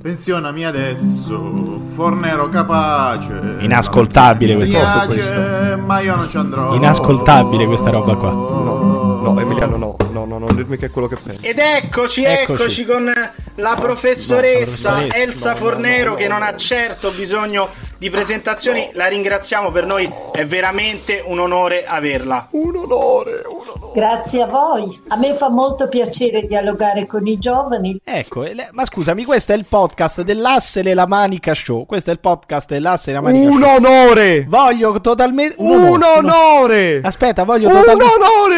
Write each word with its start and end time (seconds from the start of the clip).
Pensionami 0.00 0.64
adesso, 0.64 1.80
fornero 1.94 2.48
capace. 2.48 3.56
Inascoltabile 3.60 4.52
Mi 4.54 4.58
questa 4.58 4.78
piace, 4.78 5.06
questa. 5.06 5.76
ma 5.76 6.00
io 6.00 6.14
non 6.14 6.28
ci 6.30 6.36
andrò. 6.36 6.74
Inascoltabile 6.74 7.66
questa 7.66 7.90
roba 7.90 8.14
qua. 8.14 8.30
No, 8.30 9.20
no, 9.22 9.40
Emiliano, 9.40 9.76
no, 9.76 9.96
no, 10.12 10.24
no, 10.24 10.38
non 10.38 10.54
dirmi 10.54 10.76
che 10.76 10.86
è 10.86 10.90
quello 10.90 11.08
che 11.08 11.16
pensi. 11.16 11.46
Ed 11.46 11.58
eccoci, 11.58 12.22
Eccoci. 12.22 12.62
eccoci, 12.62 12.84
con 12.86 13.12
la 13.56 13.76
professoressa, 13.78 14.90
No, 14.90 14.96
la 15.00 15.06
professoressa. 15.06 15.16
Elsa 15.22 15.48
No, 15.52 15.58
no, 15.58 15.64
Fornero 15.64 16.10
no, 16.10 16.16
che 16.16 16.28
no. 16.28 16.34
non 16.38 16.42
ha 16.46 16.54
certo 16.56 17.10
bisogno 17.10 17.68
di 17.98 18.08
presentazioni. 18.10 18.90
La 18.92 19.06
ringraziamo, 19.08 19.70
per 19.72 19.84
noi 19.86 20.08
è 20.32 20.46
veramente 20.46 21.22
un 21.26 21.40
onore 21.40 21.84
averla. 21.84 22.46
Un 22.52 22.76
onore, 22.76 23.42
un 23.46 23.50
onore. 23.50 23.57
Grazie 23.94 24.42
a 24.42 24.46
voi. 24.46 25.00
A 25.08 25.16
me 25.16 25.34
fa 25.34 25.48
molto 25.48 25.88
piacere 25.88 26.46
dialogare 26.46 27.06
con 27.06 27.26
i 27.26 27.38
giovani. 27.38 28.00
Ecco, 28.04 28.44
e 28.44 28.54
le- 28.54 28.68
ma 28.72 28.84
scusami, 28.84 29.24
questo 29.24 29.52
è 29.52 29.56
il 29.56 29.64
podcast 29.68 30.22
dell'Assele 30.22 30.94
la 30.94 31.06
Manica 31.06 31.54
Show. 31.54 31.84
Questo 31.86 32.10
è 32.10 32.12
il 32.12 32.20
podcast 32.20 32.68
dell'Assele 32.68 33.16
la 33.16 33.22
Manica 33.22 33.50
Un 33.50 33.60
Show. 33.60 33.74
onore! 33.76 34.46
Voglio 34.48 35.00
totalmente. 35.00 35.54
Un 35.58 36.00
onore! 36.02 37.00
Aspetta, 37.02 37.44
voglio 37.44 37.68
Un 37.68 37.74
totalmente. 37.74 38.14
onore! 38.14 38.56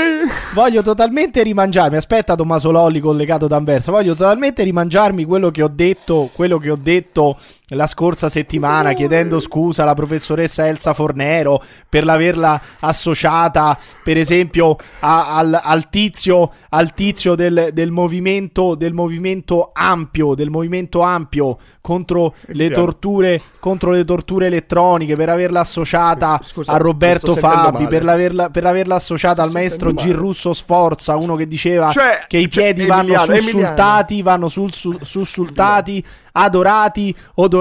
Voglio 0.55 0.83
totalmente 0.83 1.43
rimangiarmi. 1.43 1.97
Aspetta, 1.97 2.35
Tommaso 2.35 2.71
Lolli 2.71 3.01
collegato 3.01 3.47
d'Anversa. 3.47 3.91
Voglio 3.91 4.15
totalmente 4.15 4.63
rimangiarmi 4.63 5.25
quello 5.25 5.51
che 5.51 5.63
ho 5.63 5.71
detto. 5.73 6.29
Quello 6.35 6.59
che 6.59 6.71
ho 6.71 6.79
detto 6.81 7.39
la 7.73 7.87
scorsa 7.87 8.29
settimana, 8.29 8.95
chiedendo 8.95 9.39
scusa 9.39 9.83
alla 9.83 9.95
professoressa 9.95 10.67
Elsa 10.67 10.93
Fornero 10.93 11.63
per 11.89 12.05
l'averla 12.05 12.61
associata, 12.81 13.79
per 14.03 14.17
esempio, 14.17 14.77
a- 15.01 15.37
al, 15.37 15.59
al 15.63 15.89
tizio, 15.89 16.51
al 16.71 16.93
tizio 16.93 17.37
del, 17.37 17.71
del 17.73 17.93
movimento, 17.93 18.75
del 18.75 18.93
movimento 18.93 19.71
ampio, 19.73 20.35
del 20.35 20.51
movimento 20.51 21.01
ampio 21.03 21.59
contro 21.81 22.35
le 22.47 22.65
Emiliano. 22.65 22.75
torture, 22.85 23.43
contro 23.61 23.91
le 23.93 24.05
torture 24.05 24.47
elettroniche, 24.47 25.15
per 25.15 25.29
averla 25.29 25.61
associata 25.61 26.41
Scusa, 26.43 26.73
a 26.73 26.77
Roberto 26.77 27.37
Fabi, 27.37 27.87
per 27.87 28.03
l'averla, 28.03 28.51
per 28.51 28.67
averla 28.67 28.97
associata 28.97 29.43
al 29.43 29.53
maestro. 29.53 29.95
Girrusso 29.95 30.53
Sforza, 30.53 31.17
uno 31.17 31.37
che 31.37 31.47
diceva 31.47 31.91
Cioè, 31.91 32.25
che 32.27 32.39
i 32.39 32.51
cioè, 32.51 32.75
piedi 32.75 32.87
vanno 32.87 33.13
Emiliano, 33.15 33.37
sussultati, 33.37 34.23
vanno 34.23 34.49
sul, 34.49 34.73
su- 34.73 34.99
sussultati, 35.01 36.05
adorati, 36.33 37.15
odorati 37.35 37.59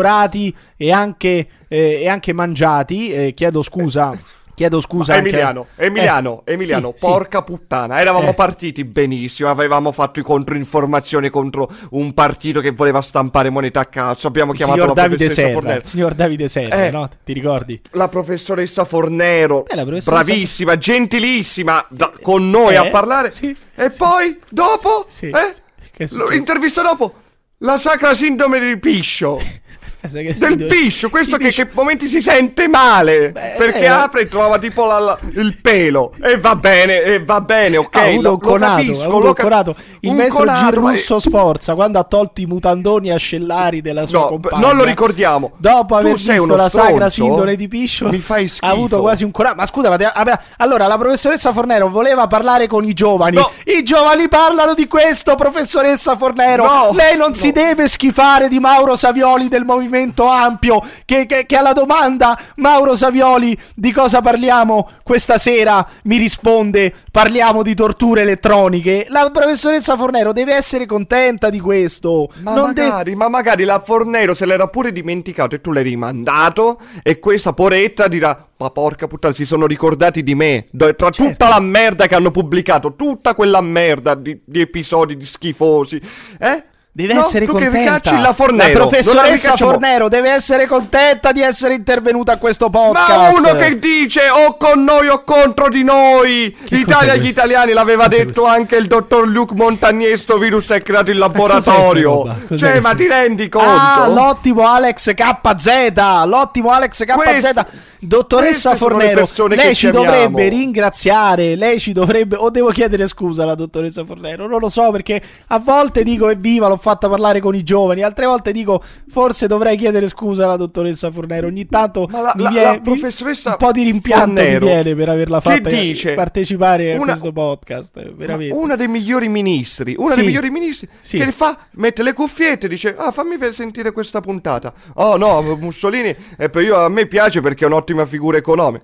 e 0.77 0.91
anche, 0.91 1.47
eh, 1.67 2.01
e 2.01 2.07
anche 2.07 2.33
mangiati. 2.33 3.11
Eh, 3.11 3.33
chiedo 3.33 3.61
scusa. 3.61 4.17
Chiedo 4.59 4.81
scusa. 4.81 5.13
anche- 5.13 5.29
Emiliano, 5.29 5.67
Emiliano, 5.77 6.41
Eh, 6.43 6.51
Emiliano, 6.51 6.91
sì, 6.93 6.99
sì. 6.99 7.05
porca 7.05 7.43
puttana. 7.43 8.01
Eravamo 8.01 8.31
Eh. 8.31 8.33
partiti 8.33 8.83
benissimo, 8.83 9.49
avevamo 9.49 9.93
fatto 9.93 10.19
i 10.19 10.21
controinformazioni 10.23 11.29
contro 11.29 11.71
un 11.91 12.13
partito 12.13 12.59
che 12.59 12.71
voleva 12.71 13.01
stampare 13.01 13.49
moneta 13.49 13.79
a 13.79 13.85
cazzo. 13.85 14.27
Abbiamo 14.27 14.51
chiamato 14.51 14.79
signor 14.81 14.93
la 14.97 15.01
Davide 15.01 15.15
professoressa 15.15 15.47
Serra, 15.47 15.61
Fornero. 15.61 15.85
signor 15.85 16.13
Davide 16.13 16.47
Serra, 16.49 16.85
Eh. 16.87 16.91
no? 16.91 17.09
Ti 17.23 17.31
ricordi? 17.31 17.81
La 17.91 18.09
professoressa 18.09 18.83
Fornero, 18.83 19.65
Eh, 19.65 19.75
la 19.77 19.85
professoressa- 19.85 20.23
bravissima, 20.25 20.77
gentilissima, 20.77 21.85
da- 21.87 22.11
con 22.21 22.49
noi 22.49 22.73
Eh, 22.73 22.77
a 22.77 22.85
parlare. 22.89 23.31
sì, 23.31 23.55
e 23.75 23.89
sì. 23.91 23.97
poi, 23.97 24.37
dopo, 24.49 25.05
Sì, 25.07 25.27
eh, 25.29 26.35
intervista 26.35 26.81
dopo, 26.81 27.13
la 27.59 27.77
sacra 27.77 28.13
sindrome 28.13 28.59
del 28.59 28.77
piscio. 28.77 29.39
Del 30.01 30.65
piscio, 30.65 31.09
questo 31.09 31.35
che, 31.35 31.47
piscio- 31.47 31.65
che 31.65 31.71
momenti 31.73 32.07
si 32.07 32.21
sente 32.21 32.67
male 32.69 33.31
Beh, 33.31 33.55
perché 33.57 33.79
eh, 33.81 33.87
apre 33.87 34.21
e 34.21 34.27
trova 34.29 34.57
tipo 34.57 34.85
la- 34.85 34.97
la- 34.99 35.17
il 35.33 35.57
pelo 35.61 36.13
e 36.21 36.37
va 36.39 36.55
bene, 36.55 37.01
e 37.01 37.23
va 37.23 37.41
bene, 37.41 37.75
ok. 37.77 37.95
Ha 37.97 38.01
avuto 38.03 38.21
lo- 38.21 38.31
un 38.31 38.39
conato, 38.39 38.75
capisco, 38.77 39.01
ha 39.01 39.05
avuto 39.07 39.25
lo 39.27 39.33
cap- 39.33 39.43
conato. 39.49 39.75
Il 39.99 40.13
maestro 40.13 40.45
conato, 40.45 40.79
ma- 40.79 40.91
Girrusso 40.91 41.19
Sforza, 41.19 41.75
quando 41.75 41.99
ha 41.99 42.03
tolto 42.05 42.39
i 42.39 42.45
mutandoni 42.45 43.11
ascellari 43.11 43.81
della 43.81 44.05
sua 44.05 44.19
No, 44.19 44.27
compagna. 44.27 44.65
non 44.65 44.77
lo 44.77 44.85
ricordiamo. 44.85 45.51
Dopo 45.57 45.95
Tu 45.99 46.05
aver 46.05 46.17
sei 46.17 46.37
visto 46.39 46.55
la 46.55 46.69
sacra 46.69 47.09
stronzo? 47.09 47.09
sindone 47.09 47.55
di 47.57 47.67
Piscio, 47.67 48.07
Mi 48.07 48.19
fai 48.19 48.49
ha 48.61 48.69
avuto 48.69 48.87
schifo. 48.87 49.01
quasi 49.01 49.23
un 49.25 49.31
coraggio. 49.31 49.55
Ma 49.57 49.65
scusa, 49.65 49.89
ma 49.89 49.97
te- 49.97 50.11
vabbè, 50.15 50.39
allora 50.59 50.87
la 50.87 50.97
professoressa 50.97 51.51
Fornero 51.51 51.89
voleva 51.89 52.25
parlare 52.27 52.67
con 52.67 52.85
i 52.85 52.93
giovani. 52.93 53.35
No. 53.35 53.51
I 53.65 53.83
giovani 53.83 54.29
parlano 54.29 54.73
di 54.75 54.87
questo, 54.87 55.35
professoressa 55.35 56.15
Fornero. 56.15 56.63
No. 56.63 56.89
Lei 56.93 57.17
non 57.17 57.33
si 57.35 57.51
deve 57.51 57.89
schifare 57.89 58.47
di 58.47 58.59
Mauro 58.61 58.95
Savioli 58.95 59.49
del 59.49 59.65
movimento 59.65 59.87
ampio. 60.27 60.81
Che, 61.05 61.25
che- 61.25 61.45
che 61.45 61.55
alla 61.55 61.73
domanda, 61.73 62.37
Mauro 62.57 62.95
Savioli, 62.95 63.57
di 63.75 63.91
cosa 63.91 64.21
parliamo 64.21 64.89
questa 65.03 65.37
sera? 65.37 65.85
Mi 66.03 66.17
risponde: 66.17 66.93
parliamo 67.11 67.63
di 67.63 67.73
torture 67.75 68.21
elettroniche. 68.21 69.05
La 69.09 69.29
professoressa 69.31 69.95
Fornero 69.97 70.33
deve 70.33 70.53
essere 70.55 70.85
contenta 70.85 71.49
di 71.49 71.59
questo. 71.59 72.29
Ma 72.41 72.53
non 72.53 72.73
de- 72.73 72.83
magari, 72.83 73.15
ma 73.15 73.29
magari 73.29 73.63
la 73.63 73.79
Fornero 73.79 74.33
se 74.33 74.45
l'era 74.45 74.67
pure 74.67 74.91
dimenticato 74.91 75.55
e 75.55 75.61
tu 75.61 75.71
l'hai 75.71 75.83
rimandato 75.83 76.79
e 77.03 77.19
questa 77.19 77.53
poretta 77.53 78.07
dirà 78.07 78.45
ma 78.57 78.69
porca 78.71 79.07
puttana 79.07 79.33
si 79.33 79.45
sono 79.45 79.65
ricordati 79.65 80.21
di 80.21 80.35
me 80.35 80.67
tra 80.75 80.93
Certo. 81.09 81.23
tutta 81.23 81.47
la 81.47 81.59
merda 81.61 82.07
che 82.07 82.15
hanno 82.15 82.29
pubblicato 82.31 82.93
tutta 82.95 83.33
quella 83.33 83.61
merda 83.61 84.15
di, 84.15 84.39
di 84.43 84.59
episodi 84.59 85.15
di 85.15 85.23
schifosi 85.25 86.01
eh? 86.39 86.63
Deve 86.91 87.13
No, 87.13 87.19
essere 87.21 87.45
contenta. 87.45 88.19
la 88.19 88.33
Fornero 88.33 88.73
La 88.73 88.79
la 88.79 88.87
professoressa 88.87 89.31
ricacciamo- 89.51 89.71
Fornero 89.71 90.09
deve 90.09 90.31
essere 90.31 90.65
contenta 90.65 91.31
di 91.31 91.39
essere 91.41 91.75
intervenuta 91.75 92.33
a 92.33 92.37
questo 92.37 92.69
podcast. 92.69 93.09
Ma 93.15 93.29
uno 93.29 93.55
che 93.55 93.77
dice 93.79 94.21
o 94.29 94.57
con 94.57 94.83
noi 94.83 95.07
o 95.07 95.23
contro 95.23 95.69
di 95.69 95.83
noi! 95.83 96.53
Che 96.65 96.75
L'Italia 96.75 97.13
agli 97.13 97.19
questo? 97.21 97.39
italiani 97.39 97.73
l'aveva 97.73 98.05
Cos'è 98.05 98.17
detto 98.25 98.41
questo? 98.41 98.45
anche 98.47 98.75
il 98.75 98.87
dottor 98.87 99.27
Luc 99.27 99.51
Montagnier, 99.51 100.17
sto 100.17 100.37
virus 100.39 100.67
è 100.71 100.81
creato 100.81 101.11
in 101.11 101.19
laboratorio. 101.19 102.23
Cioè, 102.49 102.57
questa- 102.57 102.81
ma 102.81 102.93
ti 102.95 103.07
rendi 103.07 103.47
conto? 103.49 103.69
Ah, 103.69 104.07
l'ottimo 104.07 104.67
Alex 104.67 105.13
KZ. 105.13 106.25
L'ottimo 106.25 106.71
Alex 106.71 107.05
KZ. 107.05 107.13
Queste- 107.13 107.65
Dottoressa 108.01 108.75
Fornero, 108.75 109.27
lei 109.49 109.75
ci 109.75 109.87
amiamo. 109.87 110.05
dovrebbe 110.05 110.47
ringraziare. 110.47 111.55
Lei 111.55 111.79
ci 111.79 111.91
dovrebbe. 111.91 112.35
O 112.37 112.49
devo 112.49 112.69
chiedere 112.69 113.05
scusa 113.07 113.43
alla 113.43 113.55
dottoressa 113.55 114.05
Fornero? 114.05 114.47
Non 114.47 114.59
lo 114.59 114.69
so 114.69 114.89
perché 114.91 115.21
a 115.47 115.59
volte 115.59 116.03
dico 116.03 116.29
evviva, 116.29 116.67
l'ho 116.69 116.77
fatta 116.79 117.07
parlare 117.07 117.39
con 117.39 117.53
i 117.53 117.61
giovani. 117.61 118.01
Altre 118.01 118.25
volte 118.25 118.51
dico 118.51 118.81
forse 119.09 119.45
dovrei 119.45 119.77
chiedere 119.77 120.07
scusa 120.07 120.45
alla 120.45 120.55
dottoressa 120.55 121.11
Fornero. 121.11 121.45
Ogni 121.47 121.67
tanto 121.67 122.07
la- 122.11 122.33
mi 122.35 122.41
la- 122.43 122.49
viene 122.49 122.65
la 122.65 122.71
mi- 122.73 122.81
professoressa 122.81 123.51
un 123.51 123.57
po' 123.57 123.71
di 123.71 123.83
rimpianto 123.83 124.41
Fornero 124.41 124.65
mi 124.65 124.71
viene 124.71 124.95
per 124.95 125.09
averla 125.09 125.39
fatta 125.41 125.69
dice 125.69 126.13
partecipare 126.15 126.93
a 126.93 126.95
una- 126.95 127.11
questo 127.11 127.31
podcast. 127.31 127.95
Ma 127.95 128.11
Veramente. 128.15 128.55
Una 128.55 128.75
dei 128.75 128.87
migliori 128.87 129.27
ministri, 129.29 129.93
una 129.97 130.09
Sì. 130.13 130.15
dei 130.17 130.25
migliori 130.25 130.49
ministri 130.49 130.87
Sì. 130.99 131.17
che 131.19 131.31
fa, 131.31 131.57
mette 131.73 132.01
le 132.03 132.13
cuffiette 132.13 132.65
e 132.65 132.69
dice: 132.69 132.95
Ah, 132.97 133.11
fammi 133.11 133.37
sentire 133.51 133.91
questa 133.91 134.21
puntata. 134.21 134.73
Oh 134.95 135.17
no, 135.17 135.41
Mussolini, 135.59 136.15
eh, 136.37 136.49
io, 136.55 136.77
a 136.77 136.89
me 136.89 137.05
piace 137.05 137.41
perché 137.41 137.65
è 137.65 137.67
un'ottima 137.67 138.05
figura 138.05 138.37
economica. 138.37 138.83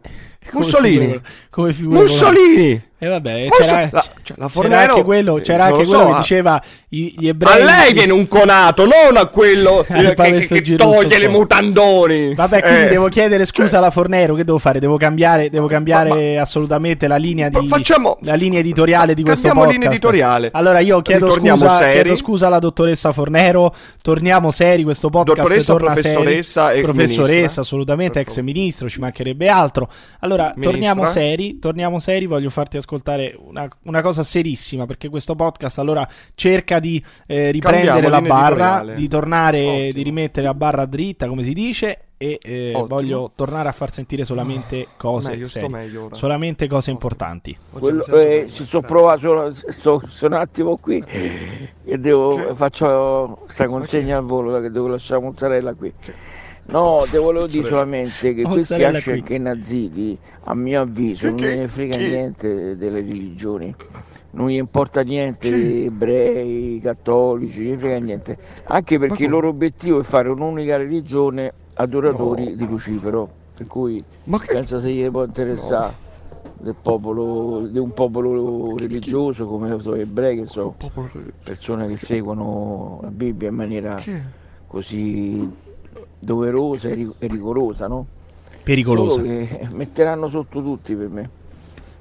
Come 0.52 0.64
Mussolini, 0.64 1.00
figura- 1.06 1.22
come 1.50 1.74
figura 1.74 2.00
Mussolini. 2.02 2.84
E 3.06 3.10
vabbè, 3.10 3.48
c'era, 3.50 3.88
la- 3.90 3.90
cioè, 3.90 3.92
la 3.92 4.04
c'era 4.24 4.48
Fornero- 4.50 4.92
anche 4.94 5.04
quello, 5.04 5.36
c'era 5.36 5.68
eh, 5.68 5.72
anche 5.72 5.84
lo 5.84 5.90
quello 5.90 6.04
so, 6.06 6.12
che 6.14 6.18
diceva 6.18 6.62
i- 6.90 7.14
gli 7.18 7.28
A 7.28 7.30
ebrei. 7.30 7.64
lei 7.64 7.94
viene 7.94 8.14
un 8.14 8.28
conato, 8.28 8.86
non 8.86 9.16
a 9.18 9.26
quello 9.28 9.86
eh, 9.88 10.14
che, 10.16 10.48
che- 10.48 10.62
che 10.62 10.76
toglie 10.76 11.20
le 11.20 11.28
mutandoni. 11.28 12.34
Vabbè, 12.34 12.62
quindi 12.62 12.82
Eh, 12.84 12.88
devo 12.90 13.08
chiedere 13.10 13.46
scusa 13.46 13.68
cioè, 13.68 13.78
alla 13.78 13.92
Fornero. 13.92 14.34
Che 14.34 14.44
devo 14.44 14.58
fare? 14.58 14.80
Devo 14.80 14.98
cambiare, 14.98 15.50
devo 15.52 15.68
cambiare 15.68 16.40
assolutamente 16.40 17.08
la 17.08 17.18
linea, 17.18 17.50
di, 17.50 17.56
Ma 17.58 17.76
facciamo- 17.78 18.18
la 18.22 18.34
linea 18.34 18.60
editoriale 18.60 19.14
di 19.14 19.22
questo 19.24 19.50
podcast. 19.50 19.72
linea 19.72 19.90
editoriale. 19.90 20.50
Allora, 20.54 20.80
io 20.80 21.02
chiedo 21.02 21.30
scusa, 21.30 21.78
chiedo 21.92 22.16
scusa 22.16 22.48
alla 22.48 22.60
dottoressa 22.60 23.12
Fornero. 23.12 23.74
Torniamo 24.02 24.50
seri. 24.52 24.84
Questo 24.84 25.10
podcast 25.10 25.38
Dottoressa, 25.42 25.72
torna 25.74 25.92
professoressa 25.94 26.68
seri. 26.68 26.80
e 26.80 26.82
professoressa, 26.82 27.34
ministra. 27.36 27.62
assolutamente, 27.62 28.20
ex 28.20 28.40
ministro. 28.40 28.90
Ci 28.90 29.00
mancherebbe 29.00 29.48
altro. 29.48 29.90
Allora, 30.22 30.46
Ministra. 30.56 30.72
torniamo 30.72 31.06
seri. 31.06 31.60
Torniamo 31.60 32.00
seri. 32.00 32.26
Voglio 32.26 32.50
farti 32.50 32.78
ascoltare 32.78 32.94
una, 33.38 33.68
una 33.84 34.02
cosa 34.02 34.24
serissima. 34.24 34.86
Perché 34.86 35.10
questo 35.10 35.36
podcast 35.36 35.80
allora 35.80 36.08
cerca 36.36 36.80
di 36.80 37.04
eh, 37.28 37.52
riprendere 37.52 38.02
Cambiamo 38.10 38.10
la 38.10 38.22
barra, 38.22 38.94
di 38.94 39.08
tornare, 39.08 39.66
Ottimo. 39.66 39.92
di 39.92 40.04
rimettere 40.04 40.46
la 40.46 40.54
barra 40.54 40.86
dritta, 40.86 41.28
come 41.28 41.44
si 41.44 41.54
dice. 41.54 42.00
E 42.18 42.40
eh, 42.42 42.86
voglio 42.88 43.34
tornare 43.36 43.68
a 43.68 43.74
far 43.74 43.92
sentire 43.92 44.24
solamente 44.24 44.88
cose 44.96 45.32
Meglio, 45.32 45.44
sto 45.46 45.54
serie. 45.60 45.70
meglio 45.70 46.06
ora. 46.06 46.16
solamente 46.16 46.66
cose 46.66 46.90
importanti. 46.90 47.56
Quello, 47.72 48.06
eh, 48.06 48.46
ci 48.50 48.64
sto 48.64 48.80
provando, 48.80 49.20
sono, 49.20 49.52
sto, 49.54 50.02
sono 50.08 50.36
un 50.38 50.42
attimo 50.42 50.78
qui 50.78 51.04
e 51.84 51.98
devo, 51.98 52.36
Che? 52.36 52.54
faccio 52.54 53.40
questa 53.44 53.68
consegna 53.68 54.18
al 54.18 54.24
volo 54.24 54.62
che 54.62 54.72
devo 54.72 54.88
lasciare 54.88 55.22
mozzarella 55.22 55.74
qui. 55.74 55.94
No, 56.68 57.06
te 57.10 57.18
volevo 57.20 57.46
dire 57.46 57.68
solamente 57.68 58.34
che 58.34 58.42
questi 58.42 59.22
che 59.22 59.38
naziti, 59.38 60.18
a 60.46 60.56
mio 60.56 60.82
avviso, 60.82 61.28
non 61.28 61.36
ne 61.36 61.68
frega 61.68 61.98
niente 61.98 62.76
delle 62.76 63.02
religioni. 63.02 63.74
Non 64.32 64.50
gli 64.50 64.56
importa 64.56 65.02
niente 65.02 65.50
di 65.50 65.86
ebrei, 65.86 66.80
cattolici, 66.82 67.64
non 67.64 67.74
gli 67.74 67.78
frega 67.78 68.00
niente. 68.00 68.38
Anche 68.66 69.00
perché 69.00 69.26
il 69.26 69.30
loro 69.30 69.50
obiettivo 69.50 70.00
è 70.00 70.04
fare 70.04 70.28
un'unica 70.28 70.76
religione 70.76 71.54
adoratori 71.76 72.50
No. 72.50 72.56
di 72.56 72.68
Lucifero. 72.68 73.30
Per 73.56 73.68
cui 73.68 74.04
che... 74.24 74.46
pensa 74.48 74.80
se 74.80 74.92
gli 74.92 75.10
può 75.10 75.24
interessare 75.24 75.94
del 76.58 76.76
popolo, 76.82 77.68
di 77.68 77.78
un 77.78 77.94
popolo 77.94 78.76
religioso 78.76 79.46
come 79.46 79.80
sono 79.80 79.96
ebrei 79.96 80.40
che 80.40 80.46
sono 80.46 80.76
persone 81.44 81.88
che 81.88 81.96
seguono 81.98 83.00
la 83.04 83.10
Bibbia 83.10 83.50
in 83.50 83.56
maniera 83.56 84.02
così 84.68 85.50
doverosa 86.26 86.90
e 86.90 86.94
ri- 86.96 87.14
rigorosa, 87.20 87.88
no? 87.88 88.06
Pericolosa. 88.64 89.22
Metteranno 89.72 90.28
sotto 90.28 90.62
tutti 90.62 90.96
per 90.96 91.10
me. 91.10 91.30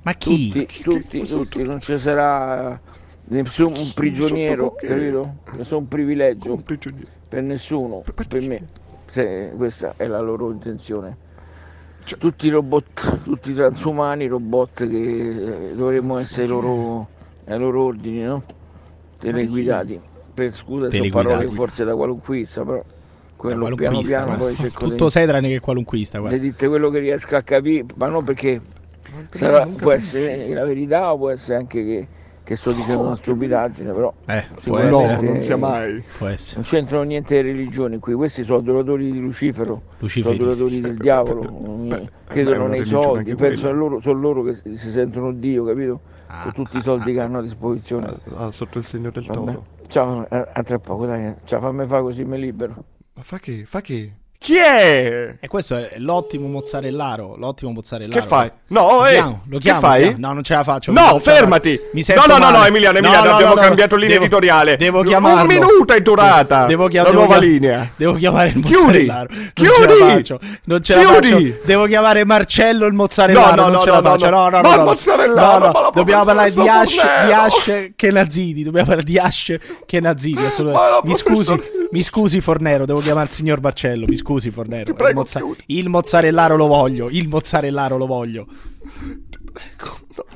Ma 0.02 0.14
chi? 0.14 0.50
Tutti, 0.50 0.82
tutti, 0.82 1.24
tutti, 1.24 1.62
non 1.62 1.80
ci 1.80 1.96
sarà 1.98 2.78
nessun 3.26 3.72
un 3.76 3.92
prigioniero, 3.94 4.74
capito? 4.74 5.34
Nessun 5.56 5.86
privilegio 5.88 6.62
per 7.28 7.42
nessuno, 7.42 8.02
per 8.28 8.40
me. 8.42 8.66
Se 9.06 9.52
questa 9.56 9.94
è 9.96 10.06
la 10.06 10.20
loro 10.20 10.50
intenzione. 10.50 11.16
Cioè- 12.04 12.18
Tutti 12.18 12.46
i 12.46 12.50
robot, 12.50 13.22
tutti 13.22 13.50
i 13.50 13.54
transumani, 13.54 14.26
robot 14.26 14.86
che 14.88 15.68
eh, 15.70 15.74
dovremmo 15.74 16.18
essere 16.18 16.46
loro, 16.46 17.08
ai 17.46 17.58
loro 17.58 17.84
ordini, 17.84 18.22
no? 18.22 18.42
Teleguidati. 19.18 20.00
Per 20.34 20.52
scusa, 20.52 20.90
sono 20.90 21.08
parole 21.10 21.46
forse 21.48 21.84
da 21.84 21.94
qualunquista, 21.94 22.64
però 22.64 22.82
quello 23.48 23.74
piano 23.74 24.00
piano 24.00 24.36
poi 24.36 24.54
cerco 24.56 24.84
Tutto 24.88 25.04
di, 25.04 25.10
sei 25.10 25.26
tranne 25.26 25.48
che 25.48 25.60
qualunquista, 25.60 26.18
guarda. 26.18 26.36
dite 26.38 26.68
quello 26.68 26.90
che 26.90 26.98
riesco 26.98 27.36
a 27.36 27.42
capire, 27.42 27.84
ma 27.96 28.08
non 28.08 28.24
perché 28.24 28.60
sarà- 29.30 29.66
può 29.66 29.92
essere 29.92 30.48
la 30.52 30.64
verità 30.64 31.12
o 31.12 31.16
può 31.18 31.30
essere 31.30 31.58
anche 31.58 31.84
che, 31.84 32.08
che 32.42 32.56
sto 32.56 32.72
dicendo 32.72 33.02
una 33.04 33.14
stupidaggine, 33.14 33.92
però 33.92 34.12
Eh, 34.26 34.44
può 34.64 34.78
No, 34.82 35.20
non 35.20 35.40
sia 35.40 35.56
mai. 35.56 36.02
Può 36.18 36.26
essere. 36.26 36.60
non 36.60 36.68
c'entrano 36.68 37.02
niente 37.04 37.34
le 37.36 37.42
religioni 37.42 37.98
qui, 37.98 38.14
questi 38.14 38.42
sono 38.44 38.58
adoratori 38.58 39.10
di 39.12 39.18
Lucifero, 39.20 39.82
sono 40.06 40.30
adoratori 40.34 40.80
del 40.80 40.96
diavolo, 40.96 41.42
non- 41.42 42.10
credono 42.26 42.64
una 42.64 42.74
nei 42.74 42.84
soldi, 42.84 43.34
penso 43.34 43.68
a 43.68 43.72
loro, 43.72 44.00
sono 44.00 44.18
loro 44.20 44.42
che 44.42 44.54
si 44.54 44.76
si 44.76 44.90
sentono 44.90 45.32
Dio, 45.32 45.64
capito? 45.64 46.00
Ah, 46.26 46.42
Con 46.42 46.52
tutti 46.52 46.78
i 46.78 46.82
soldi 46.82 47.12
che 47.12 47.20
hanno 47.20 47.38
a 47.38 47.42
disposizione. 47.42 48.12
Ah, 48.36 48.50
sotto 48.50 48.78
il 48.78 48.84
segno 48.84 49.10
del 49.10 49.24
Vabbè. 49.24 49.38
toro. 49.52 49.66
Ciao, 49.86 50.26
a, 50.28 50.48
a 50.52 50.62
tra 50.62 50.78
poco, 50.78 51.06
dai, 51.06 51.32
ciao, 51.44 51.60
fammi 51.60 51.86
fare 51.86 52.02
così 52.02 52.24
mi 52.24 52.38
libero. 52.38 52.74
Ma 53.16 53.22
fa 53.22 53.38
che? 53.38 53.64
Fa 53.66 53.80
che? 53.80 54.12
Chi 54.44 54.56
è? 54.56 55.36
E 55.40 55.48
questo 55.48 55.74
è 55.74 55.94
l'ottimo 55.96 56.48
mozzarellaro. 56.48 57.34
L'ottimo 57.38 57.70
mozzarellaro. 57.70 58.20
Che 58.20 58.26
fai? 58.26 58.50
No, 58.66 58.88
Lo 58.98 59.06
eh, 59.06 59.12
chiamo, 59.12 59.40
lo 59.48 59.56
che 59.56 59.62
chiamo, 59.62 59.80
fai? 59.80 60.00
lo 60.02 60.06
chiamo. 60.08 60.26
No, 60.26 60.32
non 60.34 60.42
ce 60.44 60.54
la 60.54 60.62
faccio. 60.64 60.92
No, 60.92 61.12
la 61.14 61.18
fermati. 61.20 61.80
Mi 61.94 62.02
sento 62.02 62.26
no, 62.26 62.32
no, 62.34 62.38
no, 62.38 62.44
male. 62.50 62.58
no, 62.58 62.64
Emiliano, 62.66 62.98
Emiliano, 62.98 63.30
abbiamo 63.32 63.54
cambiato 63.54 63.94
linea 63.96 64.10
devo- 64.18 64.24
editoriale. 64.26 64.76
Devo 64.76 64.98
Un 65.00 65.06
chiamarlo. 65.06 65.46
minuto 65.46 65.94
è 65.94 66.00
durata 66.02 66.66
Devo 66.66 66.88
chiam- 66.88 67.04
la 67.06 67.10
devo 67.12 67.22
nuova 67.24 67.38
chiam- 67.38 67.50
linea. 67.52 67.90
Devo 67.96 68.12
chiamare 68.16 68.48
il 68.48 68.62
Chiudi. 68.62 68.74
mozzarellaro. 69.06 69.28
Non 69.32 69.50
Chiudi. 69.54 69.72
ce 69.72 69.86
la 69.98 70.06
faccio. 70.06 70.40
Non 70.64 70.82
ce 70.82 70.94
la 70.94 71.00
Chiudi. 71.00 71.28
faccio. 71.52 71.66
Devo 71.66 71.86
chiamare 71.86 72.24
Marcello 72.26 72.86
il 72.86 72.92
mozzarellaro. 72.92 73.48
No, 73.48 73.54
no, 73.54 73.62
non 73.62 73.72
no, 73.72 73.80
ce 73.80 73.90
la 73.90 74.00
no, 74.00 74.02
faccio. 74.10 74.28
no. 74.30 74.36
No, 74.36 74.48
no, 74.50 74.60
Ma 74.60 74.60
no. 74.60 74.68
il 74.74 74.78
no. 74.80 74.84
mozzarellaro, 74.84 75.58
No, 75.66 75.72
no. 75.72 75.80
la 75.80 75.90
Dobbiamo 75.94 76.24
parlare 76.24 76.50
di 76.52 76.68
Ash, 76.68 76.92
di. 77.24 77.32
Ash 77.32 77.90
Kenazidi. 77.96 78.62
Dobbiamo 78.62 78.88
parlare 78.88 79.06
di 79.06 79.18
Ash 79.18 79.56
Kenazidi. 79.86 80.42
la 80.58 81.00
Mi 81.02 81.14
scusi, 81.14 81.58
mi 81.94 82.02
scusi 82.02 82.40
Fornero. 82.40 82.84
Devo 82.86 82.98
chiamare 82.98 83.26
il 83.28 83.32
signor 83.32 83.60
Marcello. 83.60 84.06
Mi 84.08 84.16
scusi 84.16 84.50
Fornero. 84.50 84.84
Ti 84.84 84.94
prego, 84.94 85.10
il, 85.10 85.14
mozza- 85.14 85.40
il 85.66 85.88
mozzarellaro 85.88 86.56
lo 86.56 86.66
voglio. 86.66 87.08
Il 87.08 87.28
mozzarellaro 87.28 87.96
lo 87.96 88.06
voglio. 88.06 88.46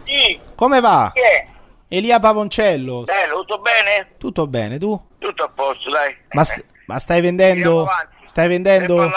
Sì, 0.05 0.39
Come 0.55 0.81
va? 0.81 1.11
chi 1.13 1.21
è? 1.21 1.45
Elia 1.89 2.21
Pavoncello. 2.21 3.03
Bello, 3.03 3.41
tutto 3.41 3.59
bene? 3.59 4.09
Tutto 4.19 4.47
bene, 4.47 4.79
tu? 4.79 5.01
Tutto 5.19 5.43
a 5.43 5.49
posto, 5.49 5.91
dai. 5.91 6.15
Ma, 6.31 6.45
st- 6.45 6.65
ma 6.87 6.99
stai 6.99 7.21
vendendo? 7.21 7.87
Stai 8.25 8.47
vendendo? 8.47 9.01
Al, 9.01 9.13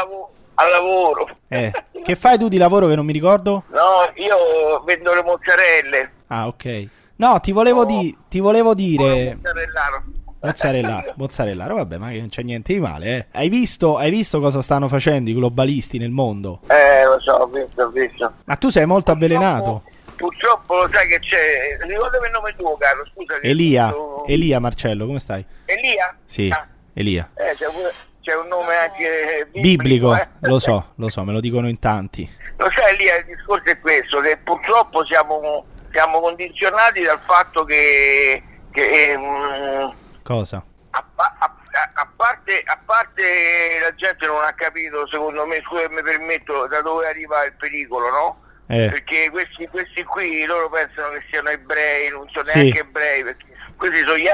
al 0.56 0.70
lavoro. 0.72 1.30
Eh, 1.48 1.72
che 2.04 2.16
fai 2.16 2.40
tu 2.40 2.48
di 2.48 2.58
lavoro 2.58 2.88
che 2.88 2.96
non 2.96 3.06
mi 3.06 3.14
ricordo? 3.14 3.66
No, 3.68 4.10
io 4.16 4.82
vendo 4.84 5.14
le 5.14 5.22
mozzarelle. 5.22 6.12
Ah, 6.28 6.48
ok. 6.48 6.88
No, 7.18 7.40
ti 7.40 7.52
volevo, 7.52 7.86
di- 7.86 8.18
ti 8.28 8.40
volevo 8.40 8.74
dire. 8.74 9.36
Mozzarellaro. 9.36 10.04
Mozzarella, 10.42 11.14
mozzarellaro, 11.16 11.76
vabbè, 11.76 11.98
ma 11.98 12.10
non 12.12 12.30
c'è 12.30 12.42
niente 12.42 12.74
di 12.74 12.80
male, 12.80 13.06
eh. 13.18 13.26
Hai 13.34 13.48
visto, 13.50 13.98
hai 13.98 14.10
visto 14.10 14.40
cosa 14.40 14.62
stanno 14.62 14.88
facendo 14.88 15.30
i 15.30 15.34
globalisti 15.36 15.98
nel 16.00 16.10
mondo? 16.10 16.62
Eh, 16.68 17.06
lo 17.06 17.20
so, 17.22 17.34
ho 17.34 17.46
visto, 17.48 17.84
ho 17.84 17.90
visto. 17.90 18.34
Ma 18.46 18.56
tu 18.56 18.70
sei 18.70 18.86
molto 18.86 19.12
avvelenato. 19.12 19.84
Purtroppo 20.16 20.76
lo 20.84 20.90
sai 20.92 21.08
che 21.08 21.20
c'è. 21.20 21.78
Ricordami 21.82 22.26
il 22.28 22.32
nome 22.32 22.56
tuo, 22.58 22.76
caro. 22.78 23.06
Scusa. 23.14 23.40
Elia, 23.42 23.90
tu- 23.92 24.24
Elia 24.28 24.60
Marcello, 24.60 25.06
come 25.06 25.20
stai? 25.20 25.44
Elia? 25.66 26.16
Sì, 26.26 26.50
Ah, 26.52 26.68
Elia. 26.94 27.30
eh, 27.36 27.56
c'è, 27.56 27.66
pure- 27.72 27.94
c'è 28.22 28.36
un 28.36 28.48
nome 28.48 28.76
anche 28.76 29.48
Biblico, 29.52 30.16
eh. 30.16 30.28
lo 30.42 30.60
so, 30.60 30.94
lo 30.96 31.10
so, 31.10 31.24
me 31.24 31.32
lo 31.34 31.40
dicono 31.40 31.68
in 31.70 31.80
tanti. 31.80 32.28
Lo 32.58 32.70
sai, 32.72 32.94
Elia, 32.96 33.18
il 33.18 33.26
discorso 33.26 33.66
è 33.70 33.80
questo, 33.80 34.20
che 34.22 34.38
purtroppo 34.44 35.04
siamo, 35.06 35.66
siamo 35.92 36.20
condizionati 36.20 37.02
dal 37.02 37.20
fatto 37.26 37.64
che, 37.64 38.44
che, 38.72 39.16
mm, 39.18 39.90
Cosa? 40.32 40.64
a, 40.92 41.06
a- 41.16 41.34
a- 41.40 42.10
parte, 42.16 42.62
a 42.66 42.78
parte 42.86 43.80
la 43.82 43.94
gente 43.96 44.26
non 44.28 44.44
ha 44.44 44.54
capito, 44.54 45.08
secondo 45.08 45.46
me, 45.48 45.62
scusa 45.66 45.90
mi 45.90 46.02
permetto, 46.04 46.68
da 46.68 46.82
dove 46.82 47.08
arriva 47.08 47.44
il 47.46 47.54
pericolo, 47.54 48.10
no? 48.12 48.42
Eh, 48.68 48.88
Perché 48.90 49.30
questi, 49.32 49.68
questi 49.68 50.04
qui 50.04 50.46
loro 50.46 50.70
pensano 50.70 51.10
che 51.12 51.24
siano 51.30 51.50
ebrei, 51.50 52.10
non 52.10 52.30
sono 52.32 52.46
Sì. 52.46 52.58
neanche 52.60 52.80
ebrei, 52.80 53.24
perché 53.24 53.46
questi 53.76 54.00
sono 54.04 54.18
gli 54.18 54.28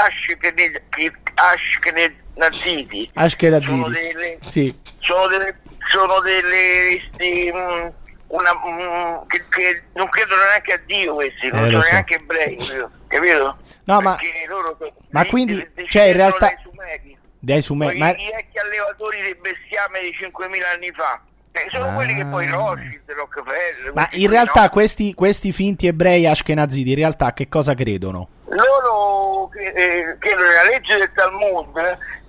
Ashkenaziti. 1.35 3.09
Sono 3.13 3.25
Ashkenazidi. 3.25 3.89
delle, 3.91 4.38
Sì, 4.45 4.79
sono 4.99 5.27
delle, 5.27 5.59
sono 5.89 6.19
delle 6.19 7.01
sti, 7.13 7.51
una, 8.27 8.53
mm, 8.53 9.27
che, 9.27 9.44
che 9.50 9.83
non 9.94 10.09
credono 10.09 10.41
neanche 10.44 10.74
a 10.74 10.79
Dio 10.85 11.13
questi, 11.15 11.50
non 11.50 11.59
Eh, 11.65 11.69
lo 11.69 11.69
sono 11.71 11.81
so. 11.83 11.89
neanche 11.91 12.15
ebrei, 12.15 12.57
capito? 13.07 13.56
No, 13.85 14.01
ma- 14.01 14.18
loro 14.47 14.77
ma 15.12 15.24
di- 15.24 15.29
quindi, 15.29 15.69
di- 15.74 15.88
cioè, 15.88 16.03
in 16.03 16.13
realtà- 16.13 16.47
dai 16.47 16.57
Sumeri, 16.63 17.18
dai 17.39 17.62
su 17.62 17.74
me. 17.74 17.85
quei- 17.85 17.97
Ma... 18.00 18.09
i 18.09 18.29
vecchi 18.33 18.57
allevatori 18.59 19.21
dei 19.21 19.35
bestiame 19.35 20.00
di 20.01 20.12
5.000 20.13 20.68
anni 20.74 20.91
fa. 20.91 21.21
Eh, 21.53 21.68
sono 21.71 21.88
Ah. 21.89 21.94
quelli 21.94 22.13
che 22.13 22.25
poi 22.25 22.47
Rothschild, 22.47 23.09
Rockefeller. 23.12 23.94
Ma 23.94 24.07
in 24.12 24.30
realtà 24.30 24.63
no? 24.63 24.69
questi, 24.69 25.13
questi 25.15 25.51
finti 25.51 25.88
ebrei 25.88 26.27
ashkenazidi 26.27 26.89
in 26.91 26.95
realtà 26.97 27.33
che 27.33 27.47
cosa 27.50 27.73
credono? 27.73 28.27
Loro 28.50 29.50
eh, 29.53 30.18
credono 30.19 30.47
nella 30.47 30.63
legge 30.65 30.97
del 30.97 31.12
Talmud, 31.13 31.75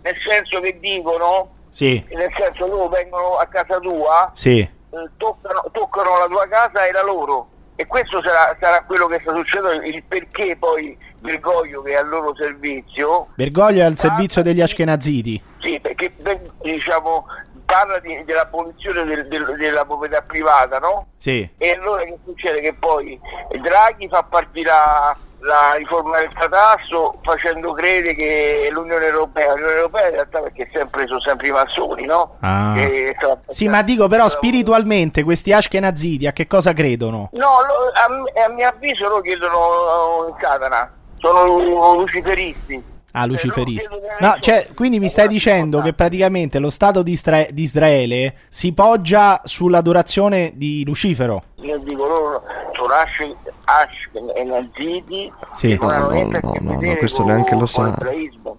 nel 0.02 0.16
senso 0.26 0.60
che 0.60 0.78
dicono, 0.80 1.52
Sì, 1.68 2.02
nel 2.10 2.32
senso 2.38 2.66
loro 2.66 2.88
vengono 2.88 3.36
a 3.36 3.46
casa 3.46 3.78
tua, 3.78 4.30
sì. 4.34 4.66
Eh, 4.90 5.10
toccano, 5.16 5.64
toccano 5.72 6.18
la 6.18 6.26
tua 6.26 6.46
casa 6.48 6.84
e 6.86 6.92
la 6.92 7.02
loro. 7.02 7.48
E 7.76 7.86
questo 7.86 8.20
sarà, 8.22 8.56
sarà 8.58 8.82
quello 8.82 9.06
che 9.06 9.20
sta 9.20 9.32
succedendo, 9.32 9.84
il 9.86 10.02
perché 10.02 10.56
poi 10.56 10.96
Bergoglio 11.20 11.80
che 11.82 11.92
è 11.92 11.94
al 11.96 12.08
loro 12.08 12.34
servizio, 12.34 13.28
Bergoglio 13.36 13.82
è 13.82 13.84
al 13.84 13.96
servizio 13.96 14.42
degli 14.42 14.60
ashkenazidi. 14.60 15.40
sì, 15.60 15.78
perché 15.80 16.10
per- 16.10 16.40
diciamo, 16.60 17.26
parla 17.64 18.00
di- 18.00 18.24
dell'abolizione 18.24 19.04
del- 19.04 19.28
del- 19.28 19.54
della 19.56 19.84
proprietà 19.84 20.22
privata, 20.22 20.78
no? 20.80 21.06
Sì. 21.16 21.48
E 21.56 21.70
allora 21.70 22.02
che 22.02 22.18
succede? 22.24 22.60
Che 22.60 22.74
poi 22.74 23.20
Draghi 23.60 24.08
fa 24.08 24.24
partire 24.24 24.66
la, 24.70 25.16
la 25.40 25.74
riforma 25.76 26.18
del 26.18 26.28
catasto 26.32 27.18
facendo 27.22 27.72
credere 27.72 28.14
che 28.14 28.68
l'Unione 28.72 29.06
Europea, 29.06 29.52
l'Unione 29.52 29.74
Europea 29.74 30.06
in 30.08 30.12
realtà 30.14 30.40
perché 30.40 30.68
sempre, 30.72 31.06
sono 31.06 31.20
sempre 31.20 31.48
i 31.48 31.50
massoni, 31.52 32.04
no? 32.06 32.36
Ah. 32.40 32.74
Sta- 33.16 33.38
Sì, 33.48 33.68
ma 33.68 33.82
dico 33.82 34.08
però 34.08 34.28
spiritualmente 34.28 35.22
questi 35.22 35.52
ashkenazidi 35.52 36.26
a 36.26 36.32
che 36.32 36.46
cosa 36.46 36.72
credono? 36.72 37.28
No, 37.32 37.46
lo- 37.66 37.90
a, 37.94 38.44
a 38.44 38.48
mio 38.48 38.68
avviso 38.68 39.06
loro 39.08 39.20
chiedono 39.20 40.26
in 40.28 40.34
Satana, 40.40 40.92
sono 41.18 41.44
lu- 41.46 41.98
luciferisti. 42.00 42.96
Ah, 43.12 43.24
luciferisti. 43.24 43.96
No, 44.20 44.36
cioè, 44.38 44.68
quindi 44.74 45.00
mi 45.00 45.08
stai 45.08 45.28
dicendo 45.28 45.80
che 45.80 45.92
praticamente 45.94 46.58
lo 46.58 46.68
Stato 46.70 47.02
di, 47.02 47.12
Isra- 47.12 47.46
di 47.50 47.62
Israele 47.62 48.34
si 48.48 48.72
poggia 48.72 49.40
sull'adorazione 49.44 50.52
di 50.54 50.84
Lucifero. 50.84 51.42
Io 51.60 51.76
dico 51.78 52.06
loro 52.06 52.42
sono 52.72 52.94
Ash, 52.94 53.18
Ash 53.64 54.08
e 54.34 54.44
Naziti 54.44 55.32
Sì. 55.54 55.76
No, 55.80 55.88
no, 55.90 56.08
no, 56.08 56.40
no, 56.60 56.78
vedere 56.78 56.98
questo 56.98 57.22
con- 57.22 57.26
neanche 57.32 57.54
lo 57.56 57.66
sa. 57.66 57.92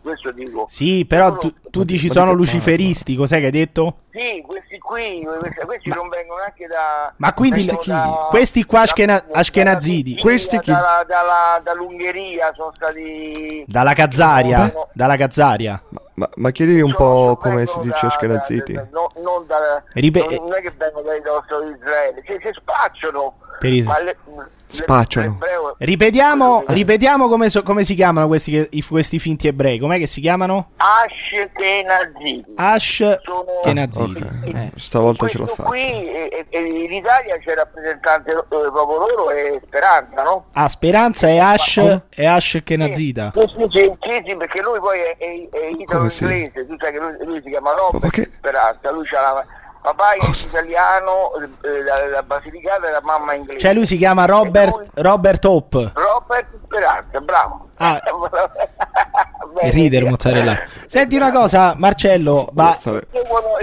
questo 0.01 0.31
dico. 0.31 0.65
Sì, 0.67 1.05
però 1.05 1.37
tu, 1.37 1.53
tu 1.69 1.79
Ma 1.79 1.85
dici 1.85 2.07
di- 2.07 2.13
sono 2.13 2.25
ma 2.27 2.31
luciferisti, 2.33 3.15
cos'è 3.15 3.39
che 3.39 3.45
hai 3.45 3.51
detto? 3.51 3.99
Sì, 4.11 4.43
questi 4.45 4.77
qui, 4.79 5.23
questi, 5.23 5.59
questi 5.65 5.89
non 5.89 6.09
vengono 6.09 6.39
neanche 6.41 6.67
da... 6.67 7.13
Ma 7.17 7.33
quindi 7.33 7.59
vengono 7.59 7.79
chi? 7.79 7.89
da- 7.89 8.27
Questi 8.29 8.65
qua 8.65 8.79
da- 8.79 8.83
ashkena- 8.83 9.23
da- 9.31 9.39
ashkenazidi. 9.39 10.15
da- 10.15 10.21
Questi 10.21 10.59
chi? 10.59 10.71
Dalla, 10.71 11.05
dalla- 11.07 11.61
dall'Ungheria 11.63 12.51
sono 12.53 12.71
stati... 12.75 13.63
Dalla 13.65 13.93
Kazzaria? 13.93 14.57
No, 14.57 14.63
no. 14.73 14.87
Dalla 14.93 15.15
Kazzaria. 15.15 15.81
Ma, 15.89 16.01
ma, 16.19 16.29
ma 16.35 16.51
chiedili 16.51 16.81
un 16.81 16.93
po' 16.93 17.37
come 17.39 17.65
si 17.65 17.79
dice 17.79 17.99
da- 18.01 18.07
Ashkenaziti. 18.07 18.73
da- 18.73 18.81
da- 18.81 18.87
no- 18.91 19.11
non 19.23 19.45
da, 19.47 19.81
Ripe- 19.93 20.25
non, 20.35 20.49
non 20.49 20.53
è 20.57 20.61
che 20.61 20.71
vengono 20.77 21.05
dai 21.07 21.21
nostri 21.21 21.55
di 21.65 21.77
Israele, 21.79 22.23
si, 22.25 22.37
si 22.41 22.49
spacciano. 22.53 23.35
Per 23.59 23.71
Is- 23.71 23.87
le- 24.01 24.17
Spacciano. 24.71 25.37
Ripetiamo, 25.79 26.63
ripetiamo 26.67 27.27
come, 27.27 27.49
so- 27.49 27.63
come 27.63 27.83
si 27.83 27.95
chiamano 27.95 28.27
questi, 28.27 28.67
questi 28.87 29.17
finti 29.17 29.47
ebrei. 29.47 29.79
Com'è 29.79 29.97
che 29.97 30.05
si 30.07 30.21
chiamano? 30.21 30.71
Ashkenaziti. 30.77 32.45
Ash 32.55 33.19
Sono- 33.23 33.45
Kenaziti. 33.63 34.21
Ok, 34.21 34.45
Eh. 34.53 34.71
stavolta 34.75 35.27
ce 35.27 35.37
l'ho 35.39 35.45
fatta. 35.47 35.63
qui 35.69 36.07
in 36.51 36.91
Italia 36.91 37.37
c'è 37.39 37.55
rappresentante 37.55 38.31
eh, 38.31 38.43
proprio 38.47 38.97
loro 38.97 39.29
e 39.31 39.59
Speranza, 39.65 40.23
no? 40.23 40.45
Ah, 40.53 40.67
Speranza 40.67 41.27
è 41.27 41.37
Ash, 41.37 42.01
è 42.09 42.25
Ash 42.25 42.59
Kenazita. 42.63 43.31
Sì, 43.35 43.67
sì, 43.69 44.23
sì, 44.25 44.35
perché 44.35 44.61
lui 44.61 44.79
poi 44.79 44.99
è, 44.99 45.17
è, 45.17 45.49
è 45.49 45.69
italo-inglese, 45.77 46.67
tu 46.67 46.75
sai 46.77 46.91
che 46.91 46.99
lui, 46.99 47.15
lui 47.25 47.41
si 47.43 47.49
chiama 47.49 47.71
che- 48.11 48.29
Speranza, 48.37 48.91
lui 48.91 49.05
c'ha 49.05 49.21
la 49.21 49.45
papà 49.81 50.11
è 50.13 50.17
italiano, 50.45 51.31
eh, 51.63 51.83
la, 51.83 52.07
la 52.07 52.23
Basilicata 52.23 52.87
e 52.87 52.91
la 52.91 53.01
mamma 53.01 53.33
inglese. 53.33 53.59
Cioè 53.59 53.73
lui 53.73 53.85
si 53.85 53.97
chiama 53.97 54.23
E 54.23 54.27
Robert, 54.27 54.75
lui- 54.75 54.85
Robert 54.95 55.45
Hope. 55.45 55.91
Robert 55.93 56.47
Speranza, 56.65 57.19
bravo. 57.21 57.67
Ah. 57.77 57.99
Bene. 59.53 59.67
E 59.67 59.71
ridere 59.71 60.05
mozzarella. 60.07 60.59
Senti 60.85 61.15
una 61.15 61.31
cosa, 61.31 61.73
Marcello, 61.77 62.49
ma. 62.53 62.73
Seguono, 62.73 63.07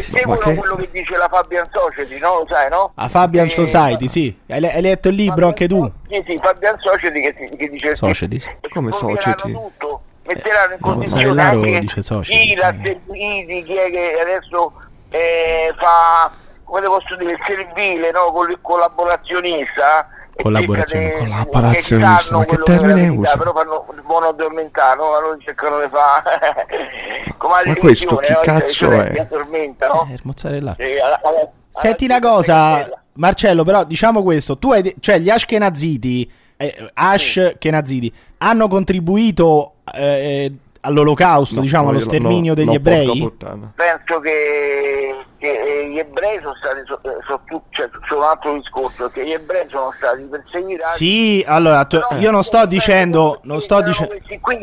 seguono 0.00 0.38
che- 0.40 0.54
quello 0.56 0.74
che 0.74 0.88
dice 0.90 1.16
la 1.16 1.28
Fabian 1.30 1.68
Society, 1.70 2.18
no? 2.18 2.38
Lo 2.40 2.46
sai, 2.48 2.68
no? 2.70 2.90
a 2.94 3.08
Fabian 3.08 3.46
Eh, 3.46 3.50
Society, 3.50 4.08
sì. 4.08 4.36
Hai, 4.48 4.64
hai 4.66 4.82
letto 4.82 5.08
il 5.08 5.14
libro 5.14 5.46
anche 5.46 5.68
tu? 5.68 5.88
Sì, 6.08 6.24
sì, 6.26 6.38
Fabian 6.42 6.76
Society 6.80 7.20
che, 7.20 7.56
che 7.56 7.68
dice 7.68 7.94
Society, 7.94 8.40
sì. 8.40 8.48
Come 8.72 8.90
Society? 8.90 9.52
tutto, 9.52 10.00
metteranno 10.26 10.72
in 10.72 10.78
no, 10.80 10.86
condizione 10.92 11.42
anche 11.42 11.78
dice 11.78 12.02
Society. 12.02 12.46
chi 12.48 12.54
l'ha 12.56 12.74
seguito, 12.82 13.66
chi 13.66 13.74
è 13.76 13.90
che 13.90 14.18
adesso 14.20 14.72
eh, 15.10 15.74
fa, 15.76 16.30
come 16.64 16.80
posso 16.82 17.16
dire, 17.16 17.32
il 17.32 17.38
servile, 17.46 18.10
no? 18.10 18.32
Collaborazionista. 18.60 20.08
e 20.34 20.42
Collaborazionista. 20.42 21.22
di- 21.24 21.30
Collaborazionista, 21.30 22.16
che 22.16 22.22
sanno 22.22 22.38
ma 22.38 22.44
che 22.44 22.62
termine 22.62 23.08
usa? 23.08 23.36
Però 23.38 23.52
fanno 23.54 23.86
il 23.94 24.02
buono 24.02 24.26
addormentato, 24.28 25.02
no? 25.02 25.14
allora 25.16 25.36
cercano 25.40 25.80
di 25.80 25.88
fare 25.90 26.66
come 27.38 27.62
Ma 27.64 27.74
questo 27.76 28.16
chi 28.16 28.32
no? 28.32 28.40
cazzo 28.42 28.66
Cioè, 28.86 28.98
è? 29.12 29.20
addormenta, 29.20 29.86
no? 29.86 30.06
Eh, 30.10 30.14
il 30.14 30.20
mozzarella. 30.24 30.74
Sì, 30.78 30.98
alla- 30.98 31.20
alla- 31.22 31.48
Senti 31.70 32.04
alla- 32.06 32.16
una 32.16 32.28
cosa, 32.28 33.02
Marcello, 33.14 33.64
però 33.64 33.84
diciamo 33.84 34.22
questo, 34.22 34.58
tu 34.58 34.72
hai 34.72 34.82
de- 34.82 34.96
cioè 35.00 35.18
gli 35.18 35.30
Ashkenaziti, 35.30 36.30
eh, 36.58 36.90
Ashkenaziti 36.94 38.12
hanno 38.38 38.68
contribuito 38.68 39.74
eh, 39.94 40.52
all'olocausto, 40.86 41.56
No, 41.56 41.60
diciamo, 41.60 41.88
allo 41.88 41.98
io- 41.98 42.04
sterminio 42.04 42.50
no, 42.50 42.54
degli 42.54 42.66
no, 42.66 42.72
ebrei? 42.74 43.32
penso 43.74 44.20
che, 44.20 45.14
che, 45.38 45.88
gli 45.90 45.98
ebrei 45.98 46.38
sono 46.40 46.54
stati 46.56 46.80
so, 46.86 46.98
eh, 47.02 47.18
so 47.26 47.40
cioè, 47.70 47.88
c'è 47.90 48.14
un 48.14 48.22
altro 48.22 48.54
discorso 48.54 49.08
che 49.10 49.24
gli 49.26 49.32
ebrei 49.32 49.66
sono 49.68 49.92
stati 49.96 50.22
perseguitati 50.22 50.96
Sì, 50.96 51.44
allora, 51.46 51.84
tu- 51.84 52.00
io 52.18 52.30
non 52.30 52.42
sto 52.42 52.64
dicendo, 52.66 53.40
non 53.42 53.60
sto 53.60 53.80
dicendo... 53.82 54.12
questi 54.14 54.40
qui 54.40 54.58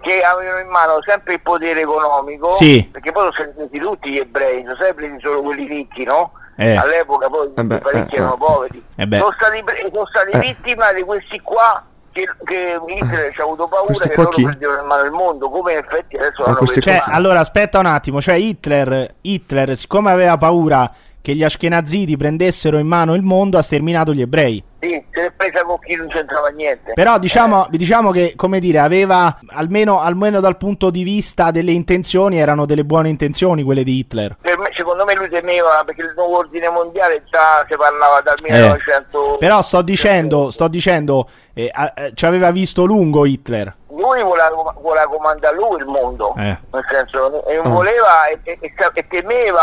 che, 0.00 0.20
avevano 0.22 0.60
in 0.60 0.68
mano 0.68 0.98
sempre 1.04 1.34
il 1.34 1.40
potere 1.40 1.80
economico 1.80 2.50
Sì. 2.50 2.88
perché 2.90 3.12
poi 3.12 3.30
sono 3.32 3.50
stati 3.54 3.78
tutti 3.78 4.10
gli 4.10 4.18
ebrei 4.18 4.62
sono 4.62 4.74
stati 4.76 4.94
presi 4.94 5.16
solo 5.20 5.42
quelli 5.42 5.66
ricchi 5.66 6.04
no? 6.04 6.32
Eh. 6.56 6.76
all'epoca 6.76 7.28
poi 7.28 7.50
Eh 7.54 7.64
beh, 7.64 7.78
parecchi 7.78 8.14
eh, 8.14 8.18
erano 8.18 8.34
eh. 8.34 8.38
poveri 8.38 8.84
Eh 8.96 9.08
sono 9.18 9.32
stati, 9.32 9.62
pre- 9.64 9.88
sono 9.92 10.06
stati 10.06 10.30
Eh. 10.30 10.38
vittima 10.38 10.92
di 10.92 11.02
questi 11.02 11.40
qua 11.40 11.84
che, 12.14 12.28
che 12.44 12.80
Hitler 12.86 13.32
ci 13.34 13.40
ha 13.40 13.44
avuto 13.44 13.66
paura 13.66 13.86
Questi 13.86 14.08
che 14.08 14.14
loro 14.16 14.28
chi? 14.30 14.42
prendevano 14.44 14.80
in 14.80 14.86
mano 14.86 15.02
il 15.02 15.10
mondo. 15.10 15.50
Come 15.50 15.72
in 15.72 15.78
effetti 15.78 16.16
adesso 16.16 16.42
Ma 16.42 16.48
hanno 16.48 16.56
preso 16.58 16.74
in 16.74 16.80
Cioè, 16.80 17.02
allora, 17.06 17.40
aspetta 17.40 17.78
un 17.80 17.86
attimo, 17.86 18.20
cioè 18.20 18.36
Hitler, 18.36 19.14
Hitler, 19.20 19.76
siccome 19.76 20.10
aveva 20.12 20.38
paura 20.38 20.90
che 21.24 21.34
gli 21.34 21.42
Ashkenaziti 21.42 22.18
prendessero 22.18 22.76
in 22.76 22.86
mano 22.86 23.14
il 23.14 23.22
mondo, 23.22 23.56
ha 23.56 23.62
sterminato 23.62 24.12
gli 24.12 24.20
ebrei. 24.20 24.62
Sì, 24.78 25.02
se 25.10 25.22
l'è 25.22 25.32
presa 25.34 25.62
con 25.64 25.78
chi 25.78 25.94
non 25.96 26.08
c'entrava 26.08 26.48
niente. 26.48 26.92
Però 26.92 27.18
diciamo, 27.18 27.66
diciamo 27.70 28.10
che, 28.10 28.34
come 28.36 28.60
dire, 28.60 28.78
aveva, 28.80 29.38
almeno, 29.52 30.00
almeno 30.02 30.40
dal 30.40 30.58
punto 30.58 30.90
di 30.90 31.02
vista 31.02 31.50
delle 31.50 31.72
intenzioni, 31.72 32.36
erano 32.38 32.66
delle 32.66 32.84
buone 32.84 33.08
intenzioni 33.08 33.62
quelle 33.62 33.84
di 33.84 33.96
Hitler. 34.00 34.36
Per 34.38 34.58
me- 34.58 34.70
secondo 34.76 35.06
me 35.06 35.14
lui 35.14 35.30
temeva 35.30 35.82
perché 35.86 36.02
il 36.02 36.12
nuovo 36.14 36.36
ordine 36.36 36.68
mondiale 36.68 37.22
già 37.30 37.64
si 37.70 37.74
parlava 37.74 38.20
dal 38.20 38.36
1900. 38.42 39.34
Eh. 39.36 39.38
Però 39.38 39.62
sto 39.62 39.80
dicendo, 39.80 40.50
sto 40.50 40.68
dicendo, 40.68 41.26
eh, 41.54 41.70
eh, 41.72 42.10
ci 42.12 42.26
aveva 42.26 42.50
visto 42.50 42.84
lungo 42.84 43.24
Hitler. 43.24 43.74
Lui 43.96 44.22
voleva, 44.22 44.50
voleva 44.78 45.06
comandare 45.06 45.56
lui 45.56 45.78
il 45.78 45.86
mondo, 45.86 46.34
Eh. 46.36 46.58
nel 46.70 46.84
senso, 46.86 47.46
e 47.46 47.56
Ah. 47.56 47.62
voleva 47.70 48.26
e, 48.26 48.38
e- 48.42 48.58
e 48.60 48.72
e 48.92 49.06
temeva 49.08 49.62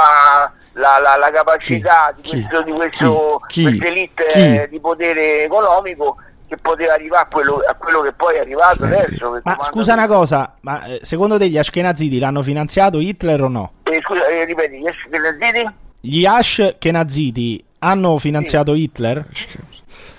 la, 0.74 0.98
la- 1.00 1.18
la 1.18 1.30
capacità 1.32 2.14
Chi? 2.22 2.36
di, 2.36 2.42
questo, 2.48 2.62
di 2.64 2.72
questo, 2.72 3.42
Chi? 3.48 3.64
questa 3.64 3.86
elite 3.86 4.26
Chi? 4.30 4.70
di 4.70 4.80
potere 4.80 5.44
economico 5.44 6.18
che 6.48 6.58
poteva 6.58 6.94
arrivare 6.94 7.24
a 7.24 7.28
quello, 7.32 7.62
a 7.66 7.74
quello 7.76 8.02
che 8.02 8.12
poi 8.12 8.36
è 8.36 8.40
arrivato 8.40 8.84
adesso. 8.84 9.40
Ma 9.44 9.58
scusa 9.62 9.94
una 9.94 10.08
cosa, 10.08 10.56
ma 10.62 10.84
eh, 10.86 11.00
secondo 11.02 11.38
te 11.38 11.48
gli 11.48 11.58
Ashkenaziti 11.58 12.20
l'hanno 12.20 12.42
finanziato 12.42 13.00
Hitler 13.00 13.42
o 13.44 13.48
no? 13.48 13.72
Eh, 13.84 14.02
scusa, 14.04 14.28
eh, 14.28 14.44
ripeti, 14.46 14.80
gli 14.80 14.88
Ashkenaziti? 14.88 15.70
Gli 16.02 16.26
Ashkenaziti 16.26 17.64
hanno 17.80 18.18
finanziato 18.18 18.74
Hitler? 18.74 19.26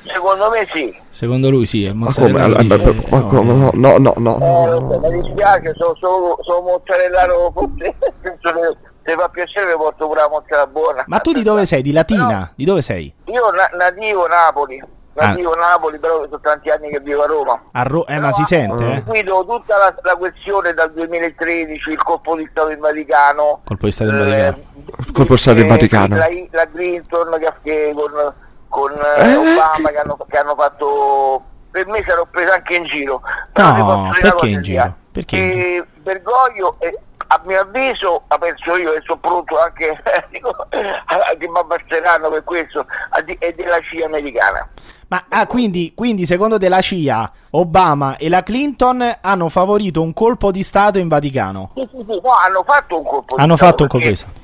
Secondo 0.05 0.51
me 0.51 0.67
sì. 0.73 0.95
Secondo 1.11 1.51
lui 1.51 1.67
sì, 1.67 1.87
Ma 1.89 2.07
Mozzarella 2.07 2.57
come? 2.57 2.77
dice, 2.79 3.07
ma 3.11 3.19
no. 3.19 3.27
come? 3.27 3.53
No, 3.53 3.71
no, 3.75 3.99
no, 3.99 4.15
no, 4.17 4.37
Eh, 4.37 4.71
no, 4.71 4.79
so, 4.81 5.01
no. 5.01 5.11
mi 5.11 5.21
dispiace, 5.23 5.75
sono 5.77 5.95
sono 5.97 6.39
sono 6.43 6.81
penso 8.23 8.53
che 8.53 8.77
se 9.05 9.15
fa 9.15 9.29
piacere 9.29 9.75
porto 9.77 10.07
pure 10.07 10.21
la 10.21 10.29
mozzarella 10.29 10.67
buona. 10.67 11.05
Ma 11.07 11.19
tu 11.19 11.33
di 11.33 11.43
dove 11.43 11.65
sei? 11.67 11.83
Di 11.83 11.93
Latina? 11.93 12.51
Di 12.55 12.65
dove 12.65 12.83
sei? 12.83 13.13
Io 13.27 13.51
na- 13.51 13.71
nativo 13.77 14.27
Napoli, 14.27 14.83
nativo 15.15 15.55
Napoli, 15.55 15.99
però 15.99 16.25
sono 16.25 16.41
tanti 16.41 16.71
anni 16.71 16.89
che 16.91 17.01
vivo 17.01 17.23
a 17.23 17.27
Roma. 17.27 17.61
A 17.73 17.83
Ro- 17.83 18.07
eh, 18.07 18.15
ma 18.19 18.31
Però 18.31 18.35
si 18.35 18.45
sente, 18.45 18.85
eh? 18.95 19.03
Guido 19.03 19.45
tutta 19.45 19.77
la, 19.79 19.95
la 20.03 20.17
questione 20.17 20.73
dal 20.75 20.93
2013, 20.93 21.91
il 21.91 22.03
colpo 22.03 22.37
di 22.37 22.47
Stato 22.51 22.71
in 22.71 22.79
Vaticano. 22.79 23.61
Colpo 23.65 23.87
di 23.87 23.93
Stato 23.93 24.11
in 24.11 24.17
eh, 24.17 24.21
Vaticano. 24.21 25.13
Colpo 25.13 25.33
di 25.35 25.39
Stato 25.39 25.59
in 25.59 25.65
eh, 25.67 25.69
Vaticano. 25.69 26.17
La, 26.17 26.27
la 26.51 26.69
Clinton 26.73 27.37
che, 27.39 27.53
che 27.63 27.93
con, 27.95 28.35
con 28.69 28.93
eh, 28.93 29.31
Eh, 29.31 29.37
Obama 29.37 29.89
che- 29.89 29.93
che 29.93 29.99
hanno, 29.99 30.17
che 30.29 30.39
hanno 30.39 30.55
fatto... 30.55 31.43
Per 31.73 31.87
me 31.87 32.03
sarò 32.07 32.27
preso 32.31 32.53
anche 32.53 32.75
in 32.75 32.85
giro. 32.85 33.23
No, 33.55 34.13
perché 34.21 34.47
in 34.47 34.61
giro? 34.63 34.95
Perché 35.11 35.37
in 35.37 35.51
che 35.51 35.85
Bergoglio, 36.03 36.77
eh, 36.81 36.99
a 37.35 37.41
mio 37.45 37.61
avviso, 37.61 38.23
penso 38.39 38.77
io 38.77 38.93
e 38.93 39.01
sono 39.05 39.19
pronto 39.19 39.59
anche 39.59 40.01
dico, 40.31 40.51
a- 40.51 41.37
che 41.39 41.49
mi 41.49 41.59
abbasseranno 41.59 42.29
per 42.31 42.45
questo, 42.45 42.87
è 43.39 43.53
della 43.53 43.81
CIA 43.81 44.07
americana. 44.07 44.69
Ma 45.09 45.25
ah, 45.29 45.47
quindi, 45.47 45.93
quindi 45.95 46.25
secondo 46.25 46.59
te 46.59 46.69
la 46.69 46.81
CIA, 46.81 47.31
Obama 47.51 48.17
e 48.17 48.29
la 48.29 48.43
Clinton 48.43 49.17
hanno 49.21 49.49
favorito 49.49 50.01
un 50.01 50.13
colpo 50.15 50.51
di 50.51 50.63
Stato 50.63 50.99
in 50.99 51.09
Vaticano? 51.09 51.73
Sì, 51.75 51.89
sì, 51.91 52.05
sì, 52.09 52.21
no, 52.23 52.33
hanno 52.33 52.63
fatto 52.67 52.99
un 52.99 53.05
colpo 53.05 53.35
Hanno 53.37 53.53
di 53.55 53.57
Stato 53.59 53.71
fatto 53.71 53.83
un 53.83 53.89
colpo 53.89 54.07
di 54.07 54.13
perché- 54.13 54.17
Stato. 54.17 54.41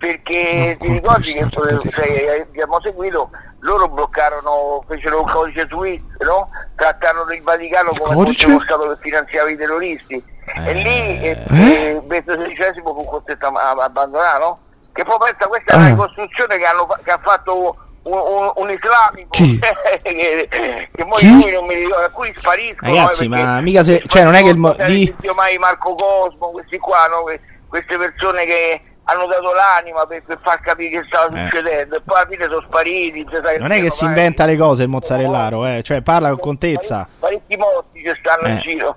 Perché 0.00 0.76
ti 0.80 0.92
ricordi 0.92 1.32
che 1.32 1.46
che 1.90 2.40
abbiamo 2.48 2.80
seguito, 2.80 3.30
loro 3.60 3.86
bloccarono, 3.88 4.82
fecero 4.88 5.20
un 5.22 5.30
codice 5.30 5.66
Swift, 5.68 6.22
no? 6.24 6.48
Trattarono 6.74 7.30
il 7.32 7.42
Vaticano 7.42 7.90
come 7.90 8.14
codice? 8.14 8.46
fosse 8.46 8.46
uno 8.46 8.60
Stato 8.64 8.88
che 8.88 8.96
finanziava 9.00 9.50
i 9.50 9.56
terroristi. 9.58 10.24
E 10.56 10.72
lì 10.74 11.20
eh, 11.22 11.38
eh, 11.50 12.00
Benedetto 12.04 12.42
XVI 12.42 12.80
fu 12.82 13.04
costretto 13.04 13.46
a, 13.46 13.70
a 13.70 13.82
abbandonare, 13.84 14.38
no? 14.38 14.58
Che 14.92 15.04
poi 15.04 15.16
pensa 15.24 15.46
questa 15.46 15.72
è 15.72 15.76
una 15.76 15.86
Ah. 15.86 15.88
ricostruzione 15.90 16.58
che, 16.58 16.64
hanno, 16.64 16.86
che 17.02 17.10
ha 17.10 17.18
fatto 17.18 17.76
un, 18.02 18.12
un- 18.18 18.52
un 18.56 18.70
islamico 18.70 19.28
Chi? 19.30 19.58
che, 20.02 20.48
che 20.92 21.04
poi 21.06 21.22
lui 21.30 21.52
non 21.52 21.66
mi 21.66 21.74
ricordo, 21.74 22.04
alcuni 22.04 22.32
spariscono. 22.36 22.94
Ragazzi, 22.94 23.24
eh, 23.24 23.28
perché- 23.28 23.44
ma 23.44 23.60
mica 23.60 23.82
se- 23.82 24.02
cioè, 24.06 24.24
non 24.24 24.34
è 24.34 24.42
che 24.42 24.48
il 24.48 24.56
mo- 24.56 24.72
di- 24.86 25.14
mai 25.34 25.58
Marco 25.58 25.94
Cosmo, 25.94 26.50
questi 26.50 26.78
qua, 26.78 27.06
no? 27.06 27.22
Que- 27.22 27.40
queste 27.68 27.96
persone 27.96 28.44
che 28.46 28.80
hanno 29.04 29.26
dato 29.26 29.52
l'anima 29.52 30.06
per, 30.06 30.22
per 30.24 30.38
far 30.42 30.60
capire 30.60 31.00
che 31.00 31.06
stava 31.06 31.26
Eh. 31.36 31.44
succedendo 31.44 31.96
e 31.96 32.00
poi 32.00 32.16
alla 32.16 32.28
fine 32.28 32.44
sono 32.46 32.62
spariti. 32.66 33.26
cioè, 33.30 33.40
sai, 33.42 33.58
Non 33.58 33.70
è 33.72 33.80
che 33.80 33.90
si 33.90 34.04
inventa 34.04 34.44
le 34.44 34.56
cose 34.56 34.82
il 34.82 34.88
mozzarellaro, 34.88 35.66
eh? 35.66 35.82
Cioè 35.82 36.00
parla 36.02 36.28
con 36.30 36.38
contezza. 36.38 37.08
Parecchi 37.18 37.56
morti 37.56 38.00
che 38.02 38.16
stanno 38.20 38.48
in 38.48 38.56
Eh. 38.56 38.60
giro. 38.60 38.96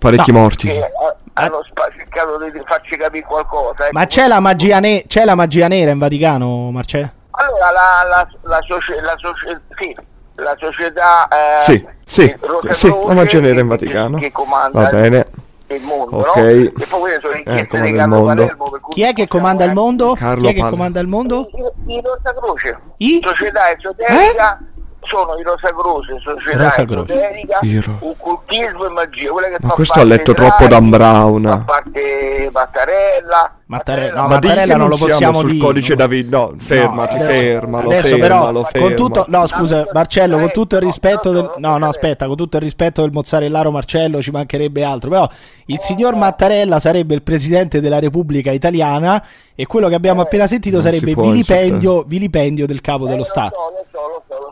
Parecchi 0.00 0.32
No. 0.32 0.38
morti. 0.40 0.66
Che 0.68 0.78
eh, 0.78 0.92
hanno 1.34 1.62
spa- 1.68 1.90
cercato 1.94 2.38
di 2.38 2.62
farci 2.64 2.96
capire 2.96 3.24
qualcosa. 3.26 3.84
ecco. 3.84 3.92
Ma 3.98 4.06
c'è 4.06 4.26
la 4.26 4.40
magia, 4.40 4.80
ne- 4.80 5.04
c'è 5.06 5.24
la 5.26 5.34
magia 5.34 5.68
nera 5.68 5.90
in 5.90 5.98
Vaticano, 5.98 6.70
Marcè? 6.70 7.08
Allora, 7.32 7.70
la, 7.70 8.08
la, 8.08 8.28
la, 8.42 8.60
socie- 8.66 9.00
la 9.02 9.14
socie- 9.18 9.60
sì, 9.76 9.94
la 10.36 10.56
società... 10.58 11.28
eh, 11.28 11.62
Sì, 11.62 11.86
sì, 12.04 12.22
eh, 12.24 12.38
sì, 12.74 12.88
Croce 12.88 13.06
la 13.06 13.12
magia 13.14 13.40
nera 13.40 13.60
in 13.60 13.68
che- 13.68 13.76
Vaticano. 13.76 14.18
Che 14.18 14.32
comanda 14.32 14.80
Va 14.80 14.88
bene. 14.88 15.26
il 15.68 15.82
mondo, 15.82 16.16
Ok. 16.16 16.36
no? 16.36 16.42
E 16.42 16.72
poi 16.88 17.00
quelle 17.00 17.20
sono 17.20 17.32
Eh, 17.34 17.38
inchieste 17.38 17.66
comanda 17.68 17.86
di 17.86 17.92
il 17.92 17.98
Carlo 17.98 18.14
mondo. 18.16 18.34
Palermo, 18.42 18.70
per 18.70 18.80
cui 18.80 18.92
Chi 18.94 19.02
è 19.02 19.12
che 19.12 19.28
comanda 19.28 19.64
il 19.64 19.72
mondo? 19.72 20.14
Carlo 20.14 20.42
Chi 20.42 20.48
è 20.48 20.52
che 20.54 20.60
Pal- 20.60 20.70
comanda 20.70 21.00
il 21.00 21.06
mondo? 21.06 21.50
I, 21.86 21.92
i 21.94 22.00
Rosa 22.02 22.34
Croce, 22.34 22.78
I? 22.96 23.20
società 23.22 23.70
esoterica 23.70 24.58
sono 25.02 25.36
i 25.38 25.42
Rosacroce, 25.42 26.18
società 26.20 26.62
Rosa 26.64 26.84
Croce. 26.84 27.12
esoterica, 27.14 27.58
I 27.62 27.80
ro- 27.80 27.96
occultismo 28.00 28.86
e 28.86 28.88
magia. 28.90 29.30
Quella 29.30 29.48
che 29.48 29.56
Ma 29.60 29.68
fa 29.68 29.74
questo 29.74 30.00
ha 30.00 30.04
letto 30.04 30.34
troppo 30.34 30.66
Dan 30.66 30.90
Fa 30.90 30.96
Brown. 30.96 31.62
parte 31.66 32.50
Mattarella. 32.52 33.54
Mattarella- 33.66 34.14
no, 34.14 34.22
Ma 34.22 34.34
Mattarella 34.34 34.76
non 34.76 34.88
lo 34.88 34.96
siamo 34.96 35.10
possiamo 35.12 35.40
sul 35.40 35.50
dire, 35.52 35.64
codice 35.64 35.90
no. 35.90 35.96
David. 35.96 36.28
No, 36.32 36.54
fermati, 36.58 37.16
No, 37.18 37.22
adesso- 37.24 37.38
fermalo, 37.40 37.88
adesso 37.88 38.16
fermalo, 38.16 38.52
però 38.52 38.64
ferma. 38.64 38.86
con 38.86 38.96
tutto 38.96 39.24
no 39.28 39.46
scusa 39.46 39.86
Marcello 39.92 40.38
con 40.38 40.50
tutto 40.50 40.76
il 40.76 40.82
rispetto 40.82 41.30
del 41.30 41.42
no, 41.56 41.68
no 41.70 41.78
no, 41.78 41.88
aspetta 41.88 42.26
con 42.26 42.34
tutto 42.36 42.56
il 42.56 42.62
rispetto 42.64 43.00
del 43.02 43.12
mozzarellaro 43.12 43.70
Marcello 43.70 44.20
ci 44.20 44.32
mancherebbe 44.32 44.82
altro 44.82 45.10
però 45.10 45.28
il 45.66 45.78
signor 45.80 46.16
Mattarella 46.16 46.80
sarebbe 46.80 47.14
il 47.14 47.22
presidente 47.22 47.80
della 47.80 48.00
Repubblica 48.00 48.50
Italiana 48.50 49.24
e 49.54 49.66
quello 49.66 49.86
che 49.88 49.94
abbiamo 49.94 50.20
appena 50.22 50.48
sentito 50.48 50.80
sarebbe 50.80 51.14
vilipendio 51.14 52.02
vilipendio 52.04 52.66
del 52.66 52.80
capo 52.80 53.04
dello 53.04 53.14
Eh, 53.14 53.18
lo 53.18 53.24
Stato 53.24 53.56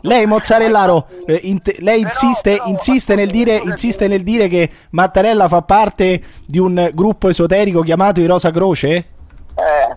lei 0.01 0.25
Mozzarellaro 0.25 1.07
eh, 1.25 1.39
int- 1.43 1.77
lei 1.79 2.01
Però- 2.01 2.09
insiste, 2.13 2.51
però- 2.57 2.65
insiste 2.69 3.15
nel 3.15 3.29
dire, 3.29 3.55
insiste 3.57 4.07
nel 4.07 4.23
dire 4.23 4.47
che 4.47 4.69
Mattarella 4.91 5.47
fa 5.47 5.61
parte 5.61 6.21
di 6.45 6.57
un 6.59 6.89
gruppo 6.93 7.29
esoterico 7.29 7.81
chiamato 7.81 8.19
i 8.19 8.25
Rosa 8.25 8.51
Croce? 8.51 8.87
Eh, 8.95 9.95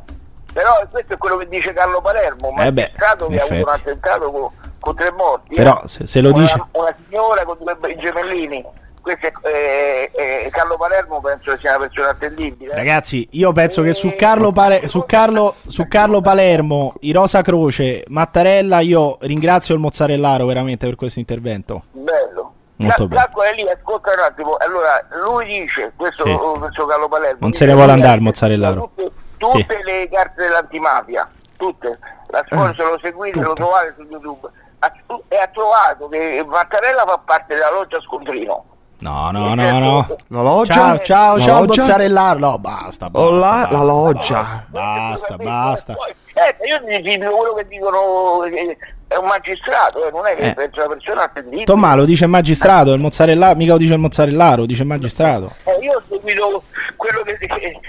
però 0.53 0.73
questo 0.91 1.15
è 1.15 1.17
quello 1.19 1.37
che 1.37 1.49
dice 1.49 1.73
Carlo 1.73 2.01
Palermo, 2.01 2.51
ma 2.51 2.65
Eh 2.65 2.69
attentato 2.69 3.27
che 3.27 3.35
in 3.35 3.41
ha 3.41 3.45
avuto 3.45 3.63
un 3.69 3.75
attentato 3.75 4.31
con, 4.31 4.49
con 4.81 4.95
tre 4.95 5.11
morti. 5.13 5.55
Però 5.55 5.81
se, 5.87 6.07
se 6.07 6.21
lo 6.21 6.31
Una- 6.31 6.41
dice 6.43 6.63
Una, 6.73 6.95
signora 7.09 7.45
con 7.45 7.57
due 7.61 7.97
gemellini. 7.97 8.65
È, 9.05 9.33
eh, 9.43 10.11
eh, 10.15 10.49
Carlo 10.51 10.77
Palermo 10.77 11.21
penso 11.21 11.57
sia 11.59 11.77
una 11.77 11.87
persona 11.87 12.11
attendibile. 12.11 12.73
eh. 12.73 12.77
Ragazzi, 12.77 13.27
io 13.33 13.53
penso 13.53 13.83
che 13.83 13.93
su 13.93 14.15
Carlo, 14.17 14.53
Pale- 14.53 14.87
su 14.87 15.05
Carlo, 15.05 15.57
su 15.67 15.89
Carlo 15.89 16.21
Palermo, 16.21 16.95
i 17.01 17.13
Rosa 17.13 17.43
Croce, 17.43 18.05
Mattarella, 18.09 18.79
io 18.81 19.17
ringrazio 19.23 19.75
il 19.75 19.81
Mozzarellaro 19.81 20.47
veramente 20.47 20.87
per 20.87 20.95
questo 20.97 21.19
intervento. 21.19 21.83
Bello. 21.91 22.53
Molto 22.77 23.07
bello. 23.09 23.21
Calcola 23.21 23.51
lì, 23.51 23.69
ascolta 23.69 24.13
un 24.13 24.19
attimo. 24.21 24.57
Allora, 24.57 25.07
lui 25.25 25.47
dice, 25.47 25.93
questo, 25.97 26.25
Sì. 26.25 26.33
questo 26.59 26.87
Carlo 26.87 27.09
Palermo. 27.09 27.39
Non 27.41 27.53
se 27.53 27.65
ne 27.67 27.73
vuole 27.73 27.89
che 27.89 27.93
andare, 27.95 28.19
ha 28.19 28.23
Mozzarellaro. 28.23 28.91
Tutte, 28.95 29.13
tutte 29.37 29.81
le 29.85 30.09
carte 30.11 30.43
dell'antimafia, 30.43 31.29
tutte. 31.57 31.99
La 32.29 32.45
scuola 32.49 32.73
se 32.75 32.83
lo 32.83 32.99
seguite, 33.03 33.41
lo 33.41 33.53
trovate 33.53 33.95
su 33.97 34.07
YouTube. 34.09 34.49
Ha- 34.79 34.93
E 35.29 35.37
ha 35.37 35.47
trovato 35.53 36.09
che 36.09 36.43
Mattarella 36.47 37.05
fa 37.07 37.19
parte 37.25 37.55
della 37.55 37.71
loggia 37.71 38.01
Scontrino. 38.01 38.65
No, 39.03 39.31
no, 39.33 39.55
no, 39.55 39.79
no. 39.79 40.17
La 40.29 40.43
loggia? 40.43 40.73
Ciao, 40.75 40.99
ciao, 41.01 41.37
La 41.37 41.43
ciao 41.43 41.59
loggia? 41.65 41.81
Mozzarellaro. 41.83 42.39
No, 42.39 42.59
basta, 42.59 43.11
basta. 43.11 43.29
Oh, 43.29 43.33
la, 43.33 43.39
basta, 43.51 43.77
la 43.77 43.83
loggia. 43.83 44.65
Basta, 44.69 45.37
basta. 45.37 45.95
Eh, 46.35 46.57
io 46.67 46.81
ti 46.87 47.03
dico 47.03 47.31
quello 47.31 47.55
che 47.55 47.67
dicono 47.69 48.45
eh, 48.45 48.77
è 49.09 49.17
un 49.17 49.27
magistrato, 49.27 50.07
eh, 50.07 50.11
non 50.11 50.25
è 50.27 50.35
che 50.35 50.49
Eh. 50.51 50.55
penso 50.55 50.81
una 50.85 50.95
persona 50.95 51.23
attendibile. 51.25 51.65
Tommaso 51.65 51.97
lo 51.97 52.05
dice 52.07 52.25
il 52.25 52.31
magistrato, 52.31 52.93
il 52.95 53.01
Mozzarella, 53.01 53.55
mica 53.55 53.73
lo 53.73 53.79
dice 53.79 53.93
il 53.93 53.99
Mozzarellaro, 53.99 54.65
dice 54.65 54.83
il 54.83 54.89
magistrato. 54.89 55.53
Eh, 55.65 55.85
io 55.85 55.93
ho 55.99 56.03
seguito 56.09 56.63
quello 56.97 57.23
che, 57.23 57.37
che- 57.37 57.81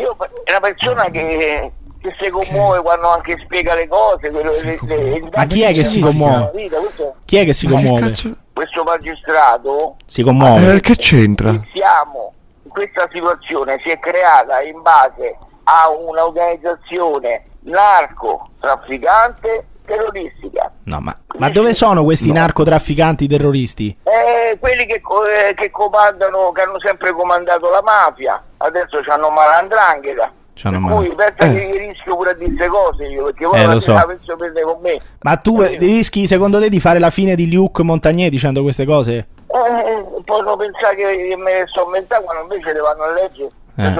io 0.00 0.16
è 0.44 0.50
una 0.50 0.60
persona 0.60 1.04
che, 1.10 1.72
che 2.00 2.14
si 2.20 2.30
commuove 2.30 2.80
quando 2.82 3.08
anche 3.08 3.36
spiega 3.42 3.74
le 3.74 3.88
cose 3.88 4.30
quello 4.30 4.52
che- 4.52 4.78
le- 4.86 5.28
Ma 5.34 5.44
chi 5.46 5.62
è 5.62 5.72
che 5.72 5.82
si 5.84 5.98
commuove? 5.98 6.52
vita, 6.54 6.76
Chi 7.24 7.36
è 7.38 7.44
che 7.44 7.52
si 7.52 7.66
che 7.66 7.72
commuove? 7.72 8.00
cazzo- 8.00 8.36
questo 8.52 8.82
magistrato 8.84 9.96
Si 10.06 10.22
commuove. 10.22 10.74
Eh, 10.74 10.80
che 10.80 10.96
c'entra? 10.96 11.54
siamo 11.72 12.34
questa 12.68 13.08
situazione 13.12 13.78
si 13.82 13.90
è 13.90 13.98
creata 13.98 14.62
in 14.62 14.80
base 14.82 15.36
a 15.64 15.90
un'organizzazione 15.90 17.44
narco 17.60 18.48
trafficante 18.60 19.66
terroristica 19.84 20.72
No, 20.84 21.00
ma, 21.00 21.16
ma 21.38 21.48
dove 21.50 21.74
sono 21.74 22.02
questi 22.02 22.32
narcotrafficanti 22.32 23.28
terroristi? 23.28 23.96
Eh, 24.02 24.56
quelli 24.58 24.84
che, 24.84 25.00
eh, 25.00 25.54
che 25.54 25.70
comandano, 25.70 26.50
che 26.50 26.62
hanno 26.62 26.80
sempre 26.80 27.12
comandato 27.12 27.70
la 27.70 27.82
mafia, 27.82 28.42
adesso 28.58 29.00
hanno 29.06 29.30
malandrangheta. 29.30 30.32
C'hanno 30.62 30.78
per 30.86 30.94
mal- 30.94 31.04
cui 31.06 31.14
pensa 31.16 31.52
che 31.54 31.60
io 31.64 31.76
rischio 31.78 32.16
pure 32.16 32.30
a 32.30 32.34
dire 32.34 32.46
queste 32.54 32.68
cose 32.68 33.04
io, 33.06 33.24
perché 33.24 33.46
poi 33.46 33.60
Eh, 33.60 33.66
lo 33.66 33.80
so. 33.80 33.92
la 33.94 34.04
penso 34.06 34.36
prendere 34.36 34.64
con 34.64 34.78
me. 34.80 35.00
Ma 35.22 35.36
tu 35.36 35.60
eh, 35.60 35.76
rischi 35.78 36.26
secondo 36.28 36.60
te 36.60 36.68
di 36.68 36.78
fare 36.78 36.98
la 37.00 37.10
fine 37.10 37.34
di 37.34 37.52
Luke 37.52 37.82
Montagnier 37.82 38.30
dicendo 38.30 38.62
queste 38.62 38.84
cose? 38.84 39.26
Eh, 39.52 40.22
possono 40.24 40.56
pensare 40.56 40.94
che 40.96 41.34
me 41.36 41.52
ne 41.60 41.64
sto 41.66 41.82
inventando 41.84 42.24
quando 42.26 42.54
invece 42.54 42.72
le 42.72 42.80
vanno 42.80 43.02
a 43.02 43.12
leggere. 43.12 43.50
Eh. 43.74 43.94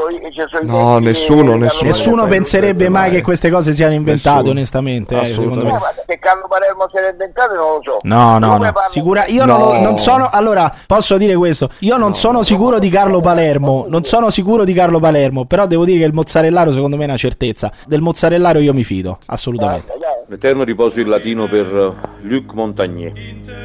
No, 0.65 0.99
nessuno, 0.99 1.53
che- 1.53 1.59
nessuno. 1.59 1.89
Nessuno 1.89 2.27
penserebbe 2.27 2.91
mai 2.91 3.11
che 3.11 3.23
queste 3.23 3.49
cose 3.49 3.73
siano 3.73 3.95
inventate, 3.95 4.35
Nessuno. 4.37 4.51
onestamente. 4.51 5.19
eh, 5.19 5.27
secondo 5.27 5.61
Eh, 5.61 5.65
me. 5.65 5.71
ma 5.71 5.81
se 6.07 6.19
Carlo 6.19 6.47
Palermo 6.47 6.89
se 6.93 7.01
l'è 7.01 7.11
inventato 7.11 7.55
non 7.55 7.73
lo 7.77 7.81
so. 7.83 7.99
No, 8.03 8.39
no, 8.39 8.59
no. 8.59 8.73
Sicura, 8.89 9.25
io 9.27 9.47
No. 9.47 9.57
non, 9.57 9.83
non 9.83 9.99
sono. 9.99 10.29
Allora, 10.31 10.71
posso 10.87 11.17
dire 11.17 11.35
questo: 11.37 11.71
io 11.79 11.97
non 11.97 12.15
sono 12.15 12.43
sicuro 12.43 12.79
di 12.79 12.91
Carlo 12.91 13.21
Palermo. 13.21 13.87
Non 13.89 14.05
sono 14.05 14.29
sicuro 14.29 14.65
di 14.65 14.75
Carlo 14.75 14.99
Palermo. 15.01 15.47
Però 15.47 15.67
devo 15.67 15.87
dire 15.87 16.01
che 16.01 16.05
il 16.05 16.13
mozzarellaro, 16.13 16.71
secondo 16.71 16.97
me, 16.97 17.05
è 17.05 17.07
una 17.07 17.17
certezza. 17.17 17.73
Del 17.87 18.03
mozzarellaro 18.03 18.59
io 18.59 18.75
mi 18.75 18.85
fido, 18.85 19.19
assolutamente. 19.27 19.91
L'eterno 20.29 20.65
riposo 20.65 21.01
in 21.01 21.09
latino 21.09 21.49
per 21.49 21.67
eh, 21.75 22.09
Luc 22.27 22.53
Montagnier. 22.53 23.13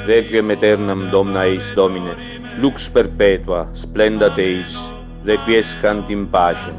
Requiem 0.06 0.50
aeternam 0.50 1.10
domna 1.10 1.46
eis 1.46 1.74
domine. 1.74 2.16
Lux 2.58 2.88
perpetua, 2.90 3.68
splenda 3.74 4.32
teis. 4.32 4.96
Requiescant 5.28 6.10
in 6.10 6.30
pace. 6.30 6.72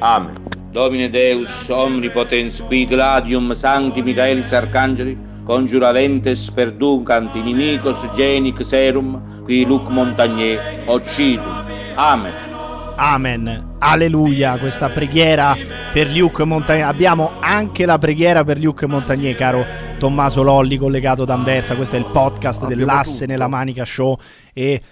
Amen. 0.00 0.34
Domine 0.72 1.08
Deus 1.08 1.70
omnipotens 1.70 2.60
qui 2.66 2.84
gladium 2.84 3.54
sancti 3.54 4.02
Michaelis 4.02 4.52
arcangeli 4.52 5.16
conjuraventes 5.42 6.50
perducant 6.50 7.34
inimicos 7.34 8.04
genic 8.14 8.62
serum 8.62 9.42
qui 9.44 9.64
Luc 9.64 9.88
Montagnier 9.88 10.82
occidum. 10.84 11.64
Amen. 11.96 12.32
Amen. 12.96 13.76
Alleluia. 13.78 14.58
Questa 14.58 14.90
preghiera 14.90 15.56
per 15.92 16.10
Luke 16.10 16.44
Montagnier. 16.44 16.84
Abbiamo 16.86 17.32
anche 17.40 17.86
la 17.86 17.96
preghiera 17.96 18.44
per 18.44 18.58
Luke 18.58 18.86
Montagnier, 18.86 19.34
caro 19.34 19.64
Tommaso 19.98 20.42
Lolli, 20.42 20.76
collegato 20.76 21.24
da 21.24 21.34
Anversa. 21.34 21.74
Questo 21.76 21.96
è 21.96 21.98
il 22.00 22.06
podcast 22.06 22.64
Abbiamo 22.64 22.84
dell'Asse 22.84 23.20
tutto. 23.20 23.26
nella 23.26 23.48
Manica 23.48 23.84
Show. 23.84 24.18
E 24.52 24.82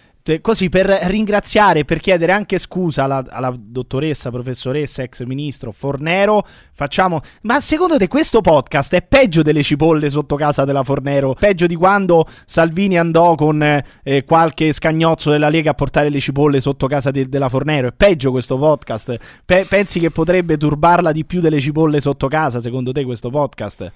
così 0.40 0.68
per 0.68 0.86
ringraziare, 0.86 1.84
per 1.84 2.00
chiedere 2.00 2.32
anche 2.32 2.58
scusa 2.58 3.04
alla, 3.04 3.24
alla 3.28 3.52
dottoressa, 3.56 4.30
professoressa, 4.30 5.02
ex 5.02 5.22
ministro 5.24 5.72
Fornero, 5.72 6.44
facciamo. 6.72 7.20
Ma 7.42 7.60
secondo 7.60 7.96
te 7.96 8.08
questo 8.08 8.40
podcast 8.40 8.94
è 8.94 9.02
peggio 9.02 9.42
delle 9.42 9.62
cipolle 9.62 10.10
sotto 10.10 10.36
casa 10.36 10.64
della 10.64 10.82
Fornero? 10.82 11.34
Peggio 11.38 11.66
di 11.66 11.74
quando 11.76 12.26
Salvini 12.44 12.98
andò 12.98 13.34
con 13.34 13.62
eh, 13.62 14.24
qualche 14.24 14.72
scagnozzo 14.72 15.30
della 15.30 15.48
Lega 15.48 15.70
a 15.70 15.74
portare 15.74 16.08
le 16.08 16.20
cipolle 16.20 16.60
sotto 16.60 16.86
casa 16.86 17.10
de- 17.10 17.28
della 17.28 17.48
Fornero? 17.48 17.88
È 17.88 17.92
peggio 17.92 18.30
questo 18.30 18.58
podcast? 18.58 19.16
Pe- 19.44 19.66
pensi 19.68 20.00
che 20.00 20.10
potrebbe 20.10 20.56
turbarla 20.56 21.12
di 21.12 21.24
più 21.24 21.40
delle 21.40 21.60
cipolle 21.60 22.00
sotto 22.00 22.28
casa, 22.28 22.60
secondo 22.60 22.92
te, 22.92 23.04
questo 23.04 23.30
podcast? 23.30 23.92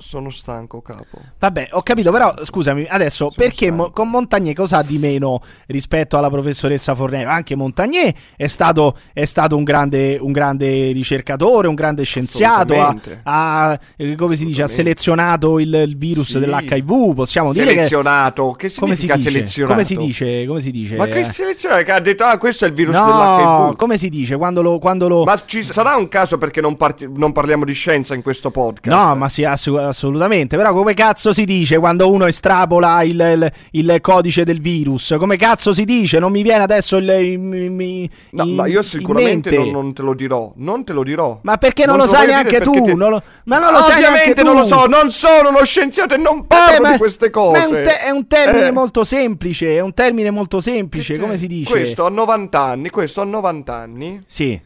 Sono 0.00 0.30
stanco, 0.30 0.80
capo. 0.80 1.18
Vabbè, 1.40 1.70
ho 1.72 1.82
capito, 1.82 2.12
però 2.12 2.32
scusami, 2.44 2.86
adesso 2.88 3.32
perché 3.34 3.72
mo- 3.72 3.90
con 3.90 4.08
Montagnier 4.08 4.54
cosa 4.54 4.78
ha 4.78 4.82
di 4.84 4.96
meno 4.96 5.40
rispetto 5.66 6.16
alla 6.16 6.30
professoressa 6.30 6.94
Fornero? 6.94 7.28
Anche 7.30 7.56
Montagnier 7.56 8.14
è 8.36 8.46
stato, 8.46 8.96
è 9.12 9.24
stato 9.24 9.56
un, 9.56 9.64
grande, 9.64 10.16
un 10.20 10.30
grande 10.30 10.92
ricercatore, 10.92 11.66
un 11.66 11.74
grande 11.74 12.04
scienziato, 12.04 12.74
ha, 12.74 12.86
Assolutamente. 12.86 13.20
ha, 13.24 13.78
eh, 13.96 14.14
come 14.14 14.36
si 14.36 14.44
dice, 14.44 14.62
ha 14.62 14.64
Assolutamente. 14.66 15.00
selezionato 15.02 15.58
il, 15.58 15.74
il 15.74 15.96
virus 15.96 16.30
Sì. 16.30 16.38
dell'HIV, 16.38 17.14
possiamo 17.14 17.52
dire 17.52 17.64
che... 17.66 17.70
Selezionato, 17.78 18.52
che 18.52 18.72
Come 18.78 18.94
si, 18.94 19.00
significa 19.00 19.16
dice? 19.16 19.30
selezionato? 19.30 19.72
come 19.74 19.84
si 19.84 19.96
dice? 19.96 20.46
Come 20.46 20.60
si 20.60 20.70
dice? 20.70 20.94
Ma 20.96 21.06
che 21.06 21.24
selezionato? 21.24 21.82
Che 21.82 21.90
ha 21.92 22.00
detto, 22.00 22.22
ah, 22.22 22.38
questo 22.38 22.64
è 22.64 22.68
il 22.68 22.74
virus 22.74 22.94
No, 22.94 23.04
dell'HIV. 23.04 23.76
come 23.76 23.98
si 23.98 24.08
dice? 24.08 24.36
Quando 24.36 24.62
lo... 24.62 24.78
Quando 24.78 25.08
lo... 25.08 25.24
Ma 25.24 25.36
ci 25.44 25.64
sarà 25.64 25.96
un 25.96 26.06
caso 26.06 26.38
perché 26.38 26.60
non, 26.60 26.76
parti- 26.76 27.08
non 27.12 27.32
parliamo 27.32 27.64
di 27.64 27.72
scienza 27.72 28.14
in 28.14 28.22
questo 28.22 28.52
podcast? 28.52 28.96
No, 28.96 29.16
ma 29.16 29.28
sì, 29.28 29.42
assu- 29.42 29.86
assolutamente. 29.88 30.56
Però 30.56 30.72
come 30.72 30.94
cazzo 30.94 31.32
si 31.32 31.44
dice 31.44 31.78
quando 31.78 32.10
uno 32.10 32.26
estrapola 32.26 33.02
il, 33.02 33.12
il- 33.20 33.52
il 33.90 33.98
codice 34.00 34.44
del 34.44 34.60
virus? 34.60 35.14
Come 35.18 35.36
cazzo 35.36 35.72
si 35.72 35.84
dice? 35.84 36.18
Non 36.18 36.30
mi 36.32 36.42
viene 36.42 36.62
adesso 36.62 36.96
il... 36.96 37.08
in- 37.08 37.52
in- 37.80 38.08
No, 38.30 38.44
ma 38.46 38.66
io 38.66 38.82
sicuramente 38.82 39.50
mente. 39.50 39.70
non, 39.70 39.82
non 39.84 39.92
te 39.94 40.02
lo 40.02 40.14
dirò. 40.14 40.52
Non 40.56 40.84
te 40.84 40.92
lo 40.92 41.02
dirò. 41.02 41.38
Ma 41.42 41.56
perché 41.58 41.86
non, 41.86 41.96
lo 41.96 42.04
te 42.04 42.08
sai 42.10 42.26
neanche 42.26 42.60
tu? 42.60 42.72
ti- 42.72 42.94
Non 42.94 43.10
lo- 43.10 43.22
Ma 43.44 43.58
non 43.58 43.72
lo 43.72 43.80
sai 43.80 44.00
neanche 44.00 44.08
Ovviamente 44.30 44.42
tu. 44.42 44.46
non 44.46 44.56
lo 44.60 44.66
so, 44.66 44.86
non 44.86 45.10
sono 45.10 45.48
uno 45.48 45.64
scienziato 45.64 46.14
e 46.14 46.18
non 46.18 46.46
parlo 46.46 46.66
Vabbè, 46.72 46.80
ma- 46.80 46.92
di 46.92 46.98
queste 46.98 47.30
cose. 47.30 47.60
È 47.60 47.64
un, 47.66 47.72
te- 47.82 48.00
è 48.06 48.10
un 48.10 48.26
termine 48.26 48.66
Eh, 48.68 48.72
molto 48.72 49.04
semplice. 49.04 49.76
È 49.76 49.80
un 49.80 49.94
termine 49.94 50.30
molto 50.30 50.60
semplice. 50.60 51.18
Come 51.18 51.36
si 51.36 51.46
dice? 51.46 51.70
Questo 51.70 52.04
a 52.06 52.10
90 52.10 52.60
anni, 52.60 52.90
questo 52.90 53.20
a 53.20 53.24
90 53.24 53.74
anni, 53.74 54.22
Sì. 54.26 54.60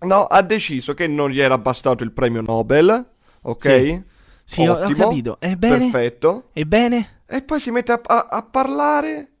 no, 0.00 0.24
ha 0.24 0.42
deciso 0.42 0.94
che 0.94 1.06
non 1.06 1.30
gli 1.30 1.40
era 1.40 1.58
bastato 1.58 2.04
il 2.04 2.12
premio 2.12 2.42
Nobel, 2.42 3.06
ok? 3.42 3.62
Sì. 3.68 4.02
Sì, 4.48 4.64
ho- 4.64 4.74
ho 4.74 4.84
Ottimo, 4.84 5.08
capito. 5.08 5.36
Ebbene? 5.40 5.78
Perfetto. 5.90 6.50
Ebbene? 6.52 7.22
E 7.26 7.42
poi 7.42 7.58
si 7.58 7.72
mette 7.72 7.90
a, 7.90 8.00
a- 8.04 8.28
a 8.30 8.42
parlare 8.42 9.32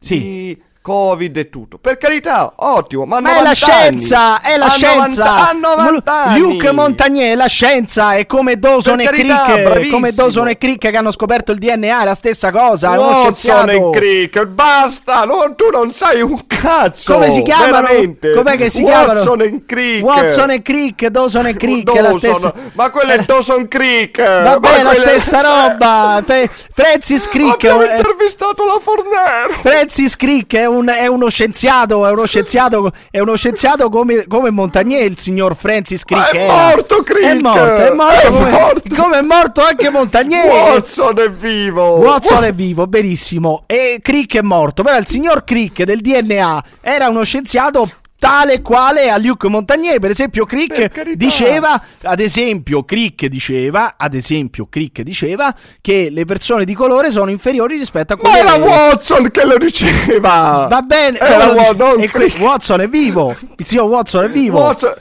Sì. 0.00 0.18
di 0.18 0.62
Covid 0.82 1.36
e 1.36 1.50
tutto. 1.50 1.76
Per 1.78 1.98
carità, 1.98 2.52
ottimo, 2.56 3.04
ma, 3.04 3.20
Ma 3.20 3.38
è 3.38 3.42
la 3.42 3.52
scienza, 3.52 4.40
è 4.40 4.56
la 4.56 4.64
a 4.64 4.70
scienza. 4.70 5.24
90, 5.24 5.48
a 5.48 5.52
90 5.52 6.24
anni. 6.24 6.38
Luc 6.38 6.64
Montagnier, 6.70 7.36
la 7.36 7.46
scienza, 7.46 8.14
è 8.14 8.24
come 8.24 8.58
Dawson 8.58 8.96
Per 8.96 9.04
e 9.06 9.08
carità, 9.10 9.42
Crick, 9.44 9.62
bravissimo. 9.62 9.94
come 9.94 10.12
Dawson 10.12 10.48
e 10.48 10.56
Crick 10.58 10.90
che 10.90 10.96
hanno 10.96 11.10
scoperto 11.12 11.52
il 11.52 11.58
DNA, 11.58 12.00
è 12.00 12.04
la 12.04 12.14
stessa 12.14 12.50
cosa, 12.50 12.90
Watson 12.92 13.20
scienziato. 13.34 13.70
e 13.70 13.90
Crick, 13.98 14.44
basta, 14.46 15.24
no, 15.24 15.52
tu 15.54 15.68
non 15.70 15.92
sai 15.92 16.22
un 16.22 16.46
cazzo. 16.46 17.12
Come 17.12 17.30
si 17.30 17.42
chiamano? 17.42 17.72
veramente. 17.72 18.32
Com'è 18.32 18.56
che 18.56 18.70
si 18.70 18.80
Watson 18.82 19.36
chiamano? 19.38 19.42
e 19.42 19.62
Crick. 19.66 20.02
Watson 20.04 20.50
e 20.50 20.62
Crick, 20.62 21.06
Dawson 21.08 21.46
e 21.46 21.54
Crick, 21.56 21.92
è 21.94 22.00
la 22.00 22.08
Dawson, 22.08 22.18
stessa. 22.34 22.54
Ma 22.72 22.90
quello 22.90 23.12
è 23.12 23.18
Dawson 23.24 23.68
Crick. 23.68 24.16
Vabbè, 24.42 24.76
è 24.78 24.82
la 24.82 24.94
stessa 24.94 25.40
roba. 25.42 26.22
Fe- 26.24 26.48
Francis 26.72 27.28
Crick 27.28 27.52
Abbiamo 27.64 27.82
è- 27.82 27.96
intervistato 27.96 28.64
la 28.64 28.78
Fornero. 28.80 29.52
Francis 29.60 30.16
Crick 30.16 30.54
è, 30.56 30.68
un- 30.70 30.88
è 30.88 31.06
uno 31.06 31.28
scienziato, 31.28 32.06
è 32.06 32.10
uno 32.10 32.24
scienziato, 32.26 32.90
è 33.10 33.20
uno 33.20 33.36
scienziato 33.36 33.88
come, 33.88 34.26
come 34.26 34.50
Montagnier, 34.50 35.04
il 35.10 35.18
signor 35.18 35.54
Francis 35.56 36.04
Crick. 36.04 36.30
È 36.34 36.46
morto, 36.46 37.02
Crick! 37.02 37.22
È 37.26 37.34
morto, 37.34 37.76
è 37.76 37.92
morto, 37.92 38.20
È 38.20 38.26
come, 38.30 38.50
morto! 38.50 38.94
come 39.02 39.18
è 39.18 39.22
morto 39.22 39.60
anche 39.62 39.90
Montagnier. 39.90 40.46
Watson 40.46 41.18
è 41.18 41.30
vivo. 41.30 41.98
Watson 41.98 42.44
è 42.44 42.52
vivo, 42.52 42.86
benissimo. 42.86 43.62
E 43.66 43.98
Crick 44.02 44.36
è 44.36 44.42
morto. 44.42 44.82
Però 44.82 44.96
il 44.96 45.06
signor 45.06 45.44
Crick 45.44 45.82
del 45.82 46.00
DNA 46.00 46.64
era 46.80 47.08
uno 47.08 47.22
scienziato 47.24 47.88
tale 48.20 48.60
quale 48.60 49.08
a 49.10 49.16
Luc 49.16 49.46
Montagnier. 49.46 49.98
Per 49.98 50.10
esempio, 50.10 50.44
Per 50.44 50.56
Crick 50.58 50.90
carità. 50.94 51.16
diceva, 51.16 51.82
ad 52.02 52.20
esempio, 52.20 52.84
Crick 52.84 53.26
diceva, 53.26 53.94
ad 53.96 54.14
esempio, 54.14 54.66
Crick 54.70 55.00
diceva 55.00 55.52
che 55.80 56.08
le 56.10 56.24
persone 56.26 56.64
di 56.64 56.74
colore 56.74 57.10
sono 57.10 57.30
inferiori 57.30 57.78
rispetto 57.78 58.12
a 58.12 58.16
Ma 58.22 58.28
quelle 58.28 58.38
era 58.38 58.54
Watson 58.54 59.30
che 59.30 59.44
lo 59.44 59.56
diceva. 59.56 60.66
Va 60.70 60.82
bene, 60.82 61.18
Era 61.18 61.46
lo 61.46 61.54
dice- 61.54 62.04
e 62.04 62.10
que-. 62.10 62.32
Watson 62.38 62.80
è 62.82 62.88
vivo. 62.88 63.34
Il 63.56 63.66
signor 63.66 63.88
Watson 63.88 64.24
è 64.24 64.28
vivo. 64.28 64.58
Watson- 64.60 64.94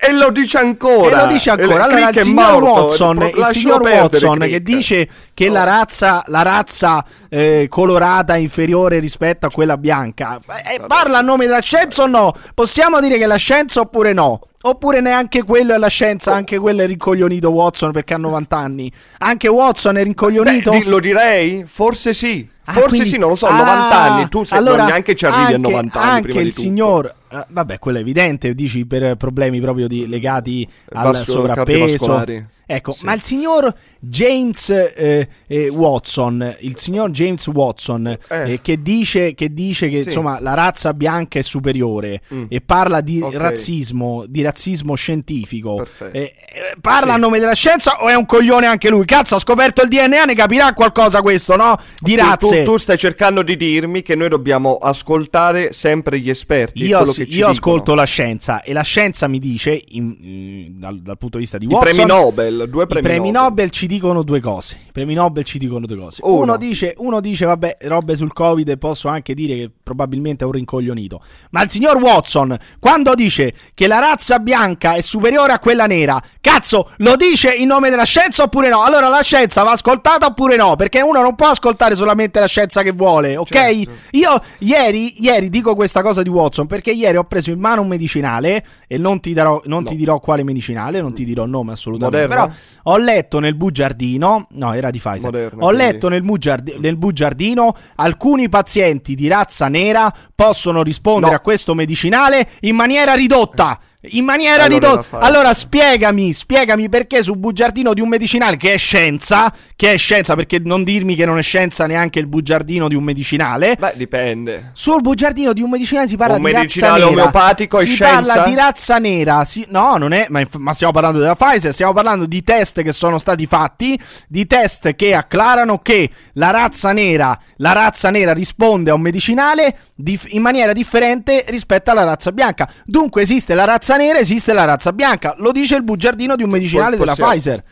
E 0.00 0.12
lo 0.12 0.30
dice 0.30 0.58
ancora. 0.58 1.22
E 1.22 1.26
lo 1.26 1.32
dice 1.32 1.50
ancora. 1.50 1.84
Allora, 1.84 2.08
il 2.10 2.18
signor 2.20 2.60
morto. 2.62 2.82
Watson, 2.86 3.22
il 3.34 3.48
signor 3.50 3.80
Watson 3.82 4.38
che 4.40 4.62
dice 4.62 5.08
che 5.34 5.48
la 5.48 5.64
razza, 5.64 6.22
la 6.28 6.42
razza 6.42 7.04
eh, 7.28 7.66
colorata 7.68 8.34
è 8.34 8.38
inferiore 8.38 9.00
rispetto 9.00 9.46
a 9.46 9.50
quella 9.50 9.76
bianca, 9.76 10.38
eh, 10.70 10.80
parla 10.86 11.18
a 11.18 11.20
nome 11.22 11.46
della 11.46 11.60
scienza 11.60 12.04
o 12.04 12.06
no? 12.06 12.32
Possiamo 12.54 13.00
dire 13.00 13.18
che 13.18 13.24
è 13.24 13.26
la 13.26 13.34
scienza 13.36 13.80
oppure 13.80 14.12
no? 14.12 14.40
Oppure 14.64 15.00
neanche 15.00 15.42
quello 15.42 15.74
è 15.74 15.78
la 15.78 15.88
scienza, 15.88 16.32
anche 16.32 16.56
quello 16.58 16.82
è 16.82 16.86
rincoglionito 16.86 17.50
Watson 17.50 17.90
perché 17.90 18.14
ha 18.14 18.18
90 18.18 18.56
anni. 18.56 18.92
Anche 19.18 19.48
Watson 19.48 19.96
è 19.96 20.04
rincoglionito. 20.04 20.70
Beh, 20.70 20.84
lo 20.84 21.00
direi? 21.00 21.64
Forse 21.66 22.14
sì. 22.14 22.48
Ah, 22.66 22.72
Forse 22.74 22.88
quindi- 22.90 23.08
sì, 23.08 23.18
non 23.18 23.30
lo 23.30 23.34
so, 23.34 23.46
Ah, 23.46 23.56
90 23.56 23.98
anni. 24.00 24.28
Tu 24.28 24.44
sei, 24.44 24.58
allora, 24.58 24.76
non 24.82 24.86
neanche 24.86 25.16
ci 25.16 25.26
arrivi 25.26 25.54
anche, 25.54 25.54
a 25.54 25.58
90 25.58 26.00
anni 26.00 26.10
Anche 26.10 26.22
prima 26.28 26.40
il 26.42 26.48
tutto. 26.50 26.60
signor, 26.60 27.14
eh, 27.32 27.46
vabbè, 27.48 27.78
quello 27.78 27.98
è 27.98 28.00
evidente, 28.00 28.54
dici 28.54 28.84
per 28.86 29.16
problemi 29.16 29.60
proprio 29.60 29.88
di- 29.88 30.06
legati 30.06 30.68
al 30.90 31.12
Vasco- 31.12 31.32
sovrappeso. 31.32 32.24
Ecco, 32.66 32.92
Sì. 32.92 33.04
ma 33.04 33.12
il 33.12 33.22
signor 33.22 33.74
James 34.00 34.70
eh, 34.70 35.28
eh, 35.46 35.68
Watson, 35.68 36.56
il 36.60 36.76
signor 36.78 37.10
James 37.10 37.46
Watson, 37.48 38.06
Eh. 38.28 38.52
eh, 38.52 38.60
che 38.62 38.80
dice 38.82 39.34
che, 39.34 39.52
dice 39.52 39.88
che 39.88 40.00
Sì. 40.00 40.04
insomma 40.06 40.40
la 40.40 40.54
razza 40.54 40.94
bianca 40.94 41.38
è 41.38 41.42
superiore 41.42 42.20
Mm. 42.32 42.44
e 42.48 42.60
parla 42.60 43.00
di 43.00 43.20
Ok. 43.20 43.34
razzismo, 43.34 44.24
di 44.26 44.42
razzismo 44.42 44.94
scientifico. 44.94 45.86
Eh, 46.12 46.18
eh, 46.20 46.32
parla 46.80 47.10
Sì. 47.10 47.14
a 47.14 47.16
nome 47.16 47.38
della 47.38 47.54
scienza 47.54 48.02
o 48.02 48.08
è 48.08 48.14
un 48.14 48.26
coglione 48.26 48.66
anche 48.66 48.88
lui? 48.88 49.04
Cazzo, 49.04 49.34
ha 49.34 49.38
scoperto 49.38 49.82
il 49.82 49.88
DNA, 49.88 50.24
ne 50.24 50.34
capirà 50.34 50.72
qualcosa 50.72 51.20
questo, 51.20 51.56
no? 51.56 51.76
Di 51.98 52.14
Tu- 52.14 52.20
razze. 52.20 52.62
Tu, 52.62 52.72
tu 52.72 52.76
stai 52.78 52.98
cercando 52.98 53.42
di 53.42 53.56
dirmi 53.56 54.02
che 54.02 54.14
noi 54.14 54.28
dobbiamo 54.28 54.76
ascoltare 54.76 55.72
sempre 55.72 56.18
gli 56.20 56.30
esperti. 56.30 56.84
Io, 56.84 56.96
quello 56.98 57.12
sì, 57.12 57.18
che 57.24 57.24
ci 57.26 57.38
io 57.38 57.48
dicono. 57.50 57.50
ascolto 57.52 57.94
la 57.94 58.04
scienza 58.04 58.62
e 58.62 58.72
la 58.72 58.82
scienza 58.82 59.28
mi 59.28 59.38
dice, 59.38 59.82
in- 59.88 60.16
in- 60.20 60.78
dal, 60.80 61.00
dal 61.00 61.18
punto 61.18 61.36
di 61.36 61.42
vista 61.42 61.58
di 61.58 61.66
I 61.66 61.68
Watson, 61.68 61.92
premi 61.94 62.08
Nobel, 62.08 62.51
due 62.68 62.84
i 62.84 62.86
premi, 62.86 63.02
premi 63.06 63.30
Nobel. 63.30 63.70
ci 63.70 63.86
dicono 63.86 64.22
due 64.22 64.40
cose. 64.40 64.78
I 64.88 64.92
premi 64.92 65.14
Nobel 65.14 65.44
ci 65.44 65.58
dicono 65.58 65.86
due 65.86 65.96
cose. 65.96 66.20
Uno, 66.24 66.42
Uno. 66.42 66.56
dice, 66.56 66.94
uno 66.98 67.20
dice, 67.20 67.44
vabbè, 67.46 67.78
robe 67.82 68.14
sul 68.16 68.32
Covid 68.32 68.68
e 68.68 68.76
posso 68.78 69.08
anche 69.08 69.34
dire 69.34 69.54
che 69.54 69.70
probabilmente 69.82 70.44
è 70.44 70.46
un 70.46 70.52
rincoglionito. 70.52 71.20
Ma 71.50 71.62
il 71.62 71.70
signor 71.70 71.96
Watson, 71.98 72.56
quando 72.78 73.14
dice 73.14 73.54
che 73.74 73.86
la 73.86 73.98
razza 73.98 74.38
bianca 74.38 74.94
è 74.94 75.00
superiore 75.00 75.52
a 75.52 75.58
quella 75.58 75.86
nera, 75.86 76.20
cazzo, 76.40 76.90
lo 76.98 77.16
dice 77.16 77.52
in 77.52 77.66
nome 77.68 77.90
della 77.90 78.04
scienza 78.04 78.42
oppure 78.44 78.68
no? 78.68 78.82
Allora 78.82 79.08
la 79.08 79.22
scienza 79.22 79.62
va 79.62 79.72
ascoltata 79.72 80.26
oppure 80.26 80.56
no? 80.56 80.76
Perché 80.76 81.00
uno 81.00 81.20
non 81.22 81.34
può 81.34 81.48
ascoltare 81.48 81.94
solamente 81.94 82.40
la 82.40 82.46
scienza 82.46 82.82
che 82.82 82.92
vuole, 82.92 83.36
ok? 83.36 83.48
Certo. 83.52 83.90
Io 84.12 84.42
ieri, 84.58 85.22
ieri 85.22 85.50
dico 85.50 85.74
questa 85.74 86.02
cosa 86.02 86.22
di 86.22 86.28
Watson 86.28 86.66
perché 86.66 86.90
ieri 86.92 87.16
ho 87.16 87.24
preso 87.24 87.50
in 87.50 87.58
mano 87.58 87.82
un 87.82 87.88
medicinale 87.88 88.64
e 88.86 88.98
non 88.98 89.20
ti, 89.20 89.32
darò, 89.32 89.60
non 89.64 89.82
No. 89.82 89.88
ti 89.88 89.96
dirò 89.96 90.20
quale 90.20 90.44
medicinale, 90.44 91.00
non 91.00 91.12
ti 91.12 91.24
dirò 91.24 91.42
il 91.44 91.50
nome 91.50 91.72
assolutamente. 91.72 92.26
Moderna? 92.28 92.41
Però 92.46 92.52
ho 92.84 92.96
letto 92.96 93.38
nel 93.38 93.54
bugiardino, 93.54 94.48
no, 94.52 94.72
era 94.72 94.90
di 94.90 94.98
Pfizer. 94.98 95.30
Moderna, 95.30 95.62
ho 95.62 95.66
quindi. 95.68 95.84
letto 95.84 96.08
nel, 96.08 96.22
bugiardi- 96.22 96.76
nel 96.80 96.96
bugiardino 96.96 97.76
alcuni 97.96 98.48
pazienti 98.48 99.14
di 99.14 99.28
razza 99.28 99.68
nera 99.68 100.12
possono 100.34 100.82
rispondere 100.82 101.30
No. 101.32 101.36
a 101.36 101.40
questo 101.40 101.74
medicinale 101.74 102.48
in 102.60 102.74
maniera 102.74 103.14
ridotta. 103.14 103.78
In 104.06 104.24
maniera 104.24 104.64
Allora 104.64 104.74
ridotta. 104.88 105.18
Allora 105.20 105.54
spiegami, 105.54 106.32
spiegami 106.32 106.88
perché 106.88 107.22
sul 107.22 107.38
bugiardino 107.38 107.94
di 107.94 108.00
un 108.00 108.08
medicinale 108.08 108.56
che 108.56 108.72
è 108.74 108.76
scienza, 108.76 109.52
che 109.82 109.94
è 109.94 109.96
scienza, 109.96 110.36
perché 110.36 110.60
non 110.62 110.84
dirmi 110.84 111.16
che 111.16 111.26
non 111.26 111.38
è 111.38 111.42
scienza 111.42 111.88
neanche 111.88 112.20
il 112.20 112.28
bugiardino 112.28 112.86
di 112.86 112.94
un 112.94 113.02
medicinale. 113.02 113.74
Beh, 113.76 113.94
dipende. 113.96 114.70
Sul 114.74 115.00
bugiardino 115.00 115.52
di 115.52 115.60
un 115.60 115.70
medicinale 115.70 116.06
si 116.06 116.16
parla 116.16 116.36
Un 116.36 116.40
di 116.42 116.46
razza 116.52 116.60
medicinale 116.60 116.98
nera. 117.00 117.10
omeopatico 117.10 117.78
è 117.80 117.84
si 117.84 117.94
scienza? 117.94 118.14
parla 118.32 118.44
di 118.48 118.54
razza 118.54 118.98
nera. 118.98 119.44
si- 119.44 119.66
no, 119.70 119.96
non 119.96 120.12
è. 120.12 120.26
Ma, 120.28 120.40
ma 120.58 120.72
stiamo 120.72 120.92
parlando 120.92 121.18
della 121.18 121.34
Pfizer. 121.34 121.72
Stiamo 121.72 121.92
parlando 121.92 122.26
di 122.26 122.44
test 122.44 122.80
che 122.82 122.92
sono 122.92 123.18
stati 123.18 123.44
fatti. 123.46 123.98
Di 124.28 124.46
test 124.46 124.94
che 124.94 125.16
acclarano 125.16 125.78
che 125.80 126.08
la 126.34 126.50
razza 126.50 126.92
nera, 126.92 127.36
la 127.56 127.72
razza 127.72 128.10
nera 128.10 128.32
risponde 128.32 128.90
a 128.90 128.94
un 128.94 129.00
medicinale 129.00 129.74
dif- 129.96 130.32
in 130.32 130.42
maniera 130.42 130.72
differente 130.72 131.44
rispetto 131.48 131.90
alla 131.90 132.04
razza 132.04 132.30
bianca. 132.30 132.70
Dunque 132.84 133.22
esiste 133.22 133.54
la 133.54 133.64
razza 133.64 133.96
nera, 133.96 134.20
esiste 134.20 134.52
la 134.52 134.64
razza 134.64 134.92
bianca. 134.92 135.34
Lo 135.38 135.50
dice 135.50 135.74
il 135.74 135.82
bugiardino 135.82 136.36
di 136.36 136.44
un 136.44 136.50
medicinale 136.50 136.96
della 136.96 137.16
Pfizer. 137.16 137.64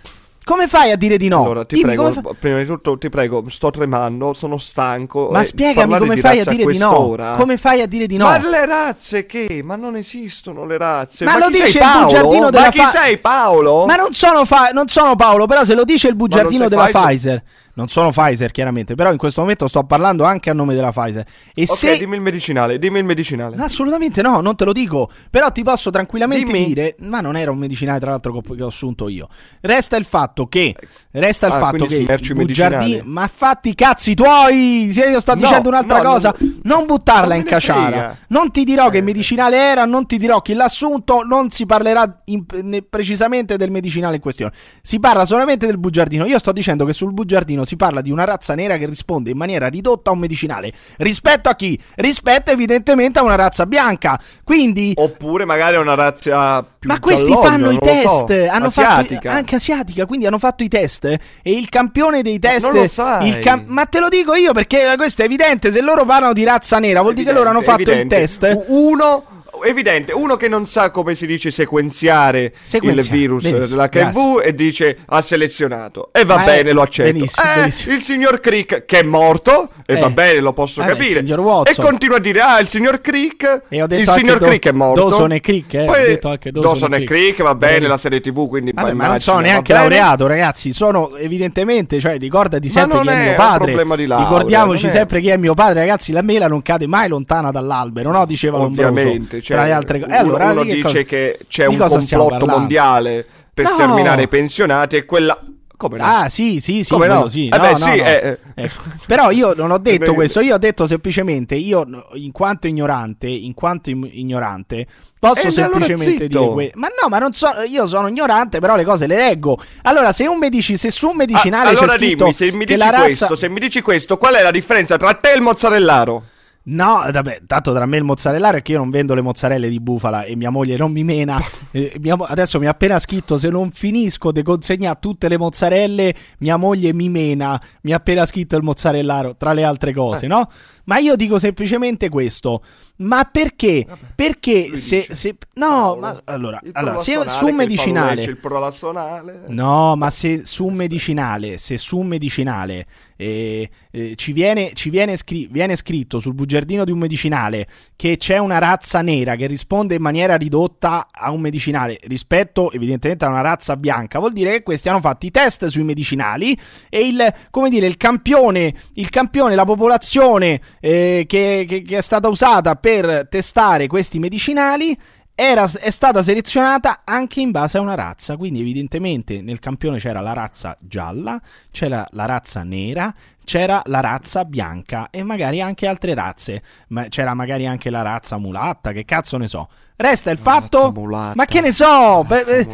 Come 0.43 0.67
fai 0.67 0.91
a 0.91 0.97
dire 0.97 1.17
di 1.17 1.29
no? 1.29 1.43
allora, 1.45 1.65
ti 1.65 1.75
Dimmi 1.77 1.95
prego, 1.95 2.13
fa- 2.13 2.31
prima 2.39 2.59
di 2.59 2.67
tutto 2.67 2.99
ti 2.99 3.09
prego, 3.09 3.45
sto 3.49 3.71
tremando, 3.71 4.33
sono 4.35 4.59
stanco. 4.59 5.29
Ma 5.31 5.43
e 5.43 5.45
spiegami 5.45 5.99
come 5.99 6.15
di 6.15 6.21
fai 6.21 6.41
a 6.41 6.45
dire 6.45 6.65
di 6.65 6.79
no? 6.79 7.15
Come 7.37 7.57
fai 7.57 7.83
a 7.83 7.87
dire 7.87 8.07
di 8.07 8.17
no? 8.17 8.25
Ma 8.25 8.39
le 8.39 8.67
razze 8.67 9.27
che? 9.27 9.61
Ma 9.63 9.77
non 9.77 9.97
esistono 9.97 10.65
le 10.65 10.79
razze. 10.79 11.25
Ma 11.25 11.39
lo 11.39 11.47
chi 11.47 11.61
dice 11.63 11.79
il 11.79 11.85
bugiardino 12.03 12.51
della 12.51 12.65
Ma 12.65 12.71
chi 12.71 12.79
Fa- 12.79 12.89
sei 12.91 13.19
Paolo? 13.19 13.87
Ma 13.87 13.97
non 13.97 14.13
sono, 14.13 14.45
fa- 14.45 14.71
non 14.73 14.89
sono 14.89 15.15
Paolo, 15.15 15.47
però 15.47 15.63
se 15.65 15.75
lo 15.75 15.85
dice 15.85 16.09
il 16.09 16.17
bugiardino 16.17 16.69
della 16.69 16.87
Pfizer. 16.87 17.05
Pfizer? 17.07 17.43
Non 17.81 17.89
sono 17.89 18.11
Pfizer, 18.11 18.51
chiaramente, 18.51 18.95
però 18.95 19.11
in 19.11 19.17
questo 19.17 19.41
momento 19.41 19.67
sto 19.67 19.85
parlando 19.85 20.25
anche 20.25 20.51
a 20.51 20.53
nome 20.53 20.75
della 20.75 20.93
Pfizer. 20.93 21.27
E 21.55 21.65
Ok, 21.67 21.75
se 21.79 21.97
dimmi 21.97 22.17
il 22.17 22.21
medicinale, 22.21 22.79
dimmi 22.79 22.99
il 22.99 23.07
medicinale. 23.07 23.57
No, 23.57 23.65
Assolutamente 23.65 24.21
no, 24.21 24.41
non 24.43 24.55
te 24.55 24.67
lo 24.67 24.73
dico. 24.75 25.11
Però 25.31 25.51
ti 25.51 25.63
posso 25.63 25.89
tranquillamente 25.91 26.53
Dimmi. 26.53 26.67
dire. 26.67 26.95
Ma 26.99 27.23
non 27.23 27.39
era 27.39 27.51
un 27.51 27.57
medicinale, 27.57 27.99
tra 27.99 28.11
l'altro, 28.11 28.39
che 28.43 28.63
ho- 28.63 28.67
assunto 28.67 29.09
io. 29.09 29.29
Resta 29.63 29.97
il 29.97 30.05
fatto 30.05 30.47
che. 30.47 30.75
Resta 31.13 31.47
il 31.47 31.53
Ah, 31.55 31.59
fatto 31.59 31.87
che. 31.87 32.05
bugiardino. 32.35 33.03
Ma 33.07 33.27
fatti 33.35 33.71
i 33.71 33.75
cazzi 33.75 34.13
tuoi! 34.15 34.91
Se 34.93 35.07
io 35.09 35.19
sto 35.19 35.33
No, 35.35 35.41
dicendo 35.41 35.69
un'altra 35.71 36.03
no, 36.03 36.11
cosa, 36.11 36.35
non- 36.39 36.61
non 36.65 36.85
buttarla 36.87 37.29
non 37.35 37.37
in 37.39 37.45
caciara. 37.45 37.87
frega. 37.87 38.17
Non 38.29 38.51
ti 38.51 38.63
dirò 38.65 38.91
che 38.91 39.01
medicinale 39.01 39.57
era, 39.57 39.87
non 39.87 40.05
ti 40.07 40.19
dirò 40.19 40.43
chi 40.43 40.53
l'ha 40.53 40.65
assunto, 40.65 41.23
non 41.23 41.51
si 41.51 41.65
parlerà 41.65 42.21
in- 42.27 42.45
precisamente 42.91 43.57
del 43.57 43.71
medicinale 43.71 44.17
in 44.17 44.21
questione. 44.21 44.53
Si 44.83 45.01
parla 45.01 45.25
solamente 45.25 45.65
del 45.65 45.79
bugiardino. 45.79 46.27
Io 46.27 46.39
sto 46.39 46.53
dicendo 46.53 46.85
che 46.85 46.93
sul 46.93 47.13
bugiardino 47.15 47.65
si 47.71 47.77
parla 47.77 48.01
di 48.01 48.11
una 48.11 48.25
razza 48.25 48.55
nera 48.55 48.77
che 48.77 48.87
risponde 48.87 49.31
in 49.31 49.37
maniera 49.37 49.69
ridotta 49.69 50.11
a 50.11 50.13
un 50.13 50.19
medicinale. 50.19 50.73
Rispetto 50.97 51.49
a 51.49 51.55
chi? 51.55 51.81
Rispetto 51.97 52.51
evidentemente 52.51 53.21
a 53.21 53.23
una 53.23 53.37
razza 53.37 53.65
bianca. 53.65 54.21
Quindi 54.43 54.93
Oppure 54.97 55.45
magari 55.45 55.77
è 55.77 55.79
una 55.79 55.95
razza 55.95 56.65
più 56.79 56.89
ma 56.89 56.99
questi 56.99 57.33
fanno 57.33 57.71
i 57.71 57.79
lo 57.81 57.87
so. 57.87 58.25
test, 58.27 58.49
hanno 58.51 58.67
Asiatica. 58.67 59.15
fatto 59.21 59.29
anche 59.29 59.55
asiatica, 59.55 60.07
quindi 60.07 60.27
hanno 60.27 60.39
fatto 60.39 60.65
i 60.65 60.69
test 60.69 61.05
e 61.05 61.19
il 61.45 61.69
campione 61.69 62.23
dei 62.23 62.39
test 62.39 62.63
non 62.65 62.75
lo 62.75 62.89
sai. 62.89 63.29
il 63.29 63.39
cam- 63.39 63.65
ma 63.67 63.85
te 63.85 64.01
lo 64.01 64.09
dico 64.09 64.35
io 64.35 64.53
perché 64.53 64.95
questo 64.97 65.23
è 65.23 65.27
evidente, 65.27 65.71
se 65.71 65.81
loro 65.81 66.05
parlano 66.05 66.33
di 66.33 66.43
razza 66.43 66.79
nera 66.79 67.03
vuol 67.03 67.15
dire 67.15 67.29
che 67.29 67.33
loro 67.35 67.51
hanno 67.51 67.61
fatto 67.63 67.83
Evidente, 67.83 68.17
il 68.17 68.21
test. 68.39 68.65
Uno 68.69 69.25
evidente, 69.65 70.13
uno 70.13 70.37
che 70.37 70.49
non 70.49 70.67
sa 70.67 70.91
come 70.91 71.15
si 71.15 71.27
dice 71.27 71.51
sequenziare, 71.51 72.53
Sequenziare, 72.63 73.01
il 73.07 73.09
virus 73.13 73.43
benissimo, 73.43 73.77
dell'HIV 73.89 74.41
e 74.45 74.55
dice 74.55 74.99
ha 75.07 75.23
selezionato. 75.23 76.09
E 76.13 76.25
va 76.25 76.43
è- 76.43 76.45
bene, 76.45 76.73
lo 76.73 76.83
accetto. 76.83 77.13
benissimo, 77.13 77.47
Eh, 77.47 77.59
benissimo. 77.61 77.95
il 77.95 78.01
signor 78.01 78.41
Crick 78.41 78.85
che 78.85 78.99
è 79.01 79.03
morto, 79.03 79.71
e 79.87 79.95
Eh. 79.95 80.01
va 80.01 80.11
bene, 80.11 80.41
lo 80.41 80.53
posso 80.53 80.81
il 80.81 80.87
capire. 80.87 81.21
E 81.21 81.75
continua 81.77 82.17
a 82.17 82.21
dire, 82.21 82.41
ah, 82.41 82.59
il 82.61 82.69
signor 82.69 83.01
Crick, 83.01 83.63
E 83.69 83.83
ho 83.83 83.87
detto 83.87 84.03
il 84.13 84.17
signor 84.19 84.39
Do- 84.39 84.47
Crick 84.47 84.69
è 84.69 84.73
morto. 84.73 85.09
Dawson 85.09 85.33
e 85.33 85.41
Crick, 85.41 85.75
eh, 85.75 85.83
ho 85.83 85.87
Poi 85.87 86.05
detto 86.07 86.29
anche 86.29 86.51
Dawson 86.53 86.71
Dawson 86.73 86.95
e 86.95 87.05
Crick. 87.05 87.43
Va 87.43 87.55
bene, 87.55 87.87
la 87.87 87.97
serie 87.99 88.21
TV, 88.21 88.49
quindi 88.49 88.73
Vabbè, 88.73 88.87
ma 88.89 88.93
non 88.93 88.97
immagino, 89.07 89.19
sono 89.19 89.41
neanche 89.41 89.73
laureato, 89.73 90.27
ragazzi. 90.27 90.73
Sono 90.73 91.17
evidentemente, 91.17 91.99
cioè, 92.01 92.19
ricordati 92.19 92.69
sempre 92.69 93.01
chi 93.01 93.09
è, 93.09 93.13
è 93.13 93.27
mio 93.29 93.35
padre. 93.35 93.85
laurea, 94.07 94.19
Ricordiamoci 94.19 94.91
sempre 94.91 95.21
chi 95.21 95.29
è 95.29 95.37
mio 95.37 95.55
padre, 95.55 95.81
ragazzi. 95.81 96.13
La 96.13 96.23
mela 96.23 96.47
non 96.49 96.63
cade 96.63 96.87
mai 96.87 97.09
lontana 97.09 97.51
dall'albero, 97.51 98.11
no? 98.11 98.25
Diceva. 98.27 98.59
Ovviamente, 98.59 99.41
cioè, 99.51 99.57
tra 99.57 99.65
le 99.67 99.73
altre 99.73 99.99
cose. 100.01 100.11
uno, 100.11 100.17
E 100.17 100.23
allora, 100.23 100.51
uno 100.51 100.63
che 100.63 100.75
dice 100.75 100.83
cosa- 100.83 101.03
che 101.03 101.39
c'è 101.49 101.67
un 101.67 101.77
complotto 101.77 102.47
mondiale 102.47 103.27
per 103.53 103.65
No. 103.65 103.71
sterminare 103.73 104.23
i 104.23 104.29
pensionati 104.29 104.97
e 104.97 105.05
quella... 105.05 105.39
Come 105.77 105.97
no? 105.97 106.05
Ah, 106.05 106.29
sì, 106.29 106.61
sì, 106.61 106.85
sì, 106.85 106.93
Come 106.93 107.07
no? 107.07 107.27
sì. 107.27 107.49
Eh 107.49 107.59
beh, 107.59 107.77
sì, 107.79 107.89
eh, 107.95 108.39
eh. 108.55 108.65
Ecco. 108.65 108.83
Però 109.07 109.31
io 109.31 109.55
non 109.55 109.71
ho 109.71 109.79
detto 109.81 110.13
questo, 110.13 110.41
io 110.41 110.57
ho 110.57 110.59
detto 110.59 110.87
semplicemente, 110.87 111.55
io 111.55 111.87
in 112.17 112.33
quanto 112.33 112.67
ignorante, 112.67 113.27
in 113.29 113.55
quanto 113.55 113.89
ignorante, 113.89 114.87
posso 115.19 115.49
Eh, 115.49 115.63
allora 115.63 115.81
semplicemente 115.81 116.25
zitto. 116.25 116.39
dire 116.39 116.53
questo. 116.53 116.79
Ma 116.79 116.89
no, 116.89 117.09
ma 117.09 117.17
non 117.19 117.33
so, 117.33 117.49
io 117.67 117.87
sono 117.87 118.09
ignorante, 118.09 118.61
però 118.61 118.77
le 118.77 118.85
cose 118.85 119.07
le 119.07 119.17
leggo. 119.17 119.59
Allora, 119.85 120.13
se 120.13 120.27
un 120.27 120.37
medici, 120.37 120.77
se 120.77 120.91
su 120.91 121.09
un 121.09 121.17
medicinale 121.17 121.69
Ah, 121.69 121.71
allora 121.71 121.93
c'è 121.97 122.15
dimmi, 122.15 122.35
se 122.35 122.53
mi 122.53 122.67
dici 122.67 122.79
la 122.79 122.91
razza... 122.91 123.05
questo, 123.05 123.37
se 123.37 123.49
mi 123.49 123.59
dici 123.59 123.81
questo, 123.81 124.19
qual 124.19 124.35
è 124.35 124.43
la 124.43 124.51
differenza 124.51 124.99
tra 124.99 125.15
te 125.15 125.33
e 125.33 125.37
il 125.37 125.41
mozzarellaro? 125.41 126.25
No, 126.71 127.03
vabbè, 127.11 127.43
tanto 127.47 127.73
tra 127.73 127.85
me 127.85 127.97
e 127.97 127.99
il 127.99 128.05
mozzarellaro 128.05 128.59
è 128.59 128.63
che 128.63 128.73
io 128.73 128.79
non 128.79 128.91
vendo 128.91 129.15
le 129.15 129.23
mozzarelle 129.23 129.69
di 129.69 129.81
bufala 129.81 130.23
e 130.23 130.37
mia 130.37 130.51
moglie 130.51 130.77
non 130.77 130.93
mi 130.93 131.05
mena. 131.05 131.39
Eh, 131.73 131.99
mia 132.01 132.17
adesso 132.27 132.59
mi 132.59 132.67
ha 132.67 132.71
appena 132.71 132.99
scritto: 132.99 133.39
se 133.39 133.49
non 133.49 133.71
finisco 133.71 134.33
di 134.33 134.43
consegnare 134.43 134.99
tutte 135.01 135.29
le 135.29 135.39
mozzarelle, 135.39 136.13
mia 136.39 136.57
moglie 136.57 136.93
mi 136.93 137.09
mena. 137.09 137.63
Mi 137.83 137.93
ha 137.93 137.97
appena 137.97 138.27
scritto 138.27 138.57
il 138.57 138.65
mozzarellaro, 138.65 139.37
tra 139.37 139.53
le 139.53 139.63
altre 139.63 139.93
cose, 139.93 140.27
no? 140.27 140.51
Ma 140.87 140.99
io 140.99 141.15
dico 141.15 141.39
semplicemente 141.39 142.09
questo. 142.09 142.65
Ma 142.97 143.23
perché? 143.31 143.87
Perché 144.17 144.67
Lui 144.71 144.79
se, 144.79 145.07
se- 145.11 145.37
No, 145.55 145.69
cavolo, 145.69 146.01
ma 146.01 146.21
allora, 146.25 146.61
allora 146.73 146.99
se 146.99 147.23
su 147.29 147.45
un 147.45 147.51
il 147.51 147.57
medicinale. 147.57 148.23
Il 148.25 148.37
prolassonale. 148.37 149.45
No, 149.47 149.95
ma 149.95 150.11
se 150.11 150.45
su 150.45 150.67
un 150.67 150.75
medicinale, 150.75 151.59
se 151.59 151.79
su 151.79 151.99
un 151.99 152.09
medicinale 152.09 152.87
eh, 153.21 153.69
eh, 153.91 154.15
ci, 154.17 154.33
viene, 154.33 154.71
ci 154.73 154.89
viene, 154.89 155.15
scri- 155.15 155.47
viene 155.51 155.77
scritto 155.77 156.19
sul 156.21 156.33
bugiardino 156.33 156.85
di 156.87 156.91
un 156.91 156.99
medicinale 156.99 157.67
che 157.95 158.17
c'è 158.17 158.39
una 158.39 158.57
razza 158.57 159.03
nera 159.03 159.37
che 159.37 159.47
risponde 159.47 159.95
in 159.97 160.01
maniera 160.01 160.37
ridotta 160.37 161.09
a 161.11 161.31
un 161.31 161.43
medicinale. 161.43 161.99
Rispetto 162.05 162.73
evidentemente 162.73 163.27
a 163.27 163.29
una 163.29 163.43
razza 163.43 163.77
bianca, 163.77 164.19
vuol 164.19 164.33
dire 164.33 164.53
che 164.53 164.63
questi 164.63 164.89
hanno 164.89 165.01
fatto 165.01 165.27
i 165.27 165.31
test 165.31 165.67
sui 165.67 165.85
medicinali 165.85 166.59
e 166.89 167.07
il, 167.07 167.35
come 167.51 167.69
dire, 167.69 167.87
il 167.87 167.99
campione, 167.99 168.75
il 168.95 169.11
campione, 169.11 169.55
la 169.55 169.67
popolazione 169.67 170.59
eh, 170.81 171.25
che, 171.29 171.67
che- 171.69 171.83
che 171.83 171.99
è 171.99 172.03
stata 172.03 172.29
usata 172.29 172.77
per 172.77 173.27
testare 173.29 173.87
questi 173.87 174.19
medicinali 174.19 174.97
era, 175.41 175.65
è 175.79 175.89
stata 175.89 176.23
selezionata 176.23 177.01
anche 177.03 177.41
in 177.41 177.51
base 177.51 177.79
a 177.79 177.81
una 177.81 177.95
razza. 177.95 178.37
Quindi, 178.37 178.61
evidentemente, 178.61 179.41
nel 179.41 179.59
campione 179.59 179.97
c'era 179.97 180.21
la 180.21 180.35
razza 180.35 180.77
gialla, 180.79 181.41
c'era 181.71 182.07
la 182.11 182.27
razza 182.27 182.63
nera, 182.63 183.13
c'era 183.51 183.83
la 183.87 183.99
razza 183.99 184.45
bianca 184.45 185.09
e 185.11 185.25
magari 185.25 185.61
anche 185.61 185.89
altre 185.89 186.15
razze. 186.15 186.63
Ma 186.91 187.09
c'era 187.09 187.35
magari 187.35 187.67
anche 187.67 187.91
la 187.91 188.03
razza 188.03 188.39
mulatta, 188.39 188.93
che 188.93 189.05
cazzo 189.05 189.39
ne 189.39 189.49
so. 189.49 189.67
Resta 189.97 190.31
il 190.31 190.39
fatto. 190.39 190.93
mulatta. 190.93 191.33
Ma 191.35 191.47
che 191.47 191.61
ne 191.61 191.73
so? 191.73 192.23
Beh, 192.25 192.43
eh, 192.43 192.69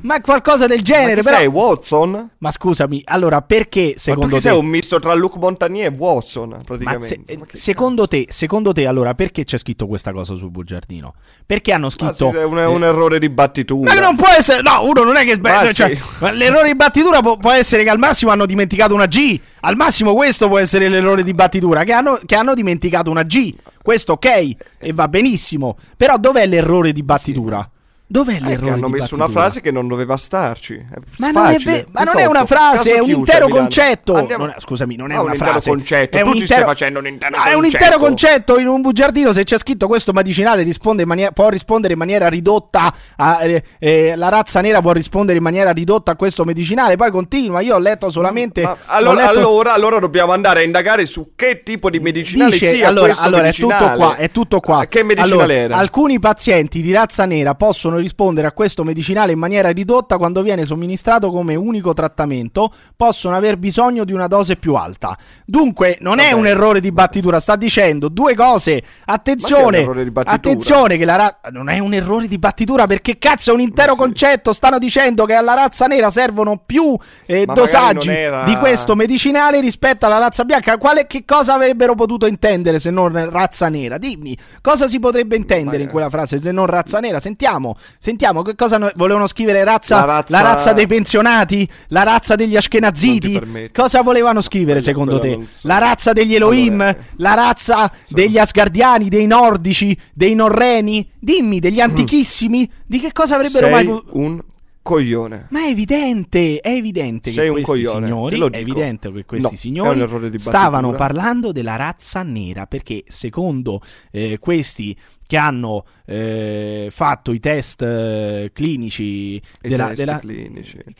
ma 0.00 0.20
qualcosa 0.20 0.66
del 0.66 0.82
genere. 0.82 1.16
Ma 1.16 1.22
però... 1.22 1.36
sei, 1.36 1.46
Watson? 1.46 2.30
Ma 2.38 2.50
scusami, 2.50 3.02
allora 3.04 3.40
perché 3.40 3.92
Ma 3.94 4.00
secondo 4.00 4.28
tu 4.28 4.34
chi 4.34 4.42
te? 4.42 4.48
sei 4.48 4.58
un 4.58 4.66
misto 4.66 4.98
tra 4.98 5.14
Luc 5.14 5.36
Montagnier 5.36 5.92
e 5.92 5.96
Watson, 5.96 6.48
Ma 6.50 6.58
praticamente. 6.64 7.06
se- 7.06 7.20
eh, 7.24 7.38
Ma 7.38 7.44
secondo 7.50 8.08
te, 8.08 8.26
secondo 8.28 8.72
te, 8.72 8.86
allora, 8.86 9.14
perché 9.14 9.44
c'è 9.44 9.56
scritto 9.56 9.86
questa 9.86 10.12
cosa 10.12 10.34
sul 10.34 10.50
bugiardino? 10.50 11.14
Perché 11.46 11.72
hanno? 11.72 11.84
Ma 11.84 11.90
scritto. 11.90 12.30
sì, 12.32 12.36
è 12.36 12.44
un, 12.44 12.58
un 12.58 12.84
errore 12.84 13.20
di 13.20 13.30
battitura. 13.30 13.94
Ma 13.94 14.00
non 14.00 14.16
può 14.16 14.28
essere. 14.28 14.60
No, 14.60 14.84
uno 14.84 15.04
non 15.04 15.16
è 15.16 15.24
che. 15.24 15.38
beh, 15.38 15.52
Ma 15.52 15.72
cioè, 15.72 15.94
sì. 15.94 16.02
ma 16.18 16.32
l'errore 16.32 16.66
di 16.66 16.74
battitura 16.74 17.20
può, 17.20 17.36
può 17.36 17.52
essere 17.52 17.84
che 17.84 17.90
al 17.90 17.98
massimo 17.98 18.32
hanno 18.32 18.44
dimenticato 18.44 18.92
una 18.92 19.06
G. 19.06 19.40
Al 19.66 19.74
massimo 19.74 20.14
questo 20.14 20.46
può 20.46 20.58
essere 20.58 20.88
l'errore 20.88 21.24
di 21.24 21.32
battitura. 21.32 21.82
Che 21.82 21.92
hanno, 21.92 22.20
che 22.24 22.36
hanno 22.36 22.54
dimenticato 22.54 23.10
una 23.10 23.24
G. 23.24 23.52
Questo 23.82 24.12
ok. 24.12 24.52
E 24.78 24.92
va 24.92 25.08
benissimo. 25.08 25.76
Però 25.96 26.16
dov'è 26.18 26.46
l'errore 26.46 26.92
di 26.92 27.02
battitura? 27.02 27.68
Dov'è 28.08 28.36
Eh, 28.36 28.40
l'errore 28.40 28.66
che 28.66 28.70
hanno 28.70 28.88
messo 28.88 29.16
una 29.16 29.28
frase 29.28 29.60
che 29.60 29.72
non 29.72 29.88
doveva 29.88 30.16
starci. 30.16 30.74
È 30.76 30.96
Ma 31.18 31.32
non 31.32 31.48
è, 31.48 31.58
ve- 31.58 31.86
ma 31.90 32.04
non 32.04 32.18
è 32.18 32.24
una 32.24 32.46
frase, 32.46 32.76
Caso 32.76 32.88
è 32.94 32.98
un 33.00 33.04
chiuso, 33.06 33.18
intero 33.18 33.48
concetto. 33.48 34.14
Andiamo- 34.14 34.44
Non 34.44 34.54
è- 34.56 34.60
scusami, 34.60 34.94
non 34.94 35.10
è 35.10 35.14
Ma 35.16 35.22
un 35.22 35.26
una 35.30 35.34
frase. 35.34 35.70
concetto. 35.70 36.16
È 36.16 36.20
Tu 36.20 36.26
un 36.28 36.32
intero... 36.36 36.46
stai 36.60 36.64
facendo 36.64 36.98
un 37.00 37.06
intero 37.08 37.36
No, 37.36 37.42
è 37.42 37.52
un 37.54 37.62
concetto. 37.62 37.82
intero 37.84 37.98
concetto 38.00 38.58
in 38.60 38.68
un 38.68 38.80
bugiardino. 38.80 39.32
Se 39.32 39.42
c'è 39.42 39.58
scritto 39.58 39.88
questo 39.88 40.12
medicinale 40.12 40.64
mania- 41.04 41.32
può 41.32 41.48
rispondere 41.48 41.94
in 41.94 41.98
maniera 41.98 42.28
ridotta. 42.28 42.94
A, 43.16 43.42
eh, 43.44 43.64
eh, 43.80 44.14
la 44.14 44.28
razza 44.28 44.60
nera 44.60 44.80
può 44.80 44.92
rispondere 44.92 45.38
in 45.38 45.42
maniera 45.42 45.72
ridotta 45.72 46.12
a 46.12 46.14
questo 46.16 46.44
medicinale. 46.44 46.94
Poi 46.94 47.10
continua. 47.10 47.60
Io 47.60 47.74
ho 47.74 47.80
letto 47.80 48.08
solamente. 48.10 48.62
Ma 48.62 48.76
allora, 48.86 49.16
letto- 49.26 49.30
allora, 49.38 49.72
allora 49.72 49.98
dobbiamo 49.98 50.30
andare 50.30 50.60
a 50.60 50.62
indagare 50.62 51.06
su 51.06 51.32
che 51.34 51.62
tipo 51.64 51.90
di 51.90 51.98
medicinale 51.98 52.52
Dice, 52.52 52.72
sia 52.72 52.86
allora, 52.86 53.06
questo 53.06 53.22
allora 53.24 53.46
è 53.48 53.52
tutto 53.52 53.66
medicinale. 53.66 53.96
qua, 53.96 54.14
è 54.14 54.30
tutto 54.30 54.60
qua. 54.60 54.78
Ah, 54.78 54.86
Che 54.86 55.02
medicinale 55.02 55.42
Allora, 55.42 55.52
era? 55.58 55.76
Alcuni 55.76 56.20
pazienti 56.20 56.80
di 56.80 56.92
razza 56.92 57.24
nera 57.24 57.56
possono 57.56 57.94
rispondere 57.98 58.46
a 58.46 58.52
questo 58.52 58.84
medicinale 58.84 59.32
in 59.32 59.38
maniera 59.38 59.70
ridotta 59.70 60.16
quando 60.16 60.42
viene 60.42 60.64
somministrato 60.64 61.30
come 61.30 61.54
unico 61.54 61.94
trattamento, 61.94 62.72
possono 62.96 63.36
aver 63.36 63.56
bisogno 63.56 64.04
di 64.04 64.12
una 64.12 64.26
dose 64.26 64.56
più 64.56 64.74
alta. 64.74 65.16
Dunque, 65.44 65.98
non 66.00 66.18
è 66.18 66.30
Vabbè. 66.30 66.34
un 66.34 66.46
errore 66.46 66.80
di 66.80 66.92
battitura, 66.92 67.40
sta 67.40 67.56
dicendo 67.56 68.08
due 68.08 68.34
cose. 68.34 68.82
Attenzione, 69.04 69.84
che 69.84 70.02
è 70.02 70.10
attenzione 70.24 70.96
che 70.96 71.04
la 71.04 71.16
ra- 71.16 71.40
non 71.50 71.68
è 71.68 71.78
un 71.78 71.94
errore 71.94 72.28
di 72.28 72.38
battitura 72.38 72.86
perché 72.86 73.18
cazzo 73.18 73.50
è 73.50 73.54
un 73.54 73.60
intero 73.60 73.92
sì. 73.92 73.98
concetto, 73.98 74.52
stanno 74.52 74.78
dicendo 74.78 75.24
che 75.24 75.34
alla 75.34 75.54
razza 75.54 75.86
nera 75.86 76.10
servono 76.10 76.62
più 76.64 76.96
eh, 77.26 77.46
dosaggi 77.46 78.10
era- 78.10 78.44
di 78.44 78.56
questo 78.56 78.94
medicinale 78.94 79.60
rispetto 79.60 80.06
alla 80.06 80.18
razza 80.18 80.44
bianca. 80.44 80.76
Quale, 80.78 81.06
che 81.06 81.24
cosa 81.24 81.54
avrebbero 81.54 81.94
potuto 81.94 82.26
intendere 82.26 82.78
se 82.78 82.90
non 82.90 83.30
razza 83.30 83.68
nera? 83.68 83.98
Dimmi, 83.98 84.36
cosa 84.60 84.88
si 84.88 84.98
potrebbe 84.98 85.36
intendere 85.36 85.78
in 85.78 85.86
Ma- 85.86 85.90
quella 85.90 86.10
frase 86.10 86.38
se 86.38 86.52
non 86.52 86.66
razza 86.66 87.00
nera? 87.00 87.20
Sentiamo, 87.20 87.76
sentiamo 87.98 88.42
che 88.42 88.54
cosa 88.54 88.78
no- 88.78 88.90
volevano 88.96 89.26
scrivere 89.26 89.64
razza, 89.64 89.96
La 90.00 90.04
la 90.06 90.12
razza- 90.16 90.40
razza... 90.42 90.72
dei 90.72 90.86
pensionati, 90.86 91.68
la 91.88 92.02
razza 92.02 92.34
degli 92.34 92.56
ashkenaziti. 92.56 93.70
Cosa 93.72 94.02
volevano 94.02 94.40
scrivere 94.40 94.80
Quella- 94.80 94.84
secondo 94.84 95.18
te? 95.18 95.38
so. 95.48 95.66
La 95.66 95.78
razza 95.78 96.12
degli 96.12 96.34
Elohim, 96.34 96.80
Allora, 96.80 96.96
la 97.16 97.34
razza 97.34 97.90
degli 98.08 98.38
asgardiani, 98.38 99.08
dei 99.08 99.26
nordici, 99.26 99.96
dei 100.12 100.34
norreni? 100.34 101.08
Dimmi, 101.18 101.58
degli 101.60 101.80
antichissimi? 101.80 102.70
Di 102.86 103.00
che 103.00 103.12
cosa 103.12 103.34
avrebbero 103.36 103.66
Sei 103.66 103.74
mai 103.74 104.02
un 104.12 104.40
coglione. 104.86 105.46
ma 105.50 105.60
è 105.64 105.68
evidente, 105.68 106.60
è 106.60 106.70
evidente 106.70 107.32
Sei 107.32 107.46
che 107.46 107.50
questi 107.62 107.70
coglione, 107.70 108.06
signori, 108.06 108.40
è 108.50 108.56
evidente 108.58 109.12
che 109.12 109.24
questi 109.24 109.50
No, 109.50 109.56
signori 109.56 110.38
stavano 110.38 110.92
parlando 110.92 111.52
della 111.52 111.76
razza 111.76 112.22
nera 112.22 112.66
perché 112.66 113.04
secondo 113.08 113.82
eh, 114.10 114.38
questi 114.38 114.96
che 115.26 115.36
hanno 115.36 115.84
eh, 116.04 116.88
fatto 116.90 117.32
i 117.32 117.40
test 117.40 117.82
eh, 117.82 118.50
clinici 118.52 119.34
I 119.34 119.42
della, 119.60 119.88
test 119.88 119.96
della 119.98 120.18
clinici. 120.20 120.78
i 120.86 120.94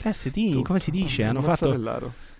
Tu- 0.53 0.63
come 0.63 0.79
si 0.81 0.91
dice? 0.91 1.23
Hanno 1.23 1.43
fatto. 1.43 1.79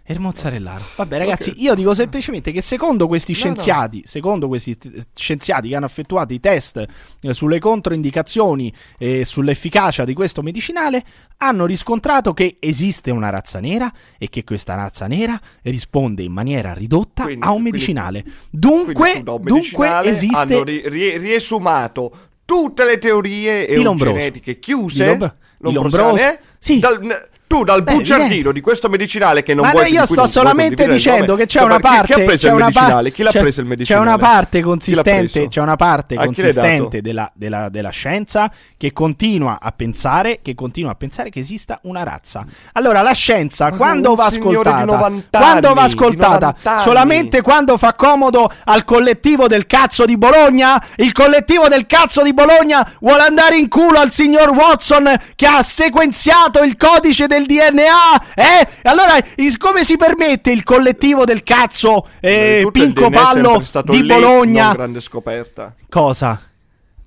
E 0.09 0.13
il 0.13 0.21
mozzarellaro. 0.21 0.85
Vabbè, 0.97 1.19
ragazzi, 1.19 1.51
Ok. 1.51 1.59
io 1.61 1.75
dico 1.75 1.93
semplicemente 1.93 2.53
che 2.53 2.61
secondo 2.61 3.09
questi 3.09 3.33
No, 3.33 3.39
no. 3.39 3.45
scienziati, 3.45 4.03
secondo 4.07 4.47
questi 4.47 4.79
scienziati 5.15 5.69
che 5.69 5.75
hanno 5.75 5.87
effettuato 5.87 6.33
i 6.33 6.39
test 6.39 6.85
eh, 7.21 7.35
sulle 7.35 7.59
controindicazioni 7.59 8.73
e 8.99 9.25
sull'efficacia 9.25 10.05
di 10.05 10.15
questo 10.15 10.43
medicinale, 10.43 11.03
hanno 11.39 11.67
riscontrato 11.67 12.33
che 12.35 12.57
esiste 12.61 13.11
una 13.11 13.31
razza 13.31 13.59
nera 13.59 13.93
e 14.17 14.29
che 14.29 14.45
questa 14.45 14.75
razza 14.77 15.07
nera 15.07 15.39
risponde 15.63 16.23
in 16.23 16.33
maniera 16.33 16.73
ridotta 16.73 17.25
Quindi- 17.25 17.45
a 17.45 17.49
un 17.49 17.55
quindi- 17.63 17.71
medicinale. 17.73 18.23
Quindi 18.23 18.39
Dunque, 18.51 19.23
da 19.25 19.33
un 19.33 19.43
dunque 19.43 19.53
medicinale 19.89 20.09
esiste 20.09 20.37
hanno 20.55 20.63
ri- 20.63 20.89
rie- 20.89 21.19
riesumato 21.19 22.17
tutte 22.45 22.85
le 22.85 22.99
teorie 22.99 23.77
Lombroso. 23.83 24.13
eugenetiche 24.15 24.59
chiuse 24.61 25.03
Di 25.03 25.09
Lombro- 25.11 25.35
di 25.59 25.73
lombrosiane, 25.73 26.07
Lombroso. 26.13 26.39
Sì. 26.59 26.79
dal- 26.79 27.29
tu 27.47 27.65
dal 27.65 27.83
Beh, 27.83 27.93
bugiardino 27.95 28.27
evidente. 28.27 28.53
di 28.55 28.61
questo 28.61 28.89
medicinale 28.89 29.43
che 29.43 29.55
non 29.55 29.65
Ma 29.67 29.71
vuoi 29.73 29.85
no, 29.93 29.99
io 30.01 30.05
sto 30.07 30.27
solamente 30.27 30.87
dicendo 30.89 31.35
che 31.37 31.47
c'è 31.47 31.59
cioè, 31.61 31.63
una 31.65 31.77
chi- 31.77 31.83
chi 31.83 31.87
ha 31.87 31.91
parte. 31.91 32.25
preso 32.25 32.47
c'è 32.47 32.53
il 32.53 32.59
medicinale? 32.59 33.13
Chi 33.13 33.23
l'ha 33.23 33.31
c'è- 33.31 33.41
preso 33.41 33.61
il 33.61 33.67
medicinale? 33.67 34.05
C'è 34.05 34.11
una 34.11 34.19
parte 34.19 34.63
consistente, 34.63 35.49
c'è 35.49 35.61
una 35.61 35.77
parte 35.77 36.15
consistente 36.17 37.01
della, 37.01 37.31
della- 37.35 37.69
della 37.69 37.91
scienza 37.91 38.51
che 38.77 38.93
continua 38.93 39.59
a 39.61 39.73
pensare 39.73 40.41
che 40.43 40.55
continua 40.55 40.91
a 40.93 40.95
pensare 40.95 41.31
che 41.31 41.39
esista 41.39 41.79
una 41.83 42.03
razza. 42.03 42.45
Allora, 42.73 43.01
la 43.03 43.13
scienza, 43.13 43.71
Ma 43.71 43.77
quando 43.77 44.15
va 44.15 44.25
ascoltata, 44.27 44.85
90 44.85 45.39
quando 45.39 45.73
va 45.75 45.81
anni, 45.83 45.91
ascoltata 45.93 46.39
90 46.47 46.71
anni. 46.73 46.83
solamente 46.83 47.41
quando 47.43 47.77
fa 47.79 47.95
comodo 47.95 48.51
al 48.65 48.85
collettivo 48.85 49.47
del 49.47 49.67
cazzo 49.67 50.05
di 50.05 50.17
Bologna, 50.17 50.83
il 50.97 51.13
collettivo 51.13 51.69
del 51.69 51.87
cazzo 51.87 52.23
di 52.23 52.35
Bologna 52.35 52.87
vuole 53.01 53.23
andare 53.23 53.57
in 53.57 53.69
culo 53.69 53.99
al 53.99 54.13
signor 54.13 54.51
Watson 54.51 55.15
che 55.35 55.47
ha 55.47 55.63
sequenziato 55.63 56.63
il 56.63 56.77
codice 56.77 57.27
del 57.27 57.36
DNA, 57.45 58.35
eh? 58.35 58.69
Allora, 58.85 59.19
come 59.59 59.85
si 59.85 59.97
permette 59.97 60.51
il 60.51 60.63
collettivo 60.63 61.25
del 61.25 61.43
cazzo 61.43 62.09
eh, 62.21 62.67
Pinco 62.73 63.11
Pallo 63.11 63.63
di 63.85 64.01
lì, 64.01 64.07
Bologna? 64.07 64.67
non 64.67 64.73
grande 64.73 65.01
scoperta. 65.01 65.75
Cosa? 65.91 66.41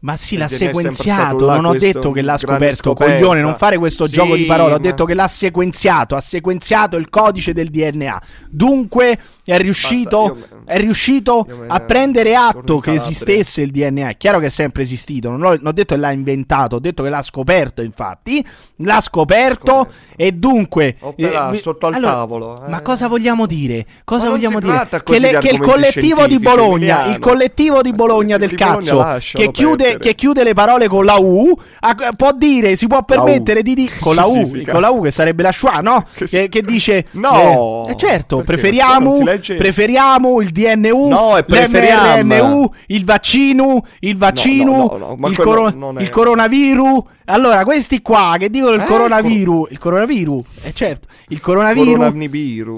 Ma 0.01 0.15
sì, 0.15 0.38
l'ha 0.38 0.47
sequenziato. 0.47 1.45
Non 1.45 1.65
ho 1.65 1.73
detto 1.73 2.12
che 2.12 2.21
l'ha 2.21 2.38
scoperto, 2.38 2.91
scoperta. 2.91 3.13
coglione. 3.15 3.41
Non 3.41 3.55
fare 3.57 3.77
questo 3.77 4.07
Sì, 4.07 4.13
gioco 4.13 4.35
di 4.35 4.45
parole. 4.45 4.69
Ho 4.73 4.77
ma- 4.77 4.81
detto 4.81 5.03
che 5.03 5.13
l'ha 5.13 5.27
sequenziato. 5.27 6.15
Ha 6.15 6.21
sequenziato 6.21 6.95
il 6.95 7.09
codice 7.09 7.51
del 7.53 7.69
DNA. 7.69 8.21
Dunque 8.49 9.19
è 9.43 9.57
riuscito, 9.57 10.35
Basta, 10.38 10.55
me- 10.55 10.62
è 10.65 10.77
riuscito 10.79 11.45
me- 11.49 11.65
a 11.67 11.79
prendere 11.81 12.35
atto 12.35 12.79
che 12.79 12.93
esistesse 12.93 13.62
il 13.62 13.71
DNA. 13.71 14.09
È 14.09 14.17
chiaro 14.17 14.39
che 14.39 14.45
è 14.45 14.49
sempre 14.49 14.83
esistito. 14.83 15.29
Non 15.31 15.43
ho, 15.43 15.49
non 15.55 15.67
ho 15.67 15.71
detto 15.73 15.95
che 15.95 15.99
l'ha 15.99 16.12
inventato, 16.12 16.77
ho 16.77 16.79
detto 16.79 17.03
che 17.03 17.09
l'ha 17.09 17.21
scoperto. 17.21 17.81
Infatti, 17.81 18.45
l'ha 18.77 19.01
scoperto. 19.01 19.71
Scoperto. 19.71 19.88
E 20.15 20.31
dunque, 20.31 20.95
Opera 20.99 21.49
vi- 21.49 21.59
sotto 21.59 21.88
al 21.88 21.93
allora, 21.95 22.13
tavolo, 22.13 22.65
eh. 22.65 22.69
Ma 22.69 22.81
cosa 22.81 23.07
vogliamo 23.07 23.45
dire? 23.45 23.85
Cosa 24.05 24.25
Ma 24.25 24.31
vogliamo 24.31 24.59
dire? 24.59 24.88
Che, 25.03 25.19
le- 25.19 25.38
che 25.39 25.49
il 25.49 25.59
collettivo 25.59 26.25
di 26.27 26.39
Bologna, 26.39 27.05
il 27.07 27.19
collettivo 27.19 27.81
di 27.81 27.91
Bologna 27.91 28.38
del 28.38 28.53
cazzo, 28.55 29.17
che 29.33 29.51
chiude, 29.51 29.88
perdere. 29.91 30.10
che 30.10 30.15
chiude 30.15 30.43
le 30.43 30.54
parole 30.54 30.88
con 30.88 31.06
la 31.06 31.17
U, 31.19 31.54
ha- 31.80 31.95
può 32.15 32.32
dire, 32.34 32.75
si 32.75 32.88
può 32.88 33.04
permettere 33.04 33.62
di 33.63 33.73
dire 33.73 33.93
con 33.99 34.15
la 34.15 34.25
U, 34.25 34.34
significa? 34.34 34.71
con 34.73 34.82
la 34.82 34.89
U 34.89 35.02
che 35.02 35.12
sarebbe 35.12 35.43
la 35.43 35.52
schwa, 35.52 35.80
no? 35.82 36.06
Che, 36.13 36.49
che 36.49 36.62
dice 36.62 37.06
No! 37.12 37.84
eh, 37.88 37.91
eh, 37.91 37.95
certo, 37.95 38.43
preferiamo, 38.45 39.19
preferiamo 39.58 40.41
il 40.41 40.49
DNU, 40.49 41.08
No, 41.08 41.38
l'mRNU, 41.45 42.71
il 42.88 43.06
vaccino, 43.06 43.84
il 43.99 44.17
vaccino, 44.17 44.95
no, 44.97 45.15
no, 45.17 45.28
il, 45.28 45.36
coro- 45.38 45.67
il 45.99 46.10
coronavirus. 46.10 47.02
Allora, 47.25 47.63
questi 47.63 48.02
qua 48.02 48.36
che 48.39 48.49
dicono 48.49 48.73
il 48.73 48.82
Eh, 48.82 48.86
coronavirus, 48.86 49.69
il 49.71 49.78
coronavirus, 49.78 50.45
eh 50.63 50.73
certo, 50.73 51.08
il 51.28 51.39
coronavirus 51.39 52.12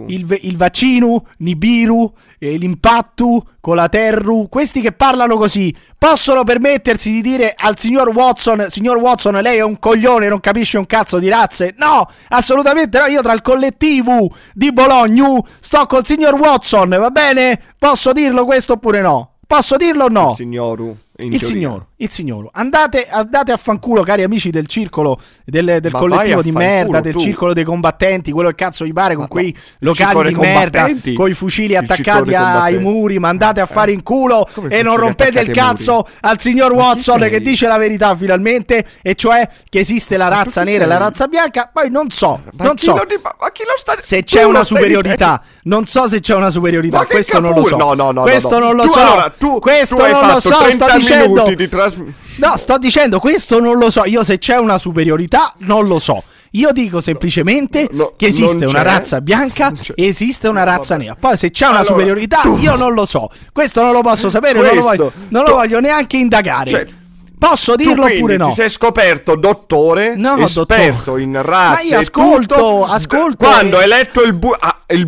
il, 0.07 0.37
il 0.41 0.57
vaccino, 0.57 1.25
Nibiru, 1.37 2.11
eh, 2.39 2.57
l'impatto, 2.57 3.45
Colaterru, 3.61 4.49
questi 4.49 4.81
che 4.81 4.91
parlano 4.91 5.37
così, 5.37 5.73
possono 5.97 6.43
permettersi 6.43 7.11
di 7.11 7.21
dire 7.21 7.53
al 7.55 7.77
signor 7.77 8.09
Watson, 8.09 8.65
signor 8.69 8.97
Watson, 8.97 9.35
lei 9.35 9.57
è 9.57 9.63
un 9.63 9.77
coglione, 9.77 10.27
non 10.27 10.39
capisce 10.39 10.79
un 10.79 10.87
cazzo 10.87 11.19
di 11.19 11.29
razze? 11.29 11.75
No, 11.77 12.09
assolutamente 12.29 12.99
no, 12.99 13.05
io 13.05 13.21
tra 13.21 13.33
il 13.33 13.41
collettivo 13.41 14.29
di 14.53 14.73
Bologna 14.73 15.39
sto 15.59 15.85
col 15.85 16.05
signor 16.05 16.33
Watson, 16.33 16.89
va 16.89 17.09
bene? 17.11 17.61
Posso 17.77 18.11
dirlo 18.11 18.45
questo 18.45 18.73
oppure 18.73 19.01
no? 19.01 19.33
Posso 19.45 19.77
dirlo 19.77 20.05
o 20.05 20.09
no? 20.09 20.33
Signoru. 20.33 20.97
Il 21.23 21.29
teoria. 21.39 21.47
signor, 21.47 21.85
il 21.97 22.09
signor. 22.09 22.49
Andate, 22.53 23.07
andate 23.09 23.51
a 23.51 23.57
fanculo, 23.57 24.01
cari 24.03 24.23
amici 24.23 24.49
del 24.49 24.67
circolo, 24.67 25.19
del, 25.45 25.77
del 25.81 25.91
collettivo 25.91 26.41
di 26.41 26.51
fanculo, 26.51 26.73
merda, 26.73 27.01
del 27.01 27.13
tu. 27.13 27.19
circolo 27.19 27.53
dei 27.53 27.63
combattenti, 27.63 28.31
quello 28.31 28.49
che 28.49 28.55
cazzo 28.55 28.83
vi 28.83 28.93
pare, 28.93 29.13
con 29.13 29.23
Ma 29.23 29.29
quei 29.29 29.55
locali 29.79 30.29
di 30.29 30.35
merda, 30.35 30.89
con 31.15 31.29
i 31.29 31.33
fucili 31.33 31.73
Il 31.73 31.77
attaccati 31.77 32.33
ai 32.33 32.79
muri, 32.79 33.19
ma 33.19 33.29
andate 33.29 33.61
a 33.61 33.65
fare 33.65 33.91
in 33.91 34.03
culo 34.03 34.47
Come 34.53 34.69
e 34.69 34.81
non 34.81 34.97
rompete 34.97 35.41
il 35.41 35.51
cazzo 35.51 36.07
al 36.21 36.39
signor 36.39 36.71
Watson 36.73 37.19
che 37.29 37.41
dice 37.41 37.67
la 37.67 37.77
verità 37.77 38.15
finalmente, 38.15 38.85
e 39.01 39.15
cioè 39.15 39.47
che 39.69 39.79
esiste 39.79 40.17
la 40.17 40.27
razza 40.27 40.63
nera 40.63 40.83
e 40.83 40.87
la 40.87 40.97
razza 40.97 41.27
bianca, 41.27 41.69
poi 41.71 41.89
non 41.89 42.09
so, 42.09 42.41
Ma 42.53 42.65
non 42.65 42.77
so. 42.77 42.93
lo 42.95 43.05
sta 43.77 43.95
Se 43.99 44.23
c'è 44.23 44.43
una 44.43 44.63
superiorità, 44.63 45.41
non 45.63 45.85
so 45.85 46.07
se 46.07 46.19
c'è 46.19 46.35
una 46.35 46.49
superiorità, 46.49 47.05
questo 47.05 47.39
non 47.39 47.53
lo 47.53 47.63
so. 47.63 47.75
capur- 47.75 47.79
No, 47.81 47.93
no, 47.93 48.11
no, 48.11 48.21
questo 48.23 48.57
no, 48.59 48.71
no. 48.71 48.73
non 48.73 48.85
lo 48.85 48.91
so. 48.91 49.59
questo 49.59 50.07
non 50.07 50.27
lo 50.27 50.39
so, 50.39 50.49
sto 50.53 50.57
30 50.59 50.85
dicendo. 51.17 52.13
No, 52.37 52.57
sto 52.57 52.77
dicendo 52.77 53.19
questo 53.19 53.59
non 53.59 53.77
lo 53.77 53.89
so. 53.89 54.05
Io 54.05 54.23
se 54.23 54.37
c'è 54.37 54.57
una 54.57 54.77
superiorità 54.77 55.53
non 55.59 55.87
lo 55.87 55.99
so. 55.99 56.23
Io 56.55 56.71
dico 56.73 56.99
semplicemente 56.99 57.87
no, 57.91 58.13
che 58.17 58.25
esiste 58.27 58.65
una 58.65 58.81
razza 58.81 59.21
bianca 59.21 59.71
e 59.95 60.07
esiste 60.07 60.47
una 60.49 60.63
razza 60.63 60.95
vabbè. 60.95 61.03
nera. 61.03 61.15
Poi 61.19 61.37
se 61.37 61.49
c'è 61.51 61.65
una 61.67 61.77
Allora, 61.79 61.91
superiorità 61.93 62.41
io 62.59 62.75
non 62.75 62.93
lo 62.93 63.05
so. 63.05 63.29
Questo 63.53 63.81
non 63.81 63.93
lo 63.93 64.01
posso 64.01 64.29
sapere, 64.29 64.59
non 64.59 64.63
lo 64.63 64.69
Questo, 64.81 64.87
voglio, 64.89 65.11
non 65.29 65.43
lo 65.43 65.49
tu- 65.49 65.55
voglio 65.55 65.79
neanche 65.79 66.17
indagare. 66.17 66.69
Cioè, 66.69 66.87
Posso 67.41 67.71
Tu 67.75 67.83
dirlo 67.85 68.03
quindi 68.03 68.17
oppure 68.17 68.37
no? 68.37 68.47
Ti 68.49 68.53
sei 68.53 68.69
scoperto 68.69 69.35
dottore, 69.35 70.15
No, 70.15 70.37
esperto 70.37 70.93
dottore. 71.05 71.21
in 71.23 71.41
razze. 71.41 71.83
Ma 71.83 71.89
io 71.89 71.97
ascolto, 71.97 72.53
tutto, 72.55 72.83
ascolto 72.85 73.35
Quando 73.47 73.79
e- 73.79 73.81
hai 73.81 73.87
letto 73.87 74.21
il, 74.21 74.33
bu- 74.33 74.55
ah, 74.59 74.81
il 74.89 74.99
il 74.99 75.05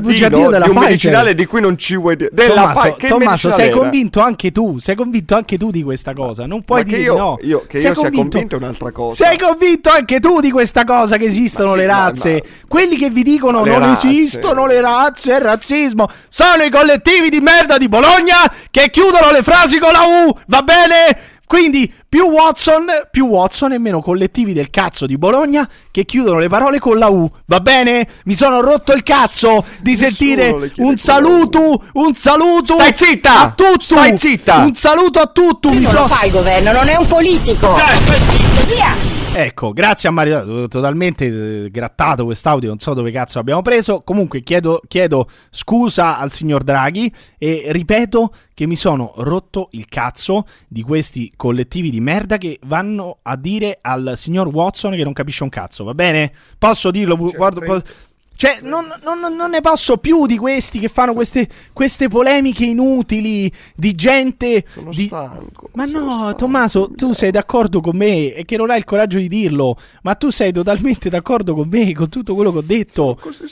bugiardino 0.00 0.48
della 0.48 0.64
di 0.64 0.70
un 0.70 0.76
Pfizer. 0.76 0.80
medicinale 0.88 1.34
di 1.34 1.44
cui 1.44 1.60
non 1.60 1.76
ci 1.76 1.94
vuoi 1.96 2.16
dire. 2.16 2.30
Della 2.32 2.54
Tommaso, 2.54 2.92
Pfizer, 2.96 3.08
Tommaso, 3.10 3.50
sei 3.52 3.70
convinto 3.70 4.20
anche 4.20 4.50
tu, 4.50 4.78
sei 4.78 4.94
convinto 4.94 5.34
anche 5.34 5.58
tu 5.58 5.70
di 5.70 5.82
questa 5.82 6.14
cosa, 6.14 6.46
non 6.46 6.62
puoi 6.62 6.84
Ma 6.84 6.88
dire 6.88 7.02
io- 7.02 7.16
no. 7.18 7.38
io- 7.42 7.64
che 7.68 7.80
Sei 7.80 7.88
io 7.90 7.94
sia 7.98 8.10
convinto 8.10 8.54
è 8.54 8.58
un'altra 8.58 8.90
cosa. 8.90 9.24
Sei 9.26 9.38
convinto 9.38 9.90
anche 9.90 10.20
tu 10.20 10.40
di 10.40 10.50
questa 10.50 10.84
cosa 10.84 11.18
che 11.18 11.24
esistono 11.26 11.72
sì, 11.72 11.76
le 11.76 11.86
razze? 11.86 12.32
ma- 12.32 12.66
Quelli 12.66 12.96
che 12.96 13.10
vi 13.10 13.22
dicono 13.22 13.62
le 13.62 13.70
non 13.72 13.80
razze. 13.80 14.08
esistono 14.08 14.64
le 14.66 14.80
razze, 14.80 15.36
è 15.36 15.38
razzismo, 15.38 16.08
sono 16.30 16.62
i 16.62 16.70
collettivi 16.70 17.28
di 17.28 17.40
merda 17.40 17.76
di 17.76 17.88
Bologna 17.88 18.50
che 18.70 18.88
chiudono 18.88 19.30
le 19.30 19.42
frasi 19.42 19.78
con 19.78 19.92
la 19.92 20.00
U, 20.00 20.34
va 20.46 20.62
bene? 20.62 21.32
Quindi 21.46 21.92
più 22.08 22.24
Watson, 22.26 22.86
più 23.10 23.26
Watson 23.26 23.72
e 23.72 23.78
meno 23.78 24.00
collettivi 24.00 24.52
del 24.52 24.70
cazzo 24.70 25.06
di 25.06 25.18
Bologna 25.18 25.68
che 25.90 26.04
chiudono 26.04 26.38
le 26.38 26.48
parole 26.48 26.78
con 26.78 26.98
la 26.98 27.08
U, 27.08 27.30
va 27.46 27.60
bene? 27.60 28.08
Mi 28.24 28.34
sono 28.34 28.60
rotto 28.60 28.92
il 28.92 29.02
cazzo 29.02 29.64
di 29.78 29.90
Nessuno 29.92 30.08
sentire 30.08 30.70
un 30.78 30.96
saluto, 30.96 31.82
un 31.92 32.14
saluto 32.14 32.74
Stai 32.74 32.92
zitta! 32.96 33.40
a 33.40 33.50
tutti, 33.54 33.84
Stai 33.84 34.18
zitta! 34.18 34.56
un 34.58 34.74
saluto 34.74 35.20
a 35.20 35.26
tutti, 35.26 35.68
mi 35.68 35.82
non 35.82 35.90
so- 35.92 35.98
lo 36.00 36.06
fa 36.06 36.24
il 36.24 36.32
governo, 36.32 36.72
non 36.72 36.88
è 36.88 36.96
un 36.96 37.06
politico. 37.06 37.74
Via! 38.66 39.13
Ecco, 39.36 39.72
grazie 39.72 40.08
a 40.08 40.12
Mario, 40.12 40.68
totalmente 40.68 41.64
eh, 41.64 41.70
grattato 41.70 42.24
quest'audio, 42.24 42.68
non 42.68 42.78
so 42.78 42.94
dove 42.94 43.10
cazzo 43.10 43.38
l'abbiamo 43.38 43.62
preso. 43.62 44.02
Comunque 44.02 44.42
chiedo, 44.42 44.80
chiedo 44.86 45.28
scusa 45.50 46.18
al 46.18 46.30
signor 46.30 46.62
Draghi 46.62 47.12
e 47.36 47.64
ripeto 47.70 48.32
che 48.54 48.66
mi 48.66 48.76
sono 48.76 49.12
rotto 49.16 49.70
il 49.72 49.86
cazzo 49.86 50.46
di 50.68 50.82
questi 50.82 51.32
collettivi 51.34 51.90
di 51.90 52.00
merda 52.00 52.38
che 52.38 52.60
vanno 52.66 53.18
a 53.22 53.36
dire 53.36 53.76
al 53.80 54.12
signor 54.14 54.46
Watson 54.46 54.92
che 54.92 55.02
non 55.02 55.12
capisce 55.12 55.42
un 55.42 55.48
cazzo, 55.48 55.82
va 55.82 55.94
bene? 55.94 56.32
Posso 56.56 56.92
dirlo? 56.92 57.16
guardo- 57.16 57.60
po- 57.60 57.82
cioè, 58.36 58.58
non, 58.62 58.86
non- 59.04 59.34
non 59.34 59.50
ne 59.50 59.60
posso 59.60 59.96
più 59.98 60.26
di 60.26 60.36
questi 60.36 60.78
che 60.78 60.88
fanno 60.88 61.12
queste, 61.14 61.48
queste 61.72 62.08
polemiche 62.08 62.64
inutili 62.64 63.50
di 63.74 63.94
gente. 63.94 64.64
Sono 64.66 64.90
di- 64.90 65.06
stanco. 65.06 65.68
Ma 65.74 65.86
sono 65.86 65.98
no, 66.04 66.16
stanco, 66.18 66.34
Tommaso, 66.34 66.90
tu 66.94 67.12
sei 67.12 67.30
d'accordo 67.30 67.80
con 67.80 67.96
me 67.96 68.34
e 68.34 68.44
che 68.44 68.56
non 68.56 68.70
hai 68.70 68.78
il 68.78 68.84
coraggio 68.84 69.18
di 69.18 69.28
dirlo, 69.28 69.76
ma 70.02 70.14
tu 70.14 70.30
sei 70.30 70.52
totalmente 70.52 71.08
d'accordo 71.08 71.54
con 71.54 71.68
me, 71.68 71.92
con 71.94 72.08
tutto 72.08 72.34
quello 72.34 72.52
che 72.52 72.58
ho 72.58 72.64
detto. 72.64 73.16
Così. 73.20 73.44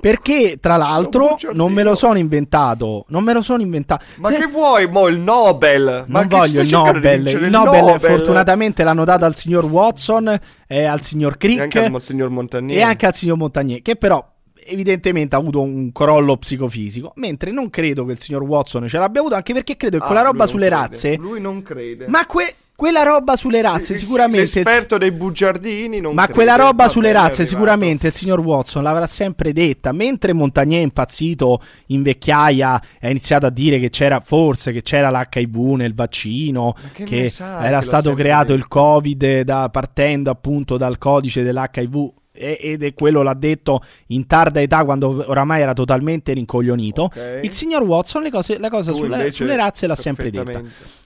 Perché, 0.00 0.58
tra 0.60 0.76
l'altro, 0.76 1.30
bugiardino. 1.30 1.62
non 1.64 1.72
me 1.72 1.82
lo 1.82 1.94
sono 1.94 2.18
inventato. 2.18 3.04
Non 3.08 3.24
me 3.24 3.32
lo 3.32 3.42
sono 3.42 3.62
inventato. 3.62 4.04
Ma 4.16 4.28
Se- 4.30 4.36
che 4.38 4.46
vuoi 4.46 4.88
mo 4.88 5.08
il 5.08 5.18
Nobel? 5.18 6.04
Ma 6.08 6.20
non 6.20 6.28
voglio 6.28 6.60
il 6.62 6.68
cercando 6.68 6.98
di 7.00 7.06
Nobel. 7.22 7.42
Il 7.42 7.50
Nobel, 7.50 8.00
fortunatamente 8.00 8.82
l'hanno 8.84 9.04
dato 9.04 9.24
al 9.24 9.36
signor 9.36 9.64
Watson, 9.64 10.38
e 10.68 10.84
al 10.84 11.02
signor 11.02 11.36
E 11.40 11.48
anche 11.60 11.68
Crick 11.80 11.94
al 11.94 12.02
signor 12.02 12.28
Montagnier. 12.30 12.78
e 12.78 12.82
anche 12.82 13.06
al 13.06 13.14
signor 13.16 13.36
Montagnier, 13.38 13.82
che 13.82 13.96
però 13.96 14.24
evidentemente 14.66 15.34
ha 15.34 15.38
avuto 15.38 15.60
un 15.62 15.90
crollo 15.92 16.36
psicofisico, 16.36 17.12
mentre 17.16 17.50
non 17.52 17.70
credo 17.70 18.04
che 18.04 18.12
il 18.12 18.18
signor 18.18 18.42
Watson 18.42 18.86
ce 18.86 18.98
l'abbia 18.98 19.20
avuto, 19.20 19.34
anche 19.34 19.52
perché 19.52 19.76
credo 19.76 19.98
che 19.98 20.04
Ah, 20.04 20.06
quella 20.06 20.22
roba 20.22 20.46
sulle 20.46 20.66
crede. 20.68 20.80
razze... 20.82 21.16
Lui 21.16 21.40
non 21.40 21.62
crede. 21.62 22.06
Ma 22.08 22.26
que- 22.26 22.54
quella 22.78 23.02
roba 23.02 23.34
sulle 23.34 23.60
razze 23.60 23.94
Il- 23.94 23.98
sicuramente... 23.98 24.60
L'esperto 24.60 24.98
dei 24.98 25.10
bugiardini 25.10 25.98
non 25.98 26.14
Ma 26.14 26.28
quella 26.28 26.54
roba 26.54 26.86
sulle 26.86 27.08
è 27.08 27.12
razze 27.12 27.42
arrivato. 27.42 27.48
sicuramente 27.48 28.06
il 28.06 28.14
signor 28.14 28.38
Watson 28.38 28.84
l'avrà 28.84 29.08
sempre 29.08 29.52
detta, 29.52 29.90
mentre 29.90 30.32
Montagnier 30.32 30.82
impazzito 30.82 31.60
in 31.86 32.02
vecchiaia 32.04 32.80
ha 33.00 33.08
iniziato 33.10 33.46
a 33.46 33.50
dire 33.50 33.80
che 33.80 33.90
c'era 33.90 34.20
forse 34.20 34.70
che 34.70 34.82
c'era 34.82 35.10
l'HIV 35.10 35.56
nel 35.74 35.92
vaccino, 35.92 36.72
che 36.92 37.02
che, 37.02 37.30
sai 37.30 37.66
era 37.66 37.80
che 37.80 37.84
stato 37.84 38.14
creato 38.14 38.52
detto? 38.52 38.58
il 38.58 38.68
Covid 38.68 39.40
da- 39.40 39.68
partendo 39.72 40.30
appunto 40.30 40.76
dal 40.76 40.98
codice 40.98 41.42
dell'HIV 41.42 42.12
ed 42.40 42.84
è 42.84 42.94
quello 42.94 43.22
l'ha 43.22 43.34
detto 43.34 43.82
in 44.08 44.24
tarda 44.28 44.60
età 44.60 44.84
quando 44.84 45.24
oramai 45.26 45.60
era 45.60 45.72
totalmente 45.72 46.32
rincoglionito. 46.32 47.02
Ok. 47.02 47.40
Il 47.42 47.52
signor 47.52 47.82
Watson 47.82 48.22
le 48.22 48.30
cose, 48.30 48.58
la 48.60 48.70
cosa 48.70 48.92
sulle, 48.92 49.32
sulle 49.32 49.56
razze 49.56 49.88
l'ha 49.88 49.96
sempre 49.96 50.30
detta. 50.30 50.62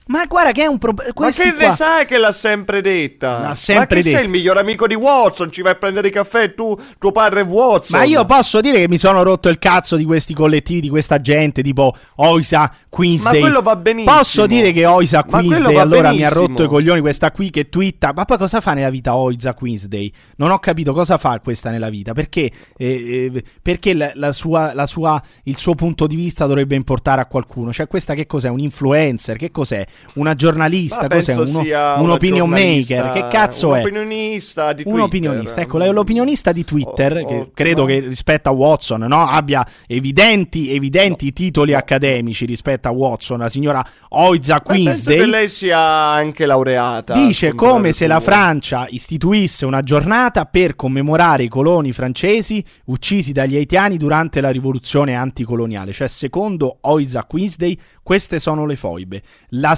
Ma 0.07 0.25
guarda 0.25 0.51
che 0.51 0.63
è 0.63 0.65
un 0.65 0.77
problema. 0.77 1.11
Ma 1.15 1.31
che 1.31 1.53
qua... 1.53 1.67
ne 1.69 1.75
sai 1.75 2.05
che 2.05 2.17
l'ha 2.17 2.31
sempre 2.31 2.81
detta? 2.81 3.39
L'ha 3.39 3.55
sempre 3.55 3.79
Ma 3.81 3.87
che 3.87 3.95
detta. 4.01 4.17
sei 4.17 4.25
il 4.25 4.31
miglior 4.31 4.57
amico 4.57 4.85
di 4.87 4.95
Watson? 4.95 5.51
Ci 5.51 5.61
vai 5.61 5.71
a 5.71 5.75
prendere 5.75 6.07
il 6.07 6.13
caffè 6.13 6.53
tu, 6.53 6.77
tuo 6.97 7.11
padre 7.11 7.41
è 7.41 7.45
Watson. 7.45 7.99
Ma 7.99 8.05
io 8.05 8.25
posso 8.25 8.59
dire 8.59 8.79
che 8.79 8.89
mi 8.89 8.97
sono 8.97 9.23
rotto 9.23 9.49
il 9.49 9.59
cazzo 9.59 9.95
di 9.95 10.03
questi 10.03 10.33
collettivi, 10.33 10.81
di 10.81 10.89
questa 10.89 11.21
gente, 11.21 11.61
tipo 11.61 11.95
Oisa 12.15 12.73
Queensday. 12.89 13.33
Ma 13.33 13.39
quello 13.39 13.61
va 13.61 13.75
benissimo. 13.75 14.15
Posso 14.15 14.45
dire 14.45 14.71
che 14.73 14.85
Oisa 14.85 15.23
Queensday 15.23 15.77
allora 15.77 16.11
mi 16.11 16.23
ha 16.23 16.29
benissimo. 16.29 16.47
rotto 16.47 16.63
i 16.63 16.67
coglioni 16.67 16.99
questa 16.99 17.31
qui 17.31 17.49
che 17.49 17.69
twitta. 17.69 18.11
Ma 18.13 18.25
poi 18.25 18.37
cosa 18.37 18.59
fa 18.59 18.73
nella 18.73 18.89
vita 18.89 19.15
Oisa 19.15 19.53
Queensday? 19.53 20.11
Non 20.37 20.51
ho 20.51 20.59
capito 20.59 20.93
cosa 20.93 21.17
fa 21.17 21.39
questa 21.41 21.69
nella 21.69 21.89
vita. 21.89 22.13
Perché, 22.13 22.51
eh, 22.77 23.31
eh, 23.33 23.43
perché 23.61 23.93
la, 23.93 24.11
la 24.15 24.31
sua, 24.31 24.73
la 24.73 24.85
sua- 24.85 25.21
il 25.43 25.57
suo 25.57 25.75
punto 25.75 26.07
di 26.07 26.15
vista 26.15 26.45
dovrebbe 26.45 26.75
importare 26.75 27.21
a 27.21 27.25
qualcuno? 27.25 27.71
Cioè, 27.71 27.87
questa 27.87 28.13
che 28.13 28.25
cos'è? 28.27 28.49
Un 28.49 28.59
influencer? 28.59 29.37
Che 29.37 29.49
cos'è? 29.49 29.85
Una 30.15 30.35
giornalista? 30.35 31.07
Cos'è? 31.07 31.35
Uno- 31.35 31.61
un 32.03 32.09
opinion 32.11 32.49
maker? 32.49 33.11
Che 33.13 33.27
cazzo 33.29 33.69
un 33.69 33.75
è? 33.75 33.79
opinionista 33.81 34.73
di 34.73 34.83
Un 34.85 34.91
Twitter. 34.91 35.01
opinionista, 35.05 35.61
ecco, 35.61 35.77
la- 35.77 35.89
l'opinionista 35.91 36.51
di 36.51 36.63
Twitter, 36.63 37.17
Oh, 37.23 37.25
che 37.25 37.35
oh, 37.35 37.51
credo 37.53 37.81
no. 37.81 37.87
che 37.87 37.99
rispetto 37.99 38.49
a 38.49 38.51
Watson 38.51 39.01
no, 39.01 39.27
abbia 39.27 39.65
evidenti, 39.87 40.73
evidenti 40.73 41.31
titoli 41.33 41.73
accademici 41.73 42.45
rispetto 42.45 42.87
a 42.87 42.91
Watson, 42.91 43.39
la 43.39 43.49
signora 43.49 43.85
Oiza 44.09 44.55
Ma 44.55 44.59
penso 44.73 44.83
Queensday. 44.83 45.17
che 45.17 45.25
lei 45.25 45.49
sia 45.49 45.79
anche 45.79 46.45
laureata. 46.45 47.13
Dice 47.13 47.53
come 47.53 47.91
se 47.91 48.07
la. 48.07 48.19
Francia 48.19 48.87
istituisse 48.89 49.65
una 49.65 49.81
giornata 49.81 50.45
per 50.45 50.75
commemorare 50.75 51.43
i 51.43 51.47
coloni 51.49 51.91
francesi 51.91 52.63
uccisi 52.85 53.31
dagli 53.33 53.55
haitiani 53.55 53.97
durante 53.97 54.39
la 54.39 54.49
rivoluzione 54.49 55.15
anticoloniale. 55.15 55.91
Cioè, 55.91 56.07
secondo 56.07 56.77
Oisa 56.81 57.25
Queensday, 57.25 57.77
queste 58.01 58.39
sono 58.39 58.65
le 58.65 58.75
foibe. 58.75 59.21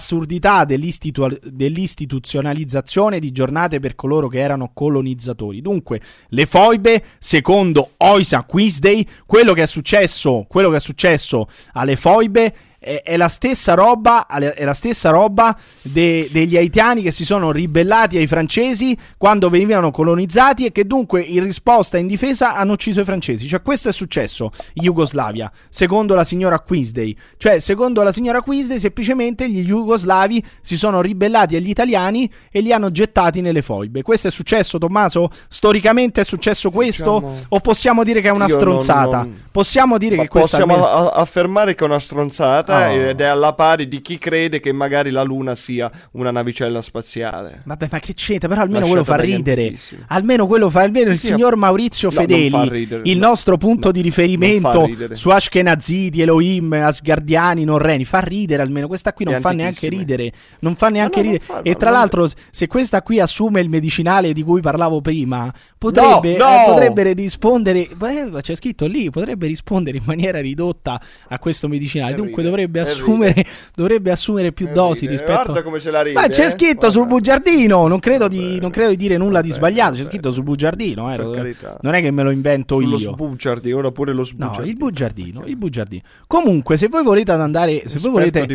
L'assurdità 0.06 0.66
dell'istitu- 0.66 1.48
dell'istituzionalizzazione 1.48 3.18
di 3.18 3.32
giornate 3.32 3.80
per 3.80 3.96
coloro 3.96 4.28
che 4.28 4.38
erano 4.38 4.70
colonizzatori. 4.72 5.62
Dunque, 5.62 6.00
le 6.28 6.46
foibe, 6.46 7.04
secondo 7.18 7.94
Oisa 7.98 8.44
Queensday, 8.44 9.04
quello 9.26 9.54
che 9.54 9.64
è 9.64 9.66
successo, 9.66 10.46
quello 10.48 10.70
che 10.70 10.76
è 10.76 10.80
successo 10.80 11.48
alle 11.74 11.96
foibe 11.96 12.54
è, 12.86 13.02
è 13.04 13.18
la 13.18 13.28
stessa 13.28 13.74
roba, 13.74 14.28
è 14.28 14.64
la 14.64 14.74
stessa 14.76 15.10
roba 15.10 15.58
de- 15.82 16.30
degli 16.32 16.56
haitiani 16.56 17.02
che 17.02 17.10
si 17.12 17.26
sono 17.26 17.52
ribellati 17.52 18.18
ai 18.18 18.28
francesi 18.28 18.96
quando 19.18 19.50
venivano 19.50 19.90
colonizzati 19.90 20.66
e 20.66 20.72
che 20.72 20.86
dunque 20.86 21.22
in 21.22 21.44
risposta 21.44 21.98
e 21.98 22.02
in 22.02 22.08
difesa 22.08 22.54
hanno 22.56 22.74
ucciso 22.74 23.02
i 23.02 23.04
francesi. 23.04 23.48
Cioè 23.48 23.64
questo 23.64 23.90
è 23.90 23.92
successo 23.92 24.52
in 24.74 24.84
Jugoslavia, 24.84 25.52
secondo 25.70 26.14
la 26.14 26.24
signora 26.24 26.60
Queensday. 26.60 27.16
Cioè 27.38 27.60
secondo 27.60 28.04
la 28.04 28.12
signora 28.12 28.42
Queensday 28.42 28.78
semplicemente 28.78 29.50
gli 29.50 29.66
jugoslavi 29.66 30.44
si 30.62 30.78
sono 30.78 31.02
ribellati 31.02 31.56
agli 31.56 31.70
italiani 31.70 32.32
e 32.52 32.62
li 32.62 32.72
hanno 32.72 32.92
gettati 32.92 33.42
nelle 33.42 33.64
foibe. 33.64 34.04
Questo 34.04 34.28
è 34.28 34.32
successo 34.32 34.78
Tommaso? 34.78 35.30
Storicamente 35.48 36.22
è 36.22 36.24
successo 36.24 36.70
questo? 36.70 37.16
Diciamo- 37.20 37.40
O 37.50 37.60
possiamo 37.62 38.04
dire 38.04 38.22
che 38.22 38.28
è 38.28 38.32
una 38.32 38.46
Io 38.46 38.52
non- 38.52 38.60
stronzata? 38.60 39.18
non- 39.24 39.44
Possiamo 39.56 39.98
dire 39.98 40.18
Ma 40.18 40.24
che 40.24 40.28
questa 40.28 40.58
possiamo 40.60 40.86
almeno- 40.86 41.10
affermare 41.10 41.76
che 41.76 41.84
è 41.84 41.88
una 41.88 42.00
stronzata 42.00 42.75
Oh. 42.78 43.10
ed 43.10 43.22
è 43.22 43.26
alla 43.26 43.54
pari 43.54 43.88
di 43.88 44.02
chi 44.02 44.18
crede 44.18 44.60
che 44.60 44.72
magari 44.72 45.10
la 45.12 45.24
Luna 45.24 45.56
sia 45.56 45.90
una 46.12 46.32
navicella 46.32 46.82
spaziale. 46.82 47.62
Vabbè, 47.64 47.88
ma 47.92 48.00
che 48.00 48.14
c'entra? 48.14 48.48
Però 48.48 48.62
almeno 48.62 48.88
quello 48.88 49.04
fa 49.04 49.16
ridere. 49.16 49.76
Almeno 50.08 50.48
quello 50.48 50.70
fa 50.70 50.82
almeno 50.82 51.08
Sì, 51.08 51.12
il 51.14 51.20
sì, 51.20 51.28
signor 51.28 51.56
Maurizio 51.56 52.10
no, 52.10 52.16
Fedeli, 52.20 52.70
ridere, 52.70 53.02
il 53.06 53.18
no. 53.18 53.28
nostro 53.28 53.58
punto 53.58 53.88
No, 53.88 53.92
di 53.92 54.02
riferimento 54.02 54.90
su 55.12 55.30
Ashkenazidi, 55.30 56.22
Elohim, 56.22 56.74
Asgardiani, 56.74 57.64
Norreni. 57.64 58.06
Fa 58.06 58.20
ridere 58.20 58.62
almeno. 58.62 58.88
Questa 58.88 59.14
qui 59.14 59.26
non 59.26 59.40
fa 59.40 59.52
neanche 59.52 59.90
ridere. 59.90 60.32
Non 60.60 60.76
fa 60.76 60.90
neanche 60.90 61.22
ridere. 61.22 61.40
fa- 61.40 61.62
e 61.62 61.76
tra 61.76 61.90
l'altro, 61.90 62.28
se 62.52 62.68
questa 62.68 63.02
qui 63.02 63.20
assume 63.20 63.62
il 63.62 63.70
medicinale 63.70 64.34
di 64.34 64.44
cui 64.44 64.62
parlavo 64.62 65.02
prima, 65.02 65.54
potrebbe, 65.78 66.36
eh, 66.36 66.64
potrebbe 66.66 67.14
rispondere. 67.14 67.88
beh, 67.96 68.42
c'è 68.42 68.56
scritto 68.56 68.86
lì, 68.86 69.10
potrebbe 69.10 69.48
rispondere 69.48 69.98
in 69.98 70.04
maniera 70.06 70.40
ridotta 70.40 71.00
a 71.28 71.40
questo 71.40 71.68
medicinale. 71.68 72.16
Dunque 72.16 72.44
ride, 72.44 72.65
dovrebbe 72.68 72.80
e 72.80 72.82
assumere, 72.82 73.46
dovrebbe 73.76 74.12
assumere 74.12 74.52
più 74.52 74.68
E 74.68 74.72
dosi 74.72 75.08
rispetto 75.08 75.44
Guarda 75.44 75.64
come 75.64 75.80
se 75.80 75.92
la 75.92 76.02
ride, 76.02 76.20
Ma 76.20 76.28
c'è 76.28 76.46
eh. 76.46 76.50
scritto 76.50 76.90
sul 76.90 77.02
Guarda. 77.06 77.14
bugiardino. 77.16 77.88
Non 77.88 78.00
credo 78.00 78.28
di, 78.28 78.60
non 78.60 78.70
credo 78.72 78.90
di 78.92 78.98
dire 78.98 79.18
nulla 79.18 79.42
di 79.42 79.52
sbagliato. 79.52 79.96
C'è 79.96 80.04
scritto 80.04 80.32
sul 80.32 80.44
bugiardino. 80.44 81.12
eh, 81.14 81.18
lo-. 81.18 81.34
Non 81.82 81.94
è 81.94 82.02
che 82.02 82.12
me 82.12 82.24
lo 82.24 82.30
invento 82.32 82.76
Sullo 82.80 82.98
io. 82.98 83.12
sbugiardi, 83.14 83.72
ora 83.72 83.92
pure 83.92 84.12
lo 84.12 84.20
No, 84.20 84.26
sbugiardi. 84.26 84.70
il 84.70 84.76
bugiardino, 84.76 85.44
il 85.46 85.56
bugiardino. 85.56 86.02
Comunque, 86.28 86.78
se 86.78 86.88
voi 86.88 87.04
volete 87.04 87.32
ad 87.32 87.42
andare, 87.42 87.84
se 87.88 88.00
voi 88.00 88.12
volete 88.12 88.48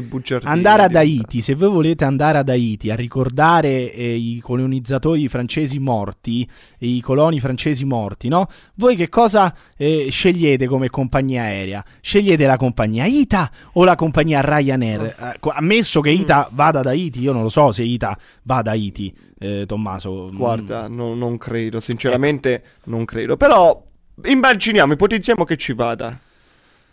andare 0.44 0.82
ad. 0.84 0.94
Haiti, 0.96 1.40
se 1.40 1.54
voi 1.54 1.68
volete 1.70 2.04
andare 2.04 2.38
ad 2.38 2.48
Haiti 2.48 2.90
a 2.90 2.94
ricordare 2.94 3.92
eh, 3.92 4.14
i 4.14 4.40
colonizzatori 4.42 5.28
francesi 5.28 5.78
morti, 5.78 6.46
i 6.78 7.00
coloni 7.00 7.40
francesi 7.40 7.84
morti, 7.84 8.28
no? 8.28 8.46
Voi 8.74 8.96
che 8.96 9.08
cosa 9.08 9.54
eh, 9.76 10.08
scegliete 10.10 10.66
come 10.66 10.90
compagnia 10.90 11.42
aerea? 11.42 11.84
Scegliete 12.00 12.46
la 12.46 12.56
compagnia 12.56 13.06
ITA 13.06 13.50
o 13.74 13.84
la 13.84 13.89
compagnia 13.94 14.40
Ryanair? 14.40 15.02
Eh, 15.02 15.50
ammesso 15.54 16.00
che 16.00 16.10
ITA 16.10 16.48
vada 16.52 16.80
ad 16.80 16.86
Haiti, 16.86 17.20
io 17.20 17.32
non 17.32 17.42
lo 17.42 17.48
so 17.48 17.72
se 17.72 17.82
ITA 17.82 18.16
va 18.42 18.56
ad 18.58 18.66
Haiti, 18.66 19.14
eh, 19.38 19.64
Tommaso. 19.66 20.28
Mm. 20.32 20.36
Guarda, 20.36 20.88
no- 20.88 21.14
non 21.14 21.38
credo, 21.38 21.80
sinceramente 21.80 22.62
non 22.84 23.04
credo. 23.04 23.36
Però 23.36 23.82
immaginiamo, 24.24 24.92
ipotizziamo 24.92 25.44
che 25.44 25.56
ci 25.56 25.72
vada. 25.72 26.18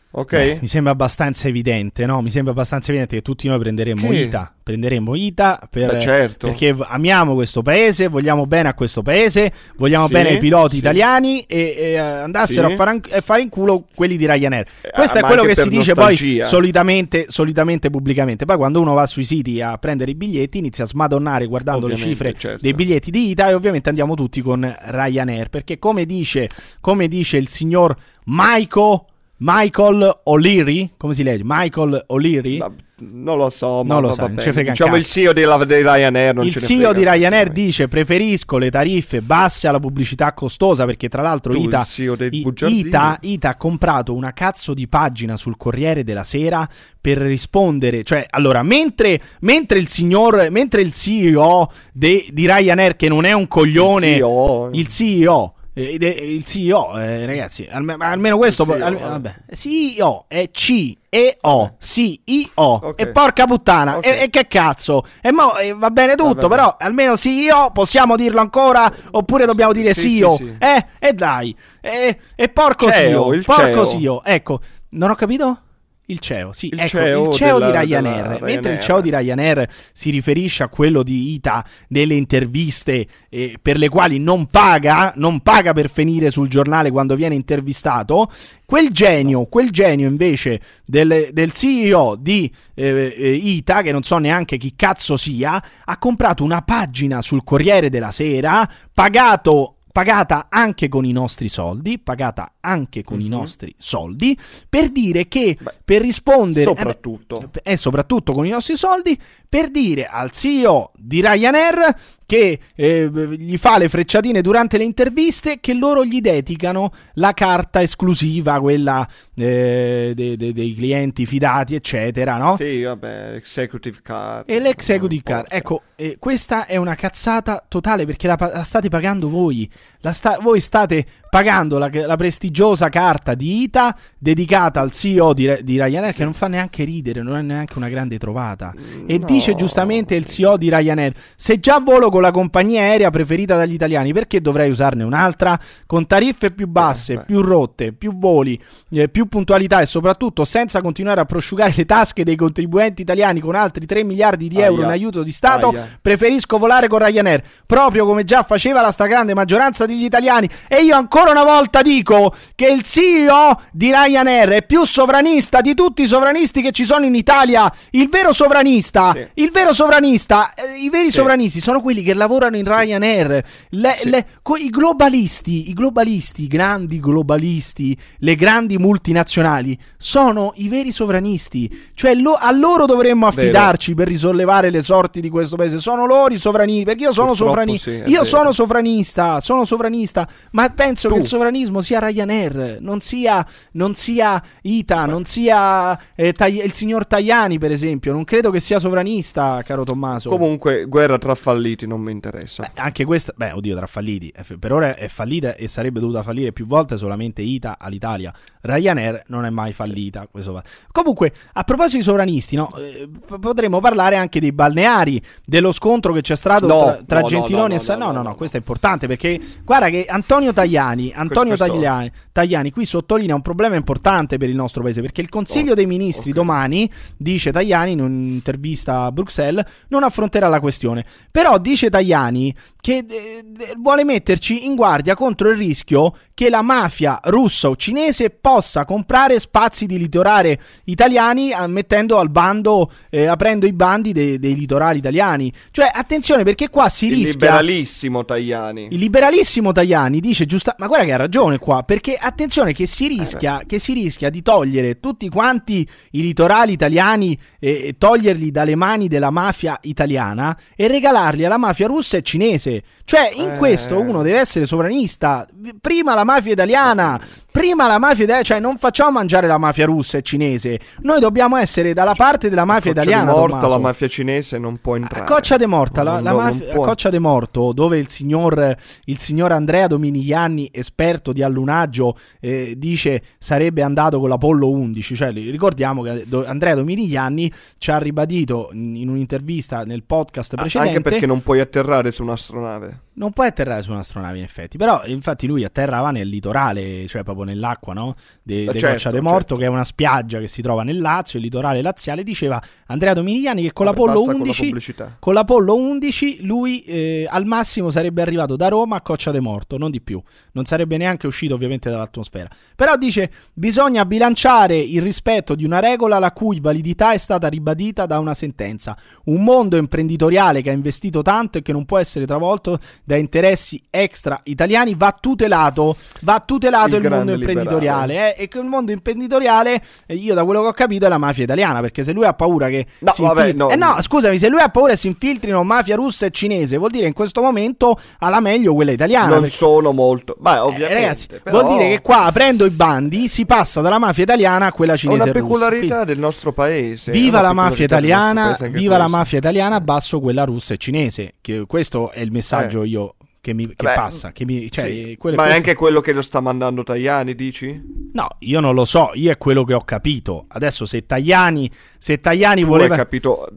Ok? 0.10 0.32
Beh, 0.32 0.58
mi 0.62 0.68
sembra 0.68 0.94
abbastanza 0.94 1.48
evidente, 1.48 2.06
no? 2.06 2.22
Mi 2.22 2.32
sembra 2.32 2.52
abbastanza 2.54 2.90
evidente 2.90 3.18
che 3.18 3.22
tutti 3.22 3.48
noi 3.48 3.60
prenderemmo 3.60 4.08
Che? 4.10 4.16
ITA. 4.16 4.54
Prenderemmo 4.64 5.16
ITA 5.16 5.68
per- 5.70 5.92
Beh, 5.94 6.00
certo. 6.02 6.48
perché 6.48 6.76
amiamo 6.80 7.34
questo 7.36 7.62
paese, 7.62 8.08
vogliamo 8.08 8.46
bene 8.48 8.70
a 8.70 8.74
questo 8.74 9.02
paese, 9.04 9.52
vogliamo 9.76 10.08
Sì, 10.08 10.14
bene 10.14 10.30
ai 10.30 10.38
piloti 10.40 10.74
sì. 10.76 10.80
italiani 10.80 11.42
e, 11.42 11.76
e, 11.78 11.84
eh, 11.92 11.98
andassero 11.98 12.68
Sì. 12.68 12.74
a, 12.74 12.76
fare 12.78 12.90
an- 12.90 13.02
a 13.12 13.22
fare 13.22 13.42
in 13.42 13.50
culo 13.50 13.86
quelli 13.94 14.18
di 14.18 14.26
Ryanair. 14.26 14.66
Questo 14.94 15.18
ah, 15.18 15.22
è 15.22 15.24
quello 15.24 15.44
che 15.44 15.56
si 15.56 15.70
dice 15.70 15.94
nostalgia. 15.94 16.40
poi 16.42 16.48
solitamente, 16.50 17.26
solitamente 17.28 17.90
pubblicamente. 17.90 18.46
Poi 18.46 18.58
quando 18.58 18.80
uno 18.82 18.94
va 18.94 19.06
sui 19.06 19.24
siti 19.26 19.62
a 19.62 19.78
prendere 19.78 20.12
i 20.12 20.16
biglietti 20.16 20.58
inizia 20.58 20.86
a 20.86 20.88
smadonnare 20.88 21.46
guardando 21.46 21.86
Ovviamente, 21.86 22.08
le 22.10 22.16
cifre 22.16 22.34
certo. 22.40 22.62
dei 22.62 22.74
biglietti 22.74 23.12
di 23.12 23.30
ITA 23.30 23.50
e 23.50 23.54
ovviamente 23.54 23.90
andiamo 23.90 24.16
tutti 24.16 24.42
con 24.42 24.76
Ryanair 24.86 25.50
perché 25.50 25.78
come 25.80 26.06
dice, 26.06 26.50
come 26.82 27.08
dice 27.08 27.38
il 27.38 27.50
signor 27.50 27.96
Michael 28.26 29.02
Michael 29.40 30.22
O'Leary, 30.24 30.92
come 30.98 31.14
si 31.14 31.22
legge? 31.24 31.44
Michael 31.46 32.04
O'Leary? 32.08 32.58
Ma- 32.58 32.72
non 33.00 33.38
lo 33.38 33.52
so, 33.52 33.84
ma 33.84 33.94
Non 33.94 34.02
lo 34.02 34.14
so, 34.14 34.22
non 34.26 34.40
ci 34.40 34.52
frega 34.52 34.72
Diciamo 34.72 34.96
il. 34.96 35.06
CEO 35.06 35.32
della, 35.32 35.64
di 35.64 35.76
Ryanair 35.76 36.34
non 36.34 36.48
il 36.48 36.52
ce 36.52 36.60
ne 36.62 36.66
CEO 36.66 36.94
di 36.94 37.04
Ryanair 37.04 37.50
dice 37.50 37.88
preferisco 37.88 38.58
le 38.58 38.72
tariffe 38.72 39.22
basse 39.22 39.68
alla 39.68 39.80
pubblicità 39.80 40.34
costosa 40.34 40.84
perché 40.86 41.08
tra 41.08 41.22
l'altro 41.22 41.54
Tu, 41.54 41.60
Ita, 41.60 41.86
I-. 42.32 42.44
Ita, 42.66 43.20
Ita 43.22 43.50
ha 43.50 43.56
comprato 43.56 44.16
una 44.16 44.34
cazzo 44.34 44.74
di 44.74 44.88
pagina 44.88 45.38
sul 45.38 45.58
Corriere 45.58 46.04
della 46.04 46.24
Sera 46.24 46.68
per 47.00 47.20
rispondere, 47.20 48.02
cioè 48.02 48.26
allora 48.32 48.64
mentre, 48.64 49.22
mentre 49.42 49.78
il 49.78 49.88
signor, 49.88 50.48
mentre 50.50 50.82
il 50.82 50.92
CEO 50.92 51.72
de- 51.94 52.26
di 52.32 52.48
Ryanair 52.48 52.96
che 52.96 53.10
non 53.10 53.26
è 53.26 53.32
un 53.32 53.48
coglione, 53.48 54.14
Il 54.16 54.18
CEO. 54.18 54.70
il 54.74 54.88
CEO 54.88 55.54
eh, 55.80 56.08
il 56.34 56.44
CEO, 56.46 56.98
eh, 56.98 57.26
ragazzi, 57.26 57.68
alme- 57.70 57.96
almeno 58.00 58.38
questo. 58.38 58.64
CEO, 58.66 58.84
al- 58.86 58.98
vabbè. 58.98 59.36
CEO 59.52 60.26
è 60.28 60.50
C 60.52 60.96
e 61.10 61.38
O. 61.42 61.76
CEO. 61.80 62.54
Ok. 62.56 63.00
E 63.02 63.08
porca 63.08 63.46
puttana. 63.46 63.98
Ok. 63.98 64.06
E, 64.06 64.22
e 64.24 64.30
che 64.30 64.48
cazzo? 64.48 65.04
E 65.22 65.32
mo 65.32 65.56
eh, 65.58 65.74
va 65.74 65.90
bene 65.90 66.16
tutto, 66.16 66.34
Va 66.34 66.48
bene. 66.48 66.56
però 66.56 66.76
almeno 66.80 67.16
CEO 67.18 67.72
possiamo 67.72 68.16
dirlo 68.16 68.40
ancora? 68.42 68.92
Oppure 69.12 69.46
dobbiamo 69.46 69.74
dire 69.74 69.94
Sì, 69.94 70.18
CEO? 70.18 70.36
sì, 70.36 70.44
sì. 70.46 70.56
Eh, 70.60 70.86
e 71.00 71.14
dai. 71.14 71.56
E, 71.82 72.18
e 72.36 72.50
porco 72.50 72.92
CEO, 72.92 73.34
Porco. 73.46 73.86
CEO. 73.86 74.24
Ecco, 74.24 74.60
non 74.90 75.10
ho 75.12 75.16
capito? 75.16 75.62
Il 76.10 76.20
CEO, 76.20 76.54
sì, 76.54 76.68
Il 76.68 76.80
ecco, 76.80 76.88
CEO 76.88 77.28
il 77.30 77.34
CEO 77.36 77.60
della- 77.60 77.82
di 77.82 77.88
Ryanair. 77.88 78.16
della 78.16 78.46
Mentre 78.46 78.50
il 78.50 78.62
Ryanair. 78.62 78.84
CEO 78.84 79.02
di 79.02 79.10
Ryanair 79.10 79.70
si 79.92 80.10
riferisce 80.10 80.64
a 80.64 80.70
quello 80.70 81.04
di 81.04 81.34
Ita 81.34 81.66
nelle 81.90 82.14
interviste 82.16 83.06
eh, 83.30 83.58
per 83.62 83.78
le 83.78 83.90
quali 83.90 84.18
non 84.18 84.46
paga, 84.46 85.12
non 85.18 85.42
paga 85.42 85.74
per 85.74 85.90
finire 85.90 86.30
sul 86.30 86.48
giornale 86.48 86.92
quando 86.92 87.16
viene 87.16 87.36
intervistato, 87.36 88.32
quel 88.66 88.90
genio, 88.92 89.48
quel 89.48 89.70
genio 89.70 90.08
invece 90.08 90.62
del, 90.86 91.30
del 91.34 91.52
CEO 91.52 92.16
di 92.18 92.50
eh, 92.74 93.14
eh, 93.18 93.32
Ita, 93.34 93.82
che 93.82 93.92
non 93.92 94.04
so 94.04 94.18
neanche 94.18 94.56
chi 94.56 94.74
cazzo 94.78 95.18
sia, 95.18 95.62
ha 95.84 95.98
comprato 95.98 96.44
una 96.44 96.62
pagina 96.62 97.22
sul 97.22 97.44
Corriere 97.44 97.90
della 97.90 98.12
Sera, 98.12 98.66
pagato 98.94 99.77
pagata 99.98 100.46
anche 100.52 100.90
con 100.90 101.06
i 101.06 101.12
nostri 101.12 101.50
soldi, 101.50 101.98
pagata 101.98 102.58
anche 102.60 103.04
con 103.04 103.20
i 103.20 103.28
nostri 103.28 103.74
soldi, 103.80 104.38
per 104.70 104.92
dire 104.92 105.28
che, 105.28 105.58
per 105.84 106.02
rispondere... 106.02 106.70
eh 106.70 106.74
beh, 106.74 106.78
Soprattutto. 106.78 107.50
e 107.64 107.78
soprattutto 107.78 108.32
con 108.32 108.46
i 108.46 108.50
nostri 108.50 108.78
soldi 108.78 109.20
per 109.50 109.72
dire 109.72 110.06
al 110.06 110.30
CEO 110.30 110.92
di 110.96 111.20
Ryanair 111.20 111.96
che 112.28 112.60
eh, 112.76 113.10
gli 113.38 113.56
fa 113.58 113.78
le 113.80 113.88
frecciatine 113.90 114.42
durante 114.42 114.78
le 114.78 114.84
interviste 114.84 115.60
che 115.62 115.74
loro 115.74 116.04
gli 116.06 116.20
dedicano 116.22 116.92
la 117.14 117.34
carta 117.34 117.82
esclusiva, 117.82 118.60
quella 118.60 119.08
eh, 119.34 120.12
de- 120.14 120.36
de- 120.36 120.54
dei 120.54 120.76
clienti 120.76 121.26
fidati, 121.26 121.74
eccetera, 121.74 122.38
no? 122.38 122.56
Sì, 122.58 122.84
vabbè, 122.84 123.34
executive 123.36 124.00
card. 124.04 124.44
E 124.50 124.60
l'executive 124.60 125.24
card, 125.24 125.46
ecco, 125.50 125.84
eh, 125.96 126.18
questa 126.20 126.66
è 126.66 126.76
una 126.76 126.96
cazzata 126.96 127.64
totale 127.68 128.06
perché 128.06 128.28
la, 128.28 128.36
la 128.40 128.64
state 128.64 128.90
pagando 128.90 129.30
voi. 129.30 129.68
Sta- 130.10 130.38
voi 130.42 130.62
state 130.62 131.06
pagando 131.30 131.78
la, 131.78 131.90
la 131.92 132.16
prestigiosa 132.16 132.88
carta 132.88 133.34
di 133.36 133.64
ITA 133.64 133.98
dedicata 134.18 134.80
al 134.80 134.92
CEO 134.92 135.34
di, 135.34 135.54
di 135.64 135.76
Ryanair 135.82 136.14
che 136.14 136.24
non 136.24 136.34
fa 136.34 136.48
neanche 136.48 136.86
ridere, 136.86 137.22
non 137.22 137.36
è 137.38 137.42
neanche 137.42 137.78
una 137.78 137.90
grande 137.90 138.18
trovata. 138.18 138.74
E 139.06 139.18
No. 139.18 139.26
dice 139.26 139.54
giustamente 139.56 140.16
il 140.16 140.26
CEO 140.26 140.56
di 140.58 140.70
Ryanair, 140.70 141.14
se 141.36 141.60
già 141.60 141.80
volo 141.80 142.10
con 142.10 142.17
la 142.20 142.32
compagnia 142.32 142.82
aerea 142.82 143.10
preferita 143.10 143.56
dagli 143.56 143.74
italiani, 143.74 144.14
perché 144.14 144.42
dovrei 144.42 144.70
usarne 144.70 145.04
un'altra? 145.04 145.60
Con 145.86 146.06
tariffe 146.08 146.52
più 146.52 146.68
basse, 146.68 147.16
beh. 147.16 147.24
più 147.26 147.42
rotte, 147.42 147.92
più 147.94 148.18
voli, 148.18 148.60
eh, 148.92 149.10
più 149.10 149.28
puntualità 149.28 149.82
e 149.82 149.86
soprattutto 149.86 150.46
senza 150.46 150.82
continuare 150.82 151.22
a 151.22 151.26
prosciugare 151.26 151.74
le 151.76 151.86
tasche 151.86 152.24
dei 152.24 152.36
contribuenti 152.36 153.02
italiani 153.02 153.40
con 153.40 153.56
altri 153.56 153.86
3 153.86 154.04
miliardi 154.04 154.48
di 154.48 154.60
euro 154.60 154.78
Aia. 154.82 154.86
in 154.86 154.92
aiuto 154.92 155.24
di 155.24 155.32
Stato, 155.32 155.70
Aia. 155.70 155.98
preferisco 156.02 156.58
volare 156.58 156.88
con 156.88 157.00
Ryanair, 157.00 157.42
proprio 157.66 158.06
come 158.06 158.24
già 158.24 158.44
faceva 158.44 158.82
la 158.82 158.92
stragrande 158.92 159.34
maggioranza 159.34 159.86
degli 159.86 160.04
italiani. 160.04 160.50
E 160.68 160.84
io 160.84 160.96
ancora 160.96 161.32
una 161.32 161.44
volta 161.44 161.82
dico 161.82 162.34
che 162.56 162.68
il 162.68 162.84
CEO 162.84 163.60
di 163.72 163.92
Ryanair 163.92 164.50
è 164.50 164.66
più 164.66 164.84
sovranista 164.86 165.62
di 165.62 165.74
tutti 165.74 166.02
i 166.04 166.08
sovranisti 166.08 166.62
che 166.62 166.72
ci 166.72 166.86
sono 166.86 167.06
in 167.06 167.16
Italia. 167.16 167.72
Il 167.92 168.08
vero 168.10 168.34
sovranista, 168.34 169.12
Sì. 169.14 169.28
il 169.42 169.52
vero 169.52 169.74
sovranista, 169.74 170.54
eh, 170.54 170.84
i 170.84 170.90
veri 170.90 171.06
Sì. 171.08 171.14
sovranisti 171.14 171.60
sono 171.60 171.82
quelli 171.82 172.02
che 172.02 172.07
lavorano 172.14 172.58
in 172.58 172.64
Ryanair. 172.66 173.44
Le- 173.70 173.96
Sì. 174.00 174.10
le- 174.10 174.26
co- 174.42 174.56
I 174.58 174.70
globalisti, 174.70 175.70
i 175.70 175.74
globalisti, 175.74 176.44
i 176.44 176.48
grandi 176.48 177.00
globalisti, 177.00 177.98
le 178.20 178.36
grandi 178.36 178.78
multinazionali 178.78 179.78
sono 179.98 180.52
i 180.56 180.68
veri 180.68 180.92
sovranisti. 180.92 181.70
Cioè 181.94 182.14
lo- 182.16 182.34
a 182.34 182.52
loro 182.52 182.86
dovremmo 182.86 183.30
Vero. 183.30 183.42
affidarci 183.42 183.94
per 183.94 184.08
risollevare 184.08 184.70
le 184.70 184.82
sorti 184.82 185.22
di 185.22 185.30
questo 185.30 185.56
paese. 185.56 185.80
Sono 185.80 186.06
loro 186.06 186.34
i 186.34 186.38
sovranisti. 186.38 186.84
Perché 186.86 187.04
io 187.04 187.14
sono 187.14 187.28
Purtroppo 187.28 187.50
sovranista. 187.52 187.92
sì, 187.92 187.98
io 187.98 188.06
vero. 188.06 188.24
sono 188.24 188.52
sovranista. 188.52 189.40
Sono 189.40 189.66
sovranista. 189.66 190.28
Ma 190.52 190.70
penso 190.70 191.08
Tu. 191.08 191.14
che 191.16 191.20
il 191.22 191.28
sovranismo 191.28 191.82
sia 191.82 192.00
Ryanair, 192.00 192.78
non 192.82 193.00
sia, 193.02 193.46
non 193.74 193.96
sia 193.96 194.42
ITA, 194.62 195.06
non 195.06 195.26
sia 195.26 195.98
eh, 196.16 196.34
Taj- 196.34 196.64
il 196.64 196.72
signor 196.74 197.06
Tajani, 197.06 197.58
per 197.58 197.72
esempio. 197.72 198.12
Non 198.14 198.24
credo 198.24 198.52
che 198.52 198.60
sia 198.60 198.80
sovranista, 198.80 199.62
caro 199.64 199.84
Tommaso. 199.84 200.30
Comunque, 200.30 200.86
guerra 200.86 201.18
tra 201.18 201.36
falliti 201.36 201.86
non 201.88 201.97
mi 202.02 202.12
interessa. 202.12 202.64
Beh, 202.74 202.82
anche 202.82 203.06
questa, 203.06 203.34
beh, 203.36 203.52
oddio, 203.52 203.76
tra 203.76 203.88
falliti. 203.88 204.30
eh, 204.30 204.58
Per 204.58 204.72
ora 204.72 204.96
è 204.96 205.08
fallita 205.08 205.56
e 205.56 205.68
sarebbe 205.68 206.00
dovuta 206.00 206.24
fallire 206.24 206.52
più 206.52 206.66
volte 206.66 206.98
solamente 206.98 207.42
ITA 207.42 207.78
all'Italia. 207.80 208.34
Ryanair 208.62 209.24
non 209.28 209.46
è 209.46 209.50
mai 209.50 209.74
fallita. 209.74 210.28
va- 210.32 210.64
Comunque, 210.92 211.34
a 211.54 211.64
proposito 211.64 211.98
di 211.98 212.04
sovranisti, 212.04 212.56
no, 212.56 212.76
eh, 212.78 213.08
potremmo 213.40 213.80
parlare 213.80 214.16
anche 214.18 214.40
dei 214.40 214.52
balneari, 214.52 215.22
dello 215.46 215.72
scontro 215.72 216.12
che 216.14 216.22
c'è 216.22 216.36
stato 216.36 216.68
No, 216.68 216.84
tra, 216.84 217.04
tra 217.06 217.20
no, 217.22 217.28
Gentiloni 217.28 217.76
e 217.76 217.80
Sa- 217.80 217.96
no, 217.96 218.12
no, 218.12 218.22
no, 218.22 218.36
questo 218.36 218.58
è 218.58 218.60
importante 218.60 219.08
perché 219.08 219.40
guarda 219.64 219.90
che 219.90 220.06
Antonio 220.08 220.52
Tajani, 220.54 221.14
Antonio 221.16 221.56
questo- 221.56 221.74
Tagliani, 221.74 222.12
Tajani 222.32 222.72
qui 222.72 222.86
sottolinea 222.86 223.36
un 223.36 223.42
problema 223.42 223.76
importante 223.76 224.38
per 224.38 224.50
il 224.50 224.56
nostro 224.56 224.82
paese 224.84 225.02
perché 225.02 225.22
il 225.22 225.30
Consiglio 225.30 225.72
Oh, 225.72 225.76
dei 225.76 225.86
Ministri 225.86 226.30
ok. 226.32 226.36
domani, 226.36 226.90
dice 227.16 227.52
Tajani 227.52 227.92
in 227.94 228.02
un'intervista 228.02 229.04
a 229.06 229.12
Bruxelles, 229.12 229.64
non 229.90 230.04
affronterà 230.04 230.48
la 230.48 230.60
questione. 230.60 231.06
Però 231.32 231.58
dice 231.58 231.87
Tajani 231.90 232.56
che 232.80 233.06
eh, 233.08 233.44
vuole 233.78 234.04
metterci 234.04 234.66
in 234.66 234.76
guardia 234.76 235.16
contro 235.16 235.50
il 235.50 235.58
rischio 235.58 236.14
che 236.38 236.52
la 236.52 236.62
mafia 236.62 237.20
russa 237.24 237.68
o 237.68 237.76
cinese 237.76 238.30
possa 238.30 238.86
comprare 238.86 239.40
spazi 239.40 239.88
di 239.88 239.98
litorale 239.98 240.60
italiani 240.84 241.50
eh, 241.50 241.66
mettendo 241.66 242.20
al 242.20 242.30
bando, 242.30 242.92
eh, 243.10 243.26
aprendo 243.26 243.66
i 243.66 243.74
bandi 243.74 244.12
dei- 244.12 244.38
dei 244.38 244.54
litorali 244.54 245.00
italiani. 245.00 245.52
Cioè, 245.72 245.90
attenzione 245.92 246.44
perché 246.44 246.70
qua 246.70 246.90
si 246.90 247.08
Il 247.08 247.14
rischia... 247.14 247.32
liberalissimo 247.34 248.24
Tajani. 248.24 248.90
Il 248.92 249.00
liberalissimo 249.00 249.72
Tajani 249.72 250.20
dice 250.20 250.46
giusta, 250.46 250.76
ma 250.78 250.86
guarda 250.86 251.06
che 251.06 251.14
ha 251.14 251.18
ragione 251.18 251.58
qua, 251.58 251.82
perché 251.82 252.16
attenzione 252.16 252.72
che 252.72 252.84
Eh 252.84 252.86
si 252.86 253.08
rischia, 253.08 253.64
che 253.66 253.80
si 253.80 253.94
rischia 253.94 254.30
di 254.30 254.44
togliere 254.44 255.00
tutti 255.00 255.28
quanti 255.30 255.88
i 256.12 256.22
litorali 256.22 256.74
italiani 256.74 257.36
e 257.60 257.86
e 257.88 257.96
toglierli 257.98 258.52
dalle 258.52 258.76
mani 258.76 259.08
della 259.08 259.32
mafia 259.32 259.78
italiana 259.82 260.56
e 260.76 260.88
regalarli 260.88 261.46
alla 261.46 261.58
mafia 261.58 261.88
russa 261.88 262.18
e 262.18 262.22
cinese. 262.22 262.84
Cioè, 263.04 263.32
in 263.36 263.50
Eh. 263.52 263.58
questo 263.58 264.00
uno 264.00 264.22
deve 264.22 264.40
essere 264.40 264.66
sovranista. 264.66 265.48
Prima 265.82 266.14
la 266.14 266.26
mafia 266.28 266.54
italiana, 266.54 267.20
prima 267.58 267.88
la 267.88 267.98
mafia 267.98 268.24
italiana, 268.24 268.44
cioè 268.44 268.60
non 268.60 268.78
facciamo 268.78 269.12
mangiare 269.12 269.48
la 269.48 269.58
mafia 269.58 269.86
russa 269.86 270.18
e 270.18 270.22
cinese. 270.22 270.80
Noi 271.02 271.20
dobbiamo 271.20 271.58
essere 271.58 271.94
dalla 271.94 272.14
parte 272.14 272.50
della 272.50 272.66
mafia 272.66 272.94
Coccia 272.94 273.02
italiana. 273.02 273.32
morta, 273.32 273.56
Tommaso. 273.56 273.70
la 273.70 273.80
mafia 273.80 274.08
cinese 274.08 274.58
non 274.58 274.78
può 274.78 274.96
entrare. 274.96 275.24
A 275.24 275.28
Coccia 275.28 275.58
de 275.58 275.66
Morta, 275.66 276.04
la, 276.04 276.20
la 276.20 276.32
non 276.32 276.44
mafia- 276.44 276.72
a. 276.72 276.76
Coccia 276.76 277.10
de 277.10 277.20
Morto, 277.20 277.74
dove 277.74 277.98
il 277.98 278.10
signor, 278.10 278.76
il 279.06 279.18
signor 279.18 279.52
Andrea 279.52 279.88
Dominigliani, 279.88 280.70
esperto 280.72 281.32
di 281.32 281.42
allunaggio, 281.42 282.18
eh, 282.40 282.76
dice 282.78 283.24
sarebbe 283.40 283.82
andato 283.82 284.20
con 284.20 284.30
l'Apollo 284.30 284.70
11. 284.70 285.16
Cioè, 285.16 285.32
ricordiamo 285.32 286.04
che 286.04 286.26
Andrea 286.46 286.76
Dominigliani 286.76 287.52
ci 287.78 287.92
ha 287.92 287.98
ribadito 287.98 288.70
in, 288.74 288.96
in 288.96 289.10
un'intervista 289.10 289.84
nel 289.84 290.04
podcast 290.04 290.56
precedente. 290.56 290.98
Anche 290.98 291.10
perché 291.10 291.26
non 291.26 291.42
puoi 291.42 291.60
atterrare 291.60 292.12
su 292.12 292.22
un'astronave. 292.24 293.02
Non 293.18 293.32
può 293.32 293.44
atterrare 293.46 293.82
su 293.82 293.92
un'astronave, 293.92 294.38
in 294.38 294.44
effetti. 294.44 294.78
Però, 294.78 295.02
infatti, 295.06 295.48
lui 295.48 295.64
atterrava 295.64 296.12
nel 296.12 296.28
litorale, 296.28 297.08
cioè 297.08 297.24
proprio 297.24 297.46
nell'acqua, 297.48 297.94
no? 297.94 298.16
De, 298.44 298.64
Eh, 298.64 298.66
de 298.66 298.80
certo, 298.80 298.88
Coccia 298.96 299.12
de 299.12 299.22
Morto, 299.22 299.40
certo. 299.40 299.56
che 299.58 299.66
è 299.66 299.68
una 299.68 299.84
spiaggia 299.84 300.40
che 300.40 300.48
si 300.48 300.62
trova 300.62 300.84
nel 300.84 301.00
Lazio, 301.00 301.40
il 301.40 301.46
litorale 301.46 301.82
laziale. 301.82 302.24
Diceva 302.24 302.62
Andrea 302.88 303.14
Dominigliani 303.14 303.64
che 303.64 303.74
con 303.74 303.86
Vabbè, 303.86 303.98
l'Apollo 303.98 304.20
basta 304.20 304.32
con 304.32 304.42
la 304.42 304.46
11 304.48 304.66
pubblicità. 304.66 305.16
con 305.20 305.34
l'Apollo 305.34 305.76
11 305.76 306.46
lui 306.46 306.82
eh, 306.84 307.28
al 307.30 307.46
massimo 307.46 307.90
sarebbe 307.90 308.22
arrivato 308.22 308.56
da 308.56 308.68
Roma 308.68 308.98
a 308.98 309.02
Coccia 309.02 309.32
de 309.32 309.40
Morto, 309.40 309.78
non 309.78 309.92
di 309.92 310.02
più. 310.02 310.22
Non 310.52 310.66
sarebbe 310.66 310.98
neanche 310.98 311.28
uscito 311.28 311.54
ovviamente 311.56 311.90
dall'atmosfera. 311.90 312.50
Però 312.76 312.96
dice 312.98 313.32
bisogna 313.54 314.06
bilanciare 314.06 314.78
il 314.78 315.02
rispetto 315.02 315.56
di 315.56 315.64
una 315.64 315.80
regola 315.80 316.20
la 316.20 316.32
cui 316.32 316.60
validità 316.60 317.14
è 317.14 317.18
stata 317.18 317.48
ribadita 317.48 318.06
da 318.06 318.20
una 318.20 318.34
sentenza. 318.34 318.98
Un 319.26 319.44
mondo 319.44 319.78
imprenditoriale 319.78 320.62
che 320.62 320.70
ha 320.70 320.74
investito 320.74 321.22
tanto 321.22 321.58
e 321.58 321.62
che 321.62 321.72
non 321.72 321.86
può 321.86 321.98
essere 321.98 322.26
travolto 322.26 322.80
da 323.04 323.16
interessi 323.16 323.82
extra 323.90 324.40
italiani 324.44 324.94
va 324.96 325.16
tutelato. 325.20 325.96
Va 326.22 326.42
tutelato 326.46 326.96
Il 326.96 327.04
il, 327.04 327.10
mondo 327.10 327.37
imprenditoriale. 327.40 328.36
eh, 328.36 328.44
e 328.44 328.48
che 328.48 328.58
il 328.60 328.66
mondo 328.66 328.92
imprenditoriale, 328.92 329.82
eh, 330.06 330.16
io 330.16 330.34
da 330.34 330.44
quello 330.44 330.62
che 330.62 330.68
ho 330.68 330.74
capito, 330.74 331.06
è 331.06 331.10
la 331.10 331.18
mafia 331.18 331.44
italiana. 331.44 331.82
Perché 331.82 332.04
se 332.04 332.12
lui 332.12 332.26
ha 332.26 332.34
paura 332.34 332.68
che 332.68 332.86
No, 333.00 333.14
vabbè, 333.18 333.42
infil- 333.46 333.56
no. 333.58 333.70
Eh 333.70 333.76
no, 333.76 333.96
scusami, 334.02 334.38
se 334.38 334.50
lui 334.50 334.60
ha 334.60 334.70
paura 334.70 334.92
che 334.92 334.98
si 334.98 335.08
infiltrino 335.08 335.64
mafia 335.64 335.96
russa 335.96 336.26
e 336.26 336.32
cinese, 336.32 336.78
vuol 336.78 336.90
dire 336.92 337.08
in 337.08 337.14
questo 337.14 337.42
momento 337.42 338.00
ha 338.20 338.30
la 338.30 338.40
meglio 338.40 338.74
quella 338.74 338.92
italiana. 338.92 339.30
non 339.30 339.42
perché- 339.42 339.56
sono 339.56 339.92
molto. 339.92 340.36
Beh, 340.40 340.54
eh, 340.56 340.60
ovviamente. 340.60 340.94
ragazzi, 340.94 341.28
però 341.44 341.62
vuol 341.62 341.78
dire 341.78 341.90
che 341.90 342.02
qua 342.02 342.24
aprendo 342.26 342.66
i 342.66 342.70
bandi 342.70 343.28
si 343.28 343.46
passa 343.46 343.82
dalla 343.82 344.00
mafia 344.00 344.24
italiana 344.24 344.68
a 344.68 344.72
quella 344.72 344.94
È 344.94 344.98
cinese. 344.98 345.22
una 345.22 345.30
e 345.32 345.34
russa. 345.34 345.44
peculiarità 345.46 345.94
Quindi, 345.96 346.06
del 346.14 346.20
nostro 346.20 346.52
paese. 346.52 347.12
Viva 347.12 347.38
è 347.38 347.40
una 347.40 347.48
la 347.50 347.54
mafia 347.54 347.86
italiana, 347.86 348.58
viva 348.70 348.94
la 348.98 349.04
questo. 349.04 349.18
mafia 349.18 349.38
italiana, 349.40 349.82
basso 349.82 350.20
quella 350.20 350.44
russa 350.44 350.74
e 350.74 350.78
cinese. 350.78 351.34
Che 351.42 351.66
questo 351.68 352.12
è 352.12 352.20
il 352.22 352.32
messaggio 352.32 352.84
io 352.84 353.16
che, 353.48 353.54
mi, 353.54 353.66
che 353.68 353.86
Beh, 353.86 353.94
passa. 353.94 354.32
Che 354.34 354.44
mi, 354.44 354.70
cioè, 354.70 354.86
Sì. 354.86 355.18
Ma 355.34 355.48
è 355.48 355.54
anche 355.54 355.74
quello 355.74 356.02
che 356.02 356.12
lo 356.12 356.22
sta 356.22 356.42
mandando 356.42 356.84
Tajani, 356.84 357.34
dici? 357.34 357.82
No, 358.12 358.28
io 358.40 358.60
non 358.60 358.76
lo 358.76 358.84
so, 358.84 359.12
io 359.14 359.32
è 359.32 359.38
quello 359.38 359.64
che 359.64 359.74
ho 359.74 359.84
capito. 359.86 360.46
Adesso 360.50 360.86
se 360.86 361.06
Tajani, 361.06 361.72
se 361.98 362.20
Tajani 362.20 362.62
Tu 362.62 362.68
voleva... 362.68 362.96
hai 362.96 363.00
capito. 363.00 363.48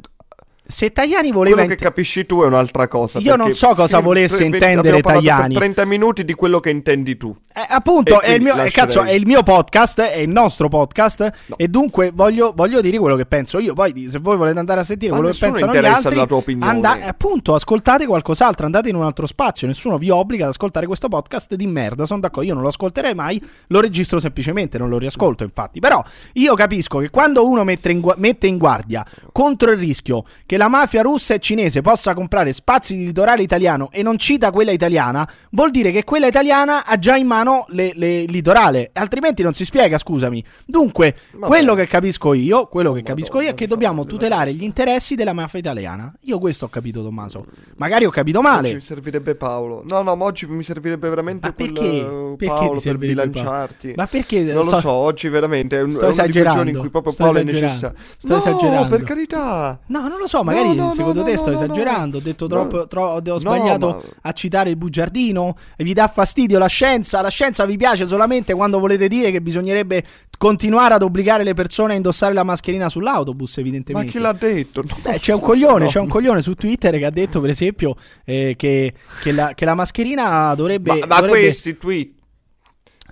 Se 0.70 0.92
Tajani 0.92 1.32
voleva... 1.32 1.56
Quello 1.56 1.70
che 1.70 1.82
capisci 1.82 2.26
tu 2.26 2.42
è 2.42 2.46
un'altra 2.46 2.88
cosa. 2.88 3.18
Io 3.18 3.36
non 3.36 3.54
so 3.54 3.74
cosa 3.74 4.00
volesse 4.00 4.36
tre- 4.36 4.44
intendere 4.46 5.00
Tajani. 5.00 5.54
Per 5.54 5.62
30 5.62 5.84
minuti 5.84 6.24
di 6.24 6.34
quello 6.34 6.60
che 6.60 6.70
intendi 6.70 7.16
tu. 7.16 7.34
Eh, 7.52 7.66
appunto, 7.68 8.20
è 8.20 8.30
il, 8.30 8.42
mio, 8.42 8.54
eh, 8.54 8.70
cazzo, 8.70 9.02
è 9.02 9.10
il 9.10 9.26
mio 9.26 9.42
podcast, 9.42 10.00
è 10.00 10.18
il 10.18 10.28
nostro 10.28 10.68
podcast. 10.68 11.32
No. 11.46 11.56
E 11.58 11.68
dunque 11.68 12.12
voglio, 12.14 12.52
voglio 12.54 12.80
dire 12.80 12.98
quello 12.98 13.16
che 13.16 13.26
penso 13.26 13.58
io. 13.58 13.74
Poi, 13.74 14.06
se 14.08 14.18
voi 14.18 14.36
volete 14.36 14.58
andare 14.58 14.80
a 14.80 14.84
sentire 14.84 15.10
Ma 15.10 15.18
quello 15.18 15.32
che 15.32 15.38
pensano 15.38 15.72
gli 15.72 15.84
altri, 15.84 16.14
la 16.14 16.26
tua 16.26 16.36
opinione. 16.36 16.70
anda- 16.70 17.06
appunto, 17.06 17.54
ascoltate 17.54 18.06
qualcos'altro. 18.06 18.66
Andate 18.66 18.88
in 18.88 18.94
un 18.94 19.04
altro 19.04 19.26
spazio. 19.26 19.66
Nessuno 19.66 19.98
vi 19.98 20.10
obbliga 20.10 20.44
ad 20.44 20.50
ascoltare 20.50 20.86
questo 20.86 21.08
podcast 21.08 21.54
di 21.54 21.66
merda. 21.66 22.06
Sono 22.06 22.20
d'accordo. 22.20 22.48
Io 22.48 22.54
non 22.54 22.62
lo 22.62 22.68
ascolterei 22.68 23.14
mai. 23.14 23.42
Lo 23.68 23.80
registro 23.80 24.20
semplicemente, 24.20 24.78
non 24.78 24.88
lo 24.88 24.98
riascolto. 24.98 25.42
Infatti, 25.42 25.80
però, 25.80 26.02
io 26.34 26.54
capisco 26.54 26.98
che 26.98 27.10
quando 27.10 27.46
uno 27.46 27.64
mette 27.64 27.90
in, 27.90 28.00
gua- 28.00 28.14
mette 28.16 28.46
in 28.46 28.58
guardia 28.58 29.04
contro 29.32 29.72
il 29.72 29.78
rischio 29.78 30.24
che 30.46 30.56
la 30.60 30.68
mafia 30.68 31.00
russa 31.00 31.32
e 31.32 31.38
cinese 31.38 31.80
possa 31.80 32.12
comprare 32.12 32.52
spazi 32.52 32.94
di 32.94 33.06
litorale 33.06 33.40
italiano 33.40 33.88
e 33.90 34.02
non 34.02 34.18
cita 34.18 34.50
quella 34.50 34.72
italiana, 34.72 35.26
vuol 35.52 35.70
dire 35.70 35.90
che 35.90 36.04
quella 36.04 36.26
italiana 36.26 36.84
ha 36.84 36.98
già 36.98 37.16
in 37.16 37.26
mano 37.26 37.64
le- 37.68 37.92
le- 37.94 38.20
il 38.20 38.30
litorale, 38.30 38.90
altrimenti 38.92 39.42
non 39.42 39.54
si 39.54 39.64
spiega, 39.64 39.96
scusami. 39.96 40.44
Dunque, 40.66 41.16
Vabbè. 41.32 41.46
quello 41.46 41.74
che 41.74 41.86
capisco 41.86 42.34
io, 42.34 42.66
quello 42.66 42.92
che 42.92 43.00
Oh, 43.00 43.04
capisco 43.04 43.28
Madonna, 43.36 43.48
io 43.48 43.54
è 43.54 43.56
che 43.56 43.66
dobbiamo 43.66 44.04
tutelare 44.04 44.52
gli 44.52 44.62
interessi 44.62 45.14
della 45.14 45.32
mafia 45.32 45.58
italiana. 45.60 46.12
Io 46.24 46.38
questo 46.38 46.66
ho 46.66 46.68
capito, 46.68 47.02
Tommaso. 47.02 47.46
Magari 47.76 48.04
ho 48.04 48.10
capito 48.10 48.40
Oggi 48.40 48.48
male. 48.48 48.74
mi 48.74 48.80
servirebbe 48.82 49.36
Paolo. 49.36 49.82
No, 49.88 50.02
no, 50.02 50.14
ma 50.14 50.26
oggi 50.26 50.44
mi 50.46 50.62
servirebbe 50.62 51.08
veramente 51.08 51.46
Ma 51.48 51.54
quel, 51.54 51.72
perché? 51.72 51.88
eh, 51.88 52.34
Perché 52.36 52.54
Paolo 52.54 52.80
per 52.80 52.98
bilanciarti. 52.98 53.92
Ma 53.96 54.06
perché? 54.06 54.42
Non 54.42 54.64
sto- 54.64 54.74
lo 54.74 54.80
so, 54.80 54.90
oggi 54.90 55.28
veramente 55.30 55.78
è, 55.78 55.82
un, 55.82 55.92
sto 55.92 56.08
è 56.08 56.28
giorni 56.28 56.72
in 56.72 56.78
cui 56.78 56.90
proprio 56.90 57.12
sto 57.12 57.24
Paolo 57.24 57.38
è 57.38 57.44
necessario. 57.44 57.96
sto 58.18 58.32
no, 58.34 58.38
esagerando. 58.38 58.88
per 58.94 59.04
carità. 59.04 59.78
No, 59.86 60.06
non 60.08 60.18
lo 60.18 60.26
so, 60.26 60.42
magari 60.54 60.74
No, 60.76 60.84
no, 60.86 60.90
secondo 60.92 61.20
no, 61.20 61.24
te 61.26 61.30
no, 61.32 61.36
sto 61.36 61.50
no, 61.50 61.56
no. 61.58 61.62
esagerando, 61.64 62.16
ho 62.18 62.20
detto 62.20 62.46
No. 62.46 62.50
troppo, 62.54 62.86
tro- 62.88 63.08
ho 63.10 63.20
No, 63.24 63.38
sbagliato 63.38 63.86
ma- 63.88 64.00
a 64.22 64.32
citare 64.32 64.70
il 64.70 64.76
bugiardino 64.76 65.56
e 65.76 65.84
vi 65.84 65.92
dà 65.92 66.08
fastidio 66.08 66.58
la 66.58 66.66
scienza, 66.66 67.20
la 67.20 67.28
scienza 67.28 67.64
vi 67.66 67.76
piace 67.76 68.06
solamente 68.06 68.52
quando 68.54 68.78
volete 68.78 69.08
dire 69.08 69.30
che 69.30 69.40
bisognerebbe 69.40 70.04
continuare 70.38 70.94
ad 70.94 71.02
obbligare 71.02 71.44
le 71.44 71.54
persone 71.54 71.92
a 71.92 71.96
indossare 71.96 72.32
la 72.32 72.42
mascherina 72.44 72.88
sull'autobus, 72.88 73.56
Ma 73.56 73.60
evidentemente. 73.62 74.10
chi 74.10 74.18
l'ha 74.18 74.32
detto? 74.32 74.82
No. 74.82 74.96
Beh, 75.02 75.18
c'è 75.18 75.34
un 75.34 75.40
coglione, 75.40 75.84
No. 75.84 75.90
c'è 75.90 76.00
un 76.00 76.08
coglione 76.08 76.40
su 76.40 76.54
Twitter 76.54 76.96
che 76.98 77.04
ha 77.04 77.10
detto, 77.10 77.40
per 77.40 77.50
esempio, 77.50 77.94
eh, 78.24 78.54
che, 78.56 78.94
che 79.22 79.32
la, 79.32 79.52
che 79.54 79.64
la 79.64 79.74
mascherina 79.74 80.54
dovrebbe. 80.54 80.92
Ma, 81.00 81.06
ma 81.06 81.14
dovrebbe- 81.16 81.40
questi 81.40 81.76
tweet. 81.76 82.10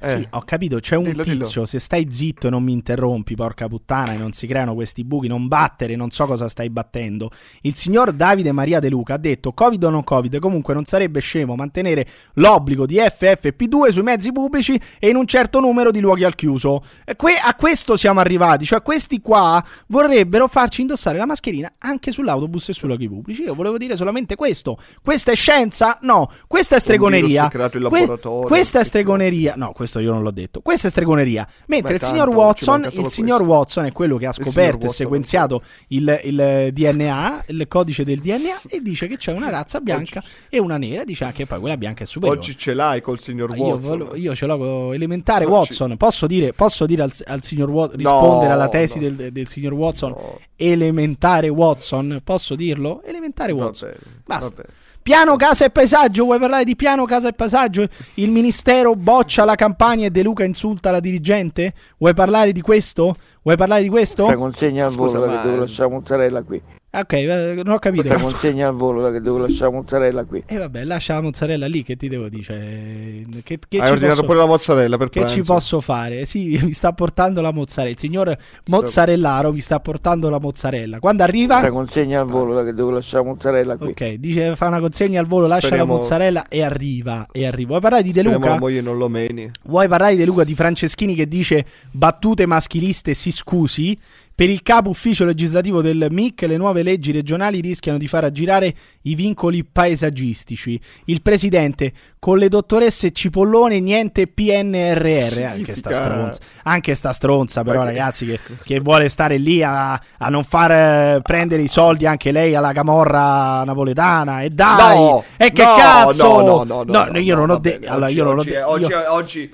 Sì, 0.01 0.13
Eh. 0.15 0.27
ho 0.31 0.43
capito, 0.43 0.79
c'è 0.81 0.97
un 0.97 1.05
Dillo, 1.05 1.23
dillo. 1.23 1.45
tizio, 1.45 1.67
se 1.67 1.79
stai 1.79 2.07
zitto 2.11 2.47
e 2.47 2.51
non 2.51 2.63
mi 2.63 2.73
interrompi, 2.73 3.35
porca 3.35 3.67
puttana, 3.69 4.13
e 4.13 4.17
non 4.17 4.33
si 4.33 4.47
creano 4.47 4.75
questi 4.75 5.05
buchi, 5.05 5.27
non 5.29 5.49
battere, 5.49 5.97
non 5.97 6.11
so 6.11 6.27
cosa 6.27 6.49
stai 6.49 6.71
battendo. 6.71 7.31
Il 7.63 7.75
signor 7.75 8.13
Davide 8.13 8.53
Maria 8.53 8.81
De 8.81 8.89
Luca 8.89 9.15
ha 9.15 9.19
detto, 9.19 9.53
Covid 9.53 9.83
o 9.85 9.91
non 9.91 10.05
Covid, 10.05 10.39
comunque 10.39 10.75
non 10.75 10.85
sarebbe 10.85 11.21
scemo 11.21 11.55
mantenere 11.55 12.07
l'obbligo 12.35 12.87
di 12.87 12.97
FFP2 12.97 13.91
sui 13.91 14.03
mezzi 14.03 14.33
pubblici 14.33 14.81
e 14.99 15.09
in 15.09 15.17
un 15.17 15.27
certo 15.27 15.61
numero 15.61 15.91
di 15.91 16.01
luoghi 16.01 16.25
al 16.25 16.35
chiuso. 16.35 16.83
Que- 17.17 17.37
a 17.43 17.55
questo 17.55 17.97
siamo 17.97 18.21
arrivati, 18.21 18.65
cioè 18.65 18.83
questi 18.83 19.21
qua 19.21 19.63
vorrebbero 19.89 20.49
farci 20.49 20.81
indossare 20.83 21.19
la 21.19 21.27
mascherina 21.27 21.73
anche 21.79 22.11
sull'autobus 22.13 22.69
e 22.71 22.73
sui 22.73 22.89
luoghi 22.89 23.09
pubblici. 23.09 23.43
Io 23.43 23.55
volevo 23.55 23.79
dire 23.79 23.97
solamente 23.97 24.35
questo. 24.37 24.79
Questa 25.03 25.33
è 25.33 25.35
scienza? 25.35 25.99
No, 26.03 26.31
questa 26.47 26.77
è 26.77 26.81
stregoneria. 26.81 27.43
Que- 27.89 28.07
questa 28.47 28.81
è 28.81 28.85
stregoneria. 28.85 29.55
No, 29.57 29.73
questo 29.89 29.99
io 30.01 30.13
non 30.13 30.23
l'ho 30.23 30.31
detto. 30.31 30.61
Questa 30.61 30.89
è 30.89 30.91
stregoneria. 30.91 31.49
Mentre 31.67 31.97
Beh, 31.97 31.99
il 31.99 32.03
signor 32.05 32.27
tanto, 32.27 32.41
Watson, 32.41 32.85
il 32.85 33.11
signor 33.11 33.39
questo. 33.39 33.55
Watson 33.55 33.85
è 33.87 33.93
quello 33.93 34.17
che 34.19 34.27
ha 34.27 34.33
scoperto 34.33 34.87
e 34.87 34.89
sequenziato 34.91 35.63
il, 35.89 36.21
il 36.25 36.71
DNA, 36.73 37.45
il 37.49 37.67
codice 37.69 38.05
del 38.05 38.21
DNA 38.21 38.61
e 38.69 38.81
dice 38.83 39.07
che 39.07 39.17
c'è 39.17 39.33
una 39.33 39.49
razza 39.49 39.81
bianca 39.81 40.23
e 40.49 40.59
una 40.59 40.77
nera. 40.77 41.05
Dice 41.05 41.25
anche 41.25 41.39
che 41.39 41.47
poi 41.47 41.61
quella 41.61 41.77
bianca 41.77 42.05
è 42.05 42.07
superiore. 42.07 42.41
Oggi 42.41 42.57
ce 42.57 42.75
l'hai 42.75 43.01
col 43.01 43.21
signor 43.21 43.57
Io, 43.57 43.63
Watson. 43.63 43.81
volo- 43.81 44.15
io 44.15 44.35
ce 44.35 44.47
l'ho 44.47 44.59
con 44.59 44.95
elementare 44.95 45.45
Oggi- 45.45 45.55
Watson. 45.55 45.97
Posso 45.97 46.27
dire, 46.27 46.53
posso 46.53 46.85
dire 46.87 47.03
al, 47.03 47.13
al 47.25 47.43
signor 47.43 47.71
Watson, 47.71 47.97
rispondere 47.97 48.53
alla 48.53 48.69
tesi 48.69 48.99
no. 48.99 49.11
del, 49.11 49.33
del 49.33 49.47
signor 49.49 49.73
Watson? 49.73 50.11
No. 50.11 50.41
Elementare 50.57 51.49
Watson, 51.49 52.21
posso 52.23 52.55
dirlo? 52.55 53.03
Elementare 53.05 53.53
Watson. 53.53 53.89
bene, 53.89 54.23
Basta. 54.25 54.65
Piano 55.09 55.37
casa 55.37 55.65
e 55.65 55.71
paesaggio, 55.71 56.25
vuoi 56.25 56.39
parlare 56.39 56.65
di 56.65 56.77
piano 56.77 57.07
casa 57.07 57.29
e 57.29 57.33
paesaggio? 57.33 57.89
Il 58.17 58.31
ministero 58.31 58.95
boccia 58.95 59.47
la 59.47 59.55
campagna 59.55 60.05
e 60.05 60.11
De 60.11 60.23
Luca 60.23 60.45
insulta 60.45 60.91
la 60.91 61.01
dirigente? 61.01 61.73
Vuoi 61.97 62.13
parlare 62.13 62.53
di 62.53 62.61
questo? 62.61 63.17
Vuoi 63.41 63.57
parlare 63.57 63.81
di 63.81 63.89
questo? 63.89 64.25
Questa 64.25 64.39
consegna 64.39 64.85
al 64.85 64.93
volo 64.93 65.11
Scusa, 65.13 65.25
ma- 65.25 65.43
devo 65.43 65.61
lasciare 65.61 65.89
mozzarella 65.89 66.43
qui. 66.43 66.61
Ok, 66.91 67.13
eh, 67.13 67.53
non 67.63 67.75
ho 67.75 67.79
capito. 67.79 68.07
Questa 68.09 68.19
consegna 68.25 68.67
al 68.69 68.75
volo 68.75 69.11
che 69.13 69.21
devo 69.21 69.37
lasciare 69.37 69.71
mozzarella 69.71 70.25
qui. 70.25 70.43
E 70.47 70.57
vabbè, 70.57 70.85
lascia 70.85 71.15
la 71.15 71.21
mozzarella 71.21 71.67
lì, 71.67 71.83
che 71.83 71.97
ti 71.97 72.09
devo 72.09 72.31
dire? 72.31 72.43
Cioè, 72.45 73.43
Che, 73.43 73.59
che 73.69 73.79
Hai 73.79 73.87
ci 73.87 73.93
ordinato 73.93 74.15
posso- 74.23 74.25
pure 74.27 74.39
la 74.39 74.47
mozzarella 74.47 74.97
per 74.97 75.09
Che 75.11 75.19
pranzo. 75.21 75.35
ci 75.37 75.43
posso 75.43 75.81
fare? 75.83 76.25
Sì, 76.25 76.59
mi 76.65 76.73
sta 76.73 76.93
portando 76.95 77.43
la 77.43 77.53
mozzarella. 77.53 77.93
Il 77.93 77.99
signor 77.99 78.35
mozzarellaro 78.69 79.53
mi 79.53 79.61
sta 79.61 79.81
portando 79.81 80.31
la 80.31 80.41
mozzarella. 80.41 80.99
Quando 80.99 81.23
arriva, 81.25 81.55
Questa 81.59 81.71
consegna 81.73 82.21
al 82.21 82.27
volo 82.27 82.65
che 82.65 82.73
devo 82.73 82.91
lasciare 82.91 83.27
mozzarella 83.27 83.77
qui. 83.77 83.89
ok, 83.89 84.13
dice 84.15 84.57
fa 84.57 84.69
una 84.69 84.81
consegna 84.81 85.21
al 85.21 85.27
volo, 85.27 85.47
lascia 85.47 85.67
Speriamo- 85.67 85.93
la 85.93 85.99
mozzarella 85.99 86.49
e 86.49 86.63
arriva. 86.63 87.27
E 87.31 87.47
arriva. 87.47 87.69
Vuoi 87.69 87.81
parlare 87.81 88.03
di 88.03 88.13
De 88.13 88.21
Speriamo 88.21 88.39
Luca? 88.45 88.55
la 88.55 88.61
moglie 88.61 88.81
non 88.81 88.97
lo 88.97 89.09
meni. 89.09 89.51
Vuoi 89.65 89.89
parlare 89.89 90.13
di 90.13 90.19
De 90.21 90.25
Luca 90.25 90.45
di 90.45 90.55
Franceschini 90.55 91.15
che 91.15 91.29
dice 91.29 91.67
battute 91.91 92.47
maschiliste, 92.47 93.13
si 93.13 93.31
scusi? 93.31 93.97
Per 94.39 94.49
il 94.49 94.63
capo 94.63 94.91
ufficio 94.91 95.25
legislativo 95.25 95.83
del 95.83 96.07
MIC 96.11 96.43
le 96.43 96.57
nuove 96.57 96.85
leggi 96.85 97.11
regionali 97.11 97.61
rischiano 97.61 97.99
di 97.99 98.07
far 98.07 98.23
aggirare 98.23 98.73
i 99.03 99.17
vincoli 99.17 99.65
paesaggistici. 99.65 100.81
Il 101.07 101.23
presidente 101.23 101.93
con 102.19 102.39
le 102.39 102.49
dottoresse 102.49 103.13
Cipollone 103.13 103.79
niente 103.81 104.27
PNRR. 104.27 105.43
Anche 105.45 105.75
sta 105.77 105.93
stronza, 105.93 106.41
anche 106.65 106.95
sta 106.95 107.13
stronza 107.13 107.63
però 107.63 107.81
che- 107.81 107.87
ragazzi 107.87 108.27
che, 108.27 108.41
che 108.65 108.81
vuole 108.81 109.09
stare 109.09 109.37
lì 109.37 109.63
a, 109.63 109.93
a 109.93 110.29
non 110.29 110.43
far 110.45 110.71
eh, 110.73 111.21
prendere 111.23 111.63
i 111.63 111.69
soldi 111.69 112.07
anche 112.07 112.33
lei 112.33 112.55
alla 112.55 112.73
camorra 112.73 113.63
napoletana. 113.65 114.43
E 114.43 114.51
dai! 114.51 114.97
No, 114.99 115.25
e 115.37 115.53
che 115.53 115.63
no, 115.63 115.75
cazzo! 115.77 116.41
no, 116.43 116.65
no, 116.65 116.83
no, 116.85 117.05
no, 117.11 117.19
io 117.19 117.35
no, 117.35 117.41
non 117.47 117.51
ho 117.57 117.59
detto... 117.59 117.89
Allora, 117.91 118.09
io 118.09 118.25
non 118.25 118.39
ho 118.39 118.43
detto... 118.43 118.77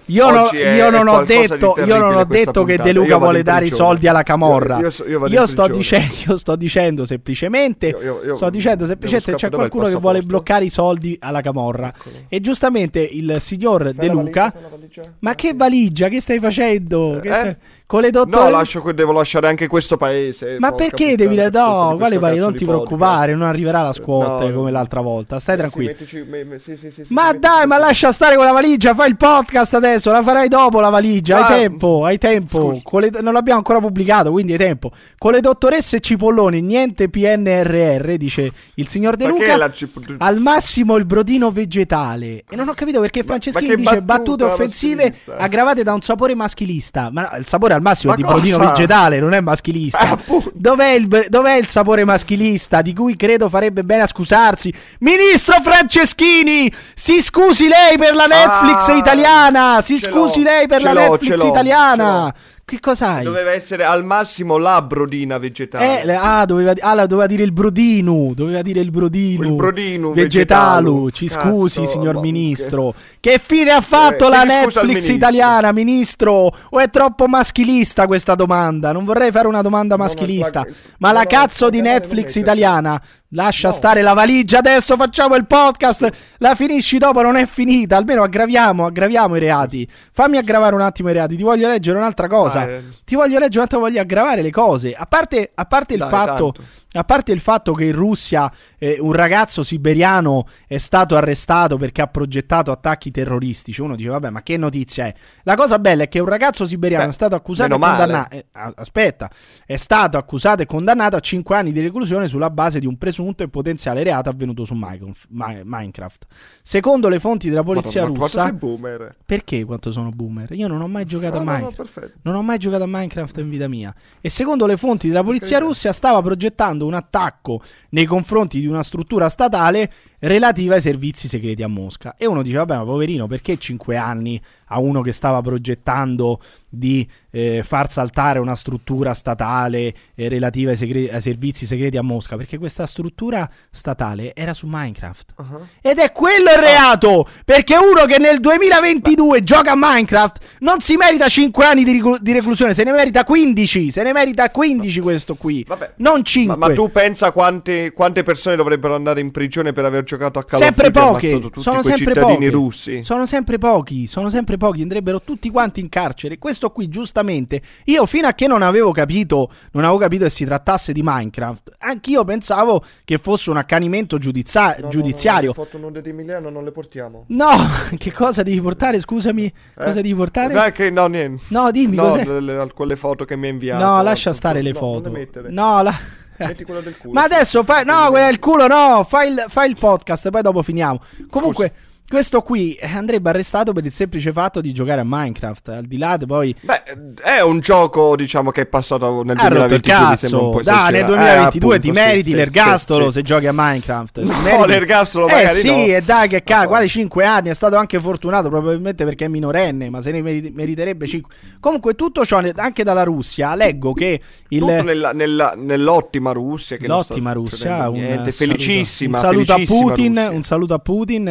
io- 0.06 0.30
non- 0.30 0.48
io 0.54 0.86
ho 1.08 1.24
detto, 1.24 1.74
io 1.84 1.98
non 1.98 2.14
ho 2.16 2.24
detto 2.24 2.64
che. 2.64 2.76
De 2.78 2.92
Luca 2.92 3.16
vuole 3.18 3.42
dare 3.42 3.66
i 3.66 3.70
soldi 3.70 4.08
alla 4.08 4.22
Camorra. 4.22 4.78
Io- 4.78 4.92
Io, 5.06 5.26
io 5.26 5.46
sto, 5.46 5.66
dicendo, 5.68 6.14
io 6.26 6.36
sto 6.36 6.56
dicendo 6.56 7.04
semplicemente, 7.04 7.94
sto 8.34 8.50
dicendo 8.50 8.86
semplicemente 8.86 9.34
c'è 9.34 9.50
qualcuno 9.50 9.86
che 9.86 9.96
vuole 9.96 10.22
bloccare 10.22 10.64
i 10.64 10.70
soldi 10.70 11.16
alla 11.20 11.40
Camorra. 11.40 11.92
E 12.28 12.40
giustamente 12.40 12.52
il 13.00 13.36
signor 13.40 13.92
De 13.92 14.07
la 14.07 14.12
Luca, 14.12 14.50
fai 14.50 14.62
valigia. 14.70 15.14
ma 15.20 15.34
che 15.34 15.52
valigia? 15.55 16.09
Che 16.09 16.20
stai 16.20 16.38
facendo? 16.38 17.18
Che 17.20 17.28
Eh? 17.28 17.32
stai- 17.32 17.57
Con 17.87 18.01
le 18.01 18.11
No, 18.11 18.24
dottoresse. 18.24 18.51
lascio, 18.51 18.80
que- 18.82 18.95
devo 18.95 19.12
lasciare 19.12 19.47
anche 19.47 19.66
questo 19.66 19.99
paese. 19.99 20.57
Ma 20.59 20.72
perché 20.72 21.16
devi 21.16 21.37
colpa 21.37 21.59
No, 21.61 21.97
quale 21.99 22.18
cazzo 22.18 22.35
Non 22.41 22.55
ti 22.55 22.64
podcast. 22.64 22.64
preoccupare, 22.64 23.32
non 23.35 23.43
arriverà 23.47 23.82
la 23.82 23.93
squad 23.93 24.41
No, 24.41 24.53
come 24.55 24.70
no. 24.70 24.70
l'altra 24.70 25.01
volta. 25.03 25.39
Stai 25.39 25.55
Sì, 25.55 25.61
tranquillo. 25.61 25.89
mettici- 25.91 26.24
sì, 26.59 26.76
sì, 26.78 26.91
sì, 26.91 27.05
sì, 27.05 27.12
Ma 27.12 27.32
dai, 27.35 27.66
ma 27.66 27.76
lascia 27.78 28.11
stare 28.11 28.37
con 28.37 28.47
la 28.47 28.53
valigia, 28.53 28.95
fai 28.95 29.11
il 29.11 29.16
podcast 29.16 29.74
adesso, 29.74 30.11
la 30.11 30.22
farai 30.22 30.49
dopo 30.49 30.80
la 30.80 30.89
valigia, 30.89 31.47
Ah, 31.47 31.47
hai 31.49 31.61
tempo, 31.61 32.05
hai 32.07 32.18
tempo. 32.18 32.80
le- 32.93 33.11
non 33.20 33.35
l'abbiamo 33.35 33.59
ancora 33.59 33.80
pubblicato, 33.80 34.30
quindi 34.30 34.53
hai 34.53 34.59
tempo. 34.59 34.91
Con 35.18 35.32
le 35.32 35.41
dottoresse 35.41 36.01
Cipolloni, 36.01 36.62
niente 36.62 37.11
PNRR, 37.11 38.16
dice 38.16 38.51
il 38.76 38.89
signor 38.89 39.16
De 39.16 39.26
Luca. 39.26 39.57
la 39.59 39.70
Al 40.18 40.39
massimo 40.41 40.97
il 40.97 41.05
brodino 41.05 41.51
vegetale. 41.51 42.45
E 42.49 42.57
non 42.57 42.66
ho 42.68 42.72
capito 42.74 43.01
perché 43.01 43.22
Franceschini 43.24 43.74
dice 43.76 44.01
battute 44.03 44.45
offensive 44.45 45.05
maschilista. 45.11 45.37
aggravate 45.37 45.82
da 45.82 45.93
un 45.93 46.01
sapore 46.01 46.35
maschilista. 46.35 47.11
Ma 47.12 47.28
no, 47.30 47.39
il 47.39 47.47
sapore 47.47 47.73
al 47.74 47.82
massimo 47.82 48.10
Ma 48.12 48.16
di 48.16 48.22
cosa? 48.22 48.34
brodino 48.34 48.58
vegetale, 48.58 49.20
non 49.20 49.32
è 49.34 49.40
maschilista. 49.40 50.02
Eh. 50.24 50.42
Dov'è 50.54 50.90
il, 50.90 51.26
dov'è 51.28 51.56
il 51.56 51.68
sapore 51.68 52.04
maschilista 52.04 52.82
di 52.82 52.94
cui 52.94 53.16
credo 53.16 53.48
farebbe 53.48 53.84
bene 53.84 54.02
a 54.02 54.06
scusarsi? 54.06 54.72
Ministro 55.00 55.56
Franceschini, 55.62 56.72
si 56.94 57.20
scusi 57.20 57.68
lei 57.68 57.96
per 57.98 58.14
la 58.14 58.26
Netflix 58.26 58.88
Ah, 58.88 58.96
italiana. 58.96 59.82
Si 59.82 59.98
scusi 59.98 60.42
lei 60.42 60.66
per 60.66 60.82
la 60.82 60.92
Netflix 60.92 61.42
italiana. 61.42 62.34
Che 62.66 62.80
cos'hai? 62.80 63.24
Doveva 63.24 63.50
essere 63.50 63.84
al 63.84 64.06
massimo 64.06 64.56
la 64.56 64.80
brodina 64.80 65.36
vegetale. 65.36 66.02
Eh, 66.02 66.14
ah, 66.14 66.46
doveva, 66.46 66.72
ah, 66.80 66.94
la- 66.94 67.06
doveva 67.06 67.26
dire 67.26 67.42
il 67.42 67.52
brodino. 67.52 68.32
Doveva 68.34 68.62
dire 68.62 68.80
il 68.80 68.90
brodino. 68.90 69.46
Il 69.46 69.52
brodino 69.54 70.12
Vegetalu. 70.12 71.04
vegetalu. 71.04 71.10
Ci 71.10 71.26
Cazzo, 71.28 71.48
scusi, 71.50 71.86
signor 71.86 72.14
ma 72.14 72.20
ministro. 72.22 72.94
Che 73.20 73.38
fine 73.38 73.70
ha 73.70 73.82
fatto 73.82 74.26
Eh, 74.26 74.30
la 74.30 74.44
Netflix 74.44 75.08
italiana, 75.08 75.72
ministro? 75.72 76.50
O 76.70 76.78
è 76.78 76.88
troppo 76.88 77.26
maschilista 77.26 78.06
questa 78.06 78.34
domanda? 78.34 78.92
Non 78.92 79.04
vorrei 79.04 79.30
fare 79.30 79.46
una 79.46 79.60
domanda 79.60 79.96
No, 79.96 80.02
no, 80.02 80.08
maschilista. 80.08 80.60
la- 80.60 80.72
ma 81.00 81.08
no, 81.08 81.14
la 81.14 81.20
no, 81.22 81.26
cazzo 81.28 81.68
di 81.68 81.82
non 81.82 81.92
Netflix 81.92 82.34
italiana. 82.36 82.98
Lascia 83.35 83.72
stare 83.72 84.01
la 84.01 84.12
valigia, 84.12 84.59
adesso 84.59 84.95
facciamo 84.95 85.35
il 85.35 85.45
podcast. 85.45 86.09
La 86.39 86.55
finisci 86.55 86.99
dopo, 86.99 87.20
non 87.20 87.35
è 87.35 87.47
finita. 87.47 87.97
Almeno 87.97 88.22
aggraviamo, 88.22 88.87
aggraviamo 88.87 89.35
i 89.35 89.41
reati. 89.41 89.89
Fammi 89.91 90.37
aggravare 90.37 90.74
un 90.76 90.80
attimo 90.80 91.11
i 91.11 91.12
reati. 91.12 91.37
Ti 91.37 91.43
voglio 91.43 91.66
leggere 91.66 91.99
un'altra 91.99 92.28
cosa. 92.28 92.61
Ah, 92.61 92.70
eh. 92.70 92.82
Ti 93.05 93.16
voglio 93.16 93.41
leggere 93.41 93.59
un 93.59 93.64
attimo, 93.64 93.80
voglio 93.80 94.01
aggravare 94.01 94.41
le 94.41 94.51
cose. 94.51 94.93
A 94.93 95.07
parte, 95.07 95.51
a 95.53 95.64
parte 95.64 95.95
il 95.95 95.99
Dai, 95.99 96.11
fatto. 96.11 96.53
tanto. 96.53 96.55
A 96.97 97.03
parte 97.05 97.32
il 97.32 97.40
fatto 97.40 97.72
che 97.72 97.86
in 97.86 97.92
Russia 97.92 98.51
eh, 98.78 98.99
un 99.01 99.12
ragazzo 99.12 99.62
siberiano 99.64 100.47
è 100.66 100.78
stato 100.78 101.16
arrestato 101.16 101.76
perché 101.76 102.03
ha 102.03 102.07
progettato 102.07 102.70
attacchi 102.70 103.11
terroristici, 103.11 103.80
uno 103.80 103.97
dice 103.97 104.11
vabbè 104.11 104.30
ma 104.30 104.42
che 104.42 104.57
notizia 104.57 105.07
è? 105.07 105.14
La 105.42 105.55
cosa 105.57 105.78
bella 105.80 106.05
è 106.05 106.09
che 106.09 106.20
un 106.20 106.28
ragazzo 106.28 106.64
siberiano 106.64 107.05
Beh, 107.05 107.11
è 107.11 107.14
stato 107.14 107.34
accusato 107.34 107.74
e 107.74 107.78
condannato, 107.78 108.34
eh, 108.36 108.47
aspetta, 108.53 109.28
è 109.66 109.76
stato 109.76 110.16
accusato 110.18 110.62
e 110.62 110.66
condannato 110.66 111.16
a 111.16 111.20
5 111.20 111.57
anni 111.57 111.72
di 111.72 111.80
reclusione 111.80 112.28
sulla 112.28 112.51
base 112.51 112.78
di 112.78 112.86
un 112.86 112.97
presunto 112.97 113.42
e 113.42 113.49
potenziale 113.49 114.03
reato 114.05 114.28
avvenuto 114.30 114.64
su 114.64 114.74
Minecraft. 114.74 115.26
Mi- 115.30 115.62
Minecraft. 115.64 116.26
Secondo 116.62 117.09
le 117.09 117.18
fonti 117.18 117.49
della 117.49 117.62
polizia 117.64 118.03
Madonna, 118.03 118.18
quanto 118.18 118.36
russa, 118.38 118.49
sei 118.51 118.59
boomer. 118.59 119.09
perché 119.26 119.64
quanto 119.64 119.90
sono 119.90 120.11
boomer? 120.11 120.53
Io 120.53 120.68
non 120.68 120.80
ho 120.80 120.86
mai 120.88 121.05
giocato 121.07 121.34
No, 121.34 121.40
a 121.40 121.45
no, 121.45 121.51
no, 121.51 121.57
Minecraft. 121.59 121.76
perfetto. 121.92 122.18
Non 122.22 122.34
ho 122.36 122.42
mai 122.42 122.59
giocato 122.59 122.84
a 122.84 122.86
Minecraft 122.86 123.38
in 123.38 123.49
vita 123.51 123.66
mia. 123.68 123.92
E 124.20 124.30
secondo 124.30 124.66
le 124.66 124.76
fonti 124.76 125.09
della 125.09 125.22
polizia 125.24 125.59
carità. 125.59 125.66
russa 125.66 125.92
stava 125.92 126.22
progettando 126.22 126.84
un 126.85 126.95
attacco 126.95 127.62
nei 127.91 128.05
confronti 128.05 128.61
di 128.61 128.66
una 128.66 128.82
struttura 128.82 129.28
statale 129.28 129.93
relativa 130.24 130.74
ai 130.74 130.80
servizi 130.80 131.28
segreti 131.28 131.62
a 131.62 131.68
Mosca. 131.68 132.14
E 132.16 132.26
uno 132.26 132.42
dice, 132.42 132.56
vabbè, 132.56 132.76
ma 132.76 132.84
poverino, 132.84 133.26
perché 133.26 133.56
5 133.58 133.96
anni 133.96 134.40
a 134.68 134.80
uno 134.80 135.02
che 135.02 135.12
stava 135.12 135.42
progettando 135.42 136.40
di 136.68 137.06
eh, 137.30 137.62
far 137.62 137.90
saltare 137.90 138.38
una 138.38 138.56
struttura 138.56 139.14
statale 139.14 139.94
eh, 140.14 140.28
relativa 140.28 140.70
ai, 140.70 140.76
segre- 140.76 141.10
ai, 141.10 141.20
servizi 141.20 141.66
segreti 141.66 141.96
a 141.96 142.02
Mosca? 142.02 142.36
Perché 142.36 142.58
questa 142.58 142.86
struttura 142.86 143.48
statale 143.70 144.34
era 144.34 144.54
su 144.54 144.66
Minecraft. 144.68 145.34
Uh-huh. 145.36 145.66
Ed 145.80 145.98
è 145.98 146.10
quello 146.10 146.50
il 146.50 146.58
reato! 146.58 147.28
Perché 147.44 147.76
uno 147.76 148.06
che 148.06 148.18
nel 148.18 148.40
2022 148.40 149.38
Beh. 149.38 149.44
gioca 149.44 149.72
a 149.72 149.76
Minecraft 149.76 150.56
non 150.60 150.80
si 150.80 150.96
merita 150.96 151.28
5 151.28 151.64
anni 151.64 151.84
di, 151.84 151.92
ric- 151.92 152.20
di, 152.20 152.32
reclusione, 152.32 152.72
se 152.72 152.82
ne 152.82 152.92
merita 152.92 153.24
15. 153.24 153.90
Se 153.90 154.02
ne 154.02 154.12
merita 154.12 154.50
15 154.50 155.00
questo 155.00 155.34
qui. 155.34 155.64
Vabbè. 155.66 155.92
Non 155.96 156.24
5. 156.24 156.56
Ma, 156.56 156.68
ma 156.68 156.74
tu 156.74 156.90
pensa 156.90 157.30
quante, 157.30 157.92
quante 157.92 158.22
persone 158.22 158.56
dovrebbero 158.56 158.94
andare 158.94 159.20
in 159.20 159.30
prigione 159.30 159.72
per 159.72 159.84
aver 159.84 160.02
giocato 160.02 160.13
a 160.38 160.44
Call 160.44 160.60
sempre 160.60 160.90
poche. 160.90 161.40
Sono 161.54 161.82
sempre 161.82 162.14
pochi. 162.14 162.48
russi. 162.48 163.02
Sono 163.02 163.26
sempre 163.26 163.58
pochi. 163.58 164.06
Sono 164.06 164.28
sempre 164.28 164.56
pochi. 164.56 164.82
Andrebbero 164.82 165.20
tutti 165.22 165.50
quanti 165.50 165.80
in 165.80 165.88
carcere. 165.88 166.38
Questo 166.38 166.70
qui, 166.70 166.88
giustamente, 166.88 167.60
io 167.84 168.06
fino 168.06 168.26
a 168.26 168.32
che 168.32 168.46
non 168.46 168.62
avevo 168.62 168.92
capito, 168.92 169.50
non 169.72 169.84
avevo 169.84 169.98
capito 169.98 170.24
che 170.24 170.30
si 170.30 170.44
trattasse 170.44 170.92
di 170.92 171.00
Minecraft, 171.02 171.76
anch'io 171.78 172.24
pensavo 172.24 172.84
che 173.04 173.18
fosse 173.18 173.50
un 173.50 173.56
accanimento 173.56 174.18
giudizia- 174.18 174.76
no, 174.80 174.88
giudiziario. 174.88 175.52
No, 175.56 175.66
no, 175.72 175.78
no, 175.78 175.88
foto 175.88 176.00
di 176.00 176.08
Emiliano 176.10 176.50
non 176.50 176.64
le 176.64 176.72
portiamo. 176.72 177.24
No, 177.28 177.50
che 177.96 178.12
cosa 178.12 178.42
devi 178.42 178.60
portare? 178.60 179.00
Scusami, 179.00 179.44
eh? 179.44 179.52
cosa 179.74 180.00
devi 180.00 180.14
portare? 180.14 180.54
No, 180.54 180.62
che, 180.72 180.90
no, 180.90 181.06
niente. 181.06 181.44
No, 181.48 181.70
dimmi 181.70 181.96
no, 181.96 182.02
cos'è. 182.08 182.24
Le, 182.24 182.40
le, 182.40 182.70
quelle 182.74 182.96
foto 182.96 183.24
che 183.24 183.36
mi 183.36 183.46
hai 183.46 183.52
inviato. 183.52 183.84
No, 183.84 184.02
lascia 184.02 184.32
stare 184.32 184.62
le 184.62 184.72
foto. 184.72 185.12
No, 185.48 185.82
la... 185.82 185.94
Metti 186.39 186.64
quello 186.64 186.80
del 186.80 186.97
culo. 186.97 187.12
Ma 187.12 187.22
adesso 187.22 187.62
fai. 187.62 187.85
No, 187.85 188.09
quella 188.11 188.26
del 188.26 188.39
culo, 188.39 188.66
no. 188.66 189.05
Fai 189.09 189.30
il, 189.30 189.45
fai 189.49 189.70
il 189.70 189.76
podcast, 189.78 190.30
poi 190.30 190.43
dopo 190.43 190.62
finiamo. 190.62 191.01
Comunque. 191.30 191.68
Scusa. 191.68 191.93
Questo 192.07 192.42
qui 192.42 192.78
andrebbe 192.82 193.30
arrestato 193.30 193.72
per 193.72 193.82
il 193.82 193.90
semplice 193.90 194.30
fatto 194.30 194.61
di 194.61 194.72
giocare 194.72 195.00
a 195.00 195.05
Minecraft. 195.07 195.68
Al 195.68 195.84
di 195.84 195.96
là 195.96 196.18
di 196.18 196.26
poi. 196.26 196.55
Beh, 196.61 196.82
è 197.22 197.40
un 197.40 197.61
gioco, 197.61 198.14
diciamo, 198.14 198.50
che 198.50 198.62
è 198.62 198.66
passato 198.66 199.22
nel 199.22 199.36
ha 199.38 199.48
2022. 199.48 199.80
Cazzo. 199.80 200.61
Dai, 200.62 200.92
nel 200.92 201.07
2022 201.07 201.24
eh, 201.24 201.76
appunto, 201.76 201.80
ti 201.80 201.90
meriti 201.90 202.30
sì, 202.30 202.36
l'ergastolo 202.36 203.07
sì, 203.07 203.12
se 203.12 203.20
sì. 203.20 203.26
giochi 203.26 203.46
a 203.46 203.52
Minecraft. 203.55 204.20
No, 204.20 204.38
meriti... 204.42 204.66
l'ergastolo 204.68 205.28
eh, 205.28 205.32
magari. 205.32 205.57
Eh 205.57 205.61
sì, 205.61 205.68
no. 205.68 205.74
e 205.76 206.02
dai, 206.05 206.28
che 206.28 206.42
cazzo, 206.42 206.68
quali 206.68 206.88
5 206.88 207.24
anni? 207.24 207.48
È 207.48 207.55
stato 207.55 207.76
anche 207.76 207.98
fortunato, 207.98 208.50
probabilmente 208.50 209.05
perché 209.05 209.24
è 209.24 209.28
minorenne, 209.28 209.88
ma 209.88 210.02
se 210.02 210.11
ne 210.11 210.20
merite, 210.20 210.50
meriterebbe 210.52 211.07
5. 211.07 211.34
Comunque, 211.59 211.94
tutto 211.94 212.24
ciò, 212.26 212.40
anche 212.55 212.84
dalla 212.84 213.02
Russia, 213.02 213.55
leggo 213.55 213.94
che 213.94 214.20
il. 214.48 214.62
Nella, 214.62 215.12
nella, 215.12 215.55
nell'ottima 215.57 216.32
Russia. 216.32 216.76
Che 216.76 216.86
L'ottima 216.86 217.32
Russia, 217.32 217.88
un, 217.88 218.28
felicissima. 218.30 219.18
Un 219.18 219.24
saluto 219.24 219.52
felicissima 219.55 219.78
a 219.78 219.86
Putin. 219.86 220.14
Russia. 220.14 220.30
Un 220.30 220.42
saluto 220.42 220.74
a 220.74 220.78
Putin. 220.78 221.28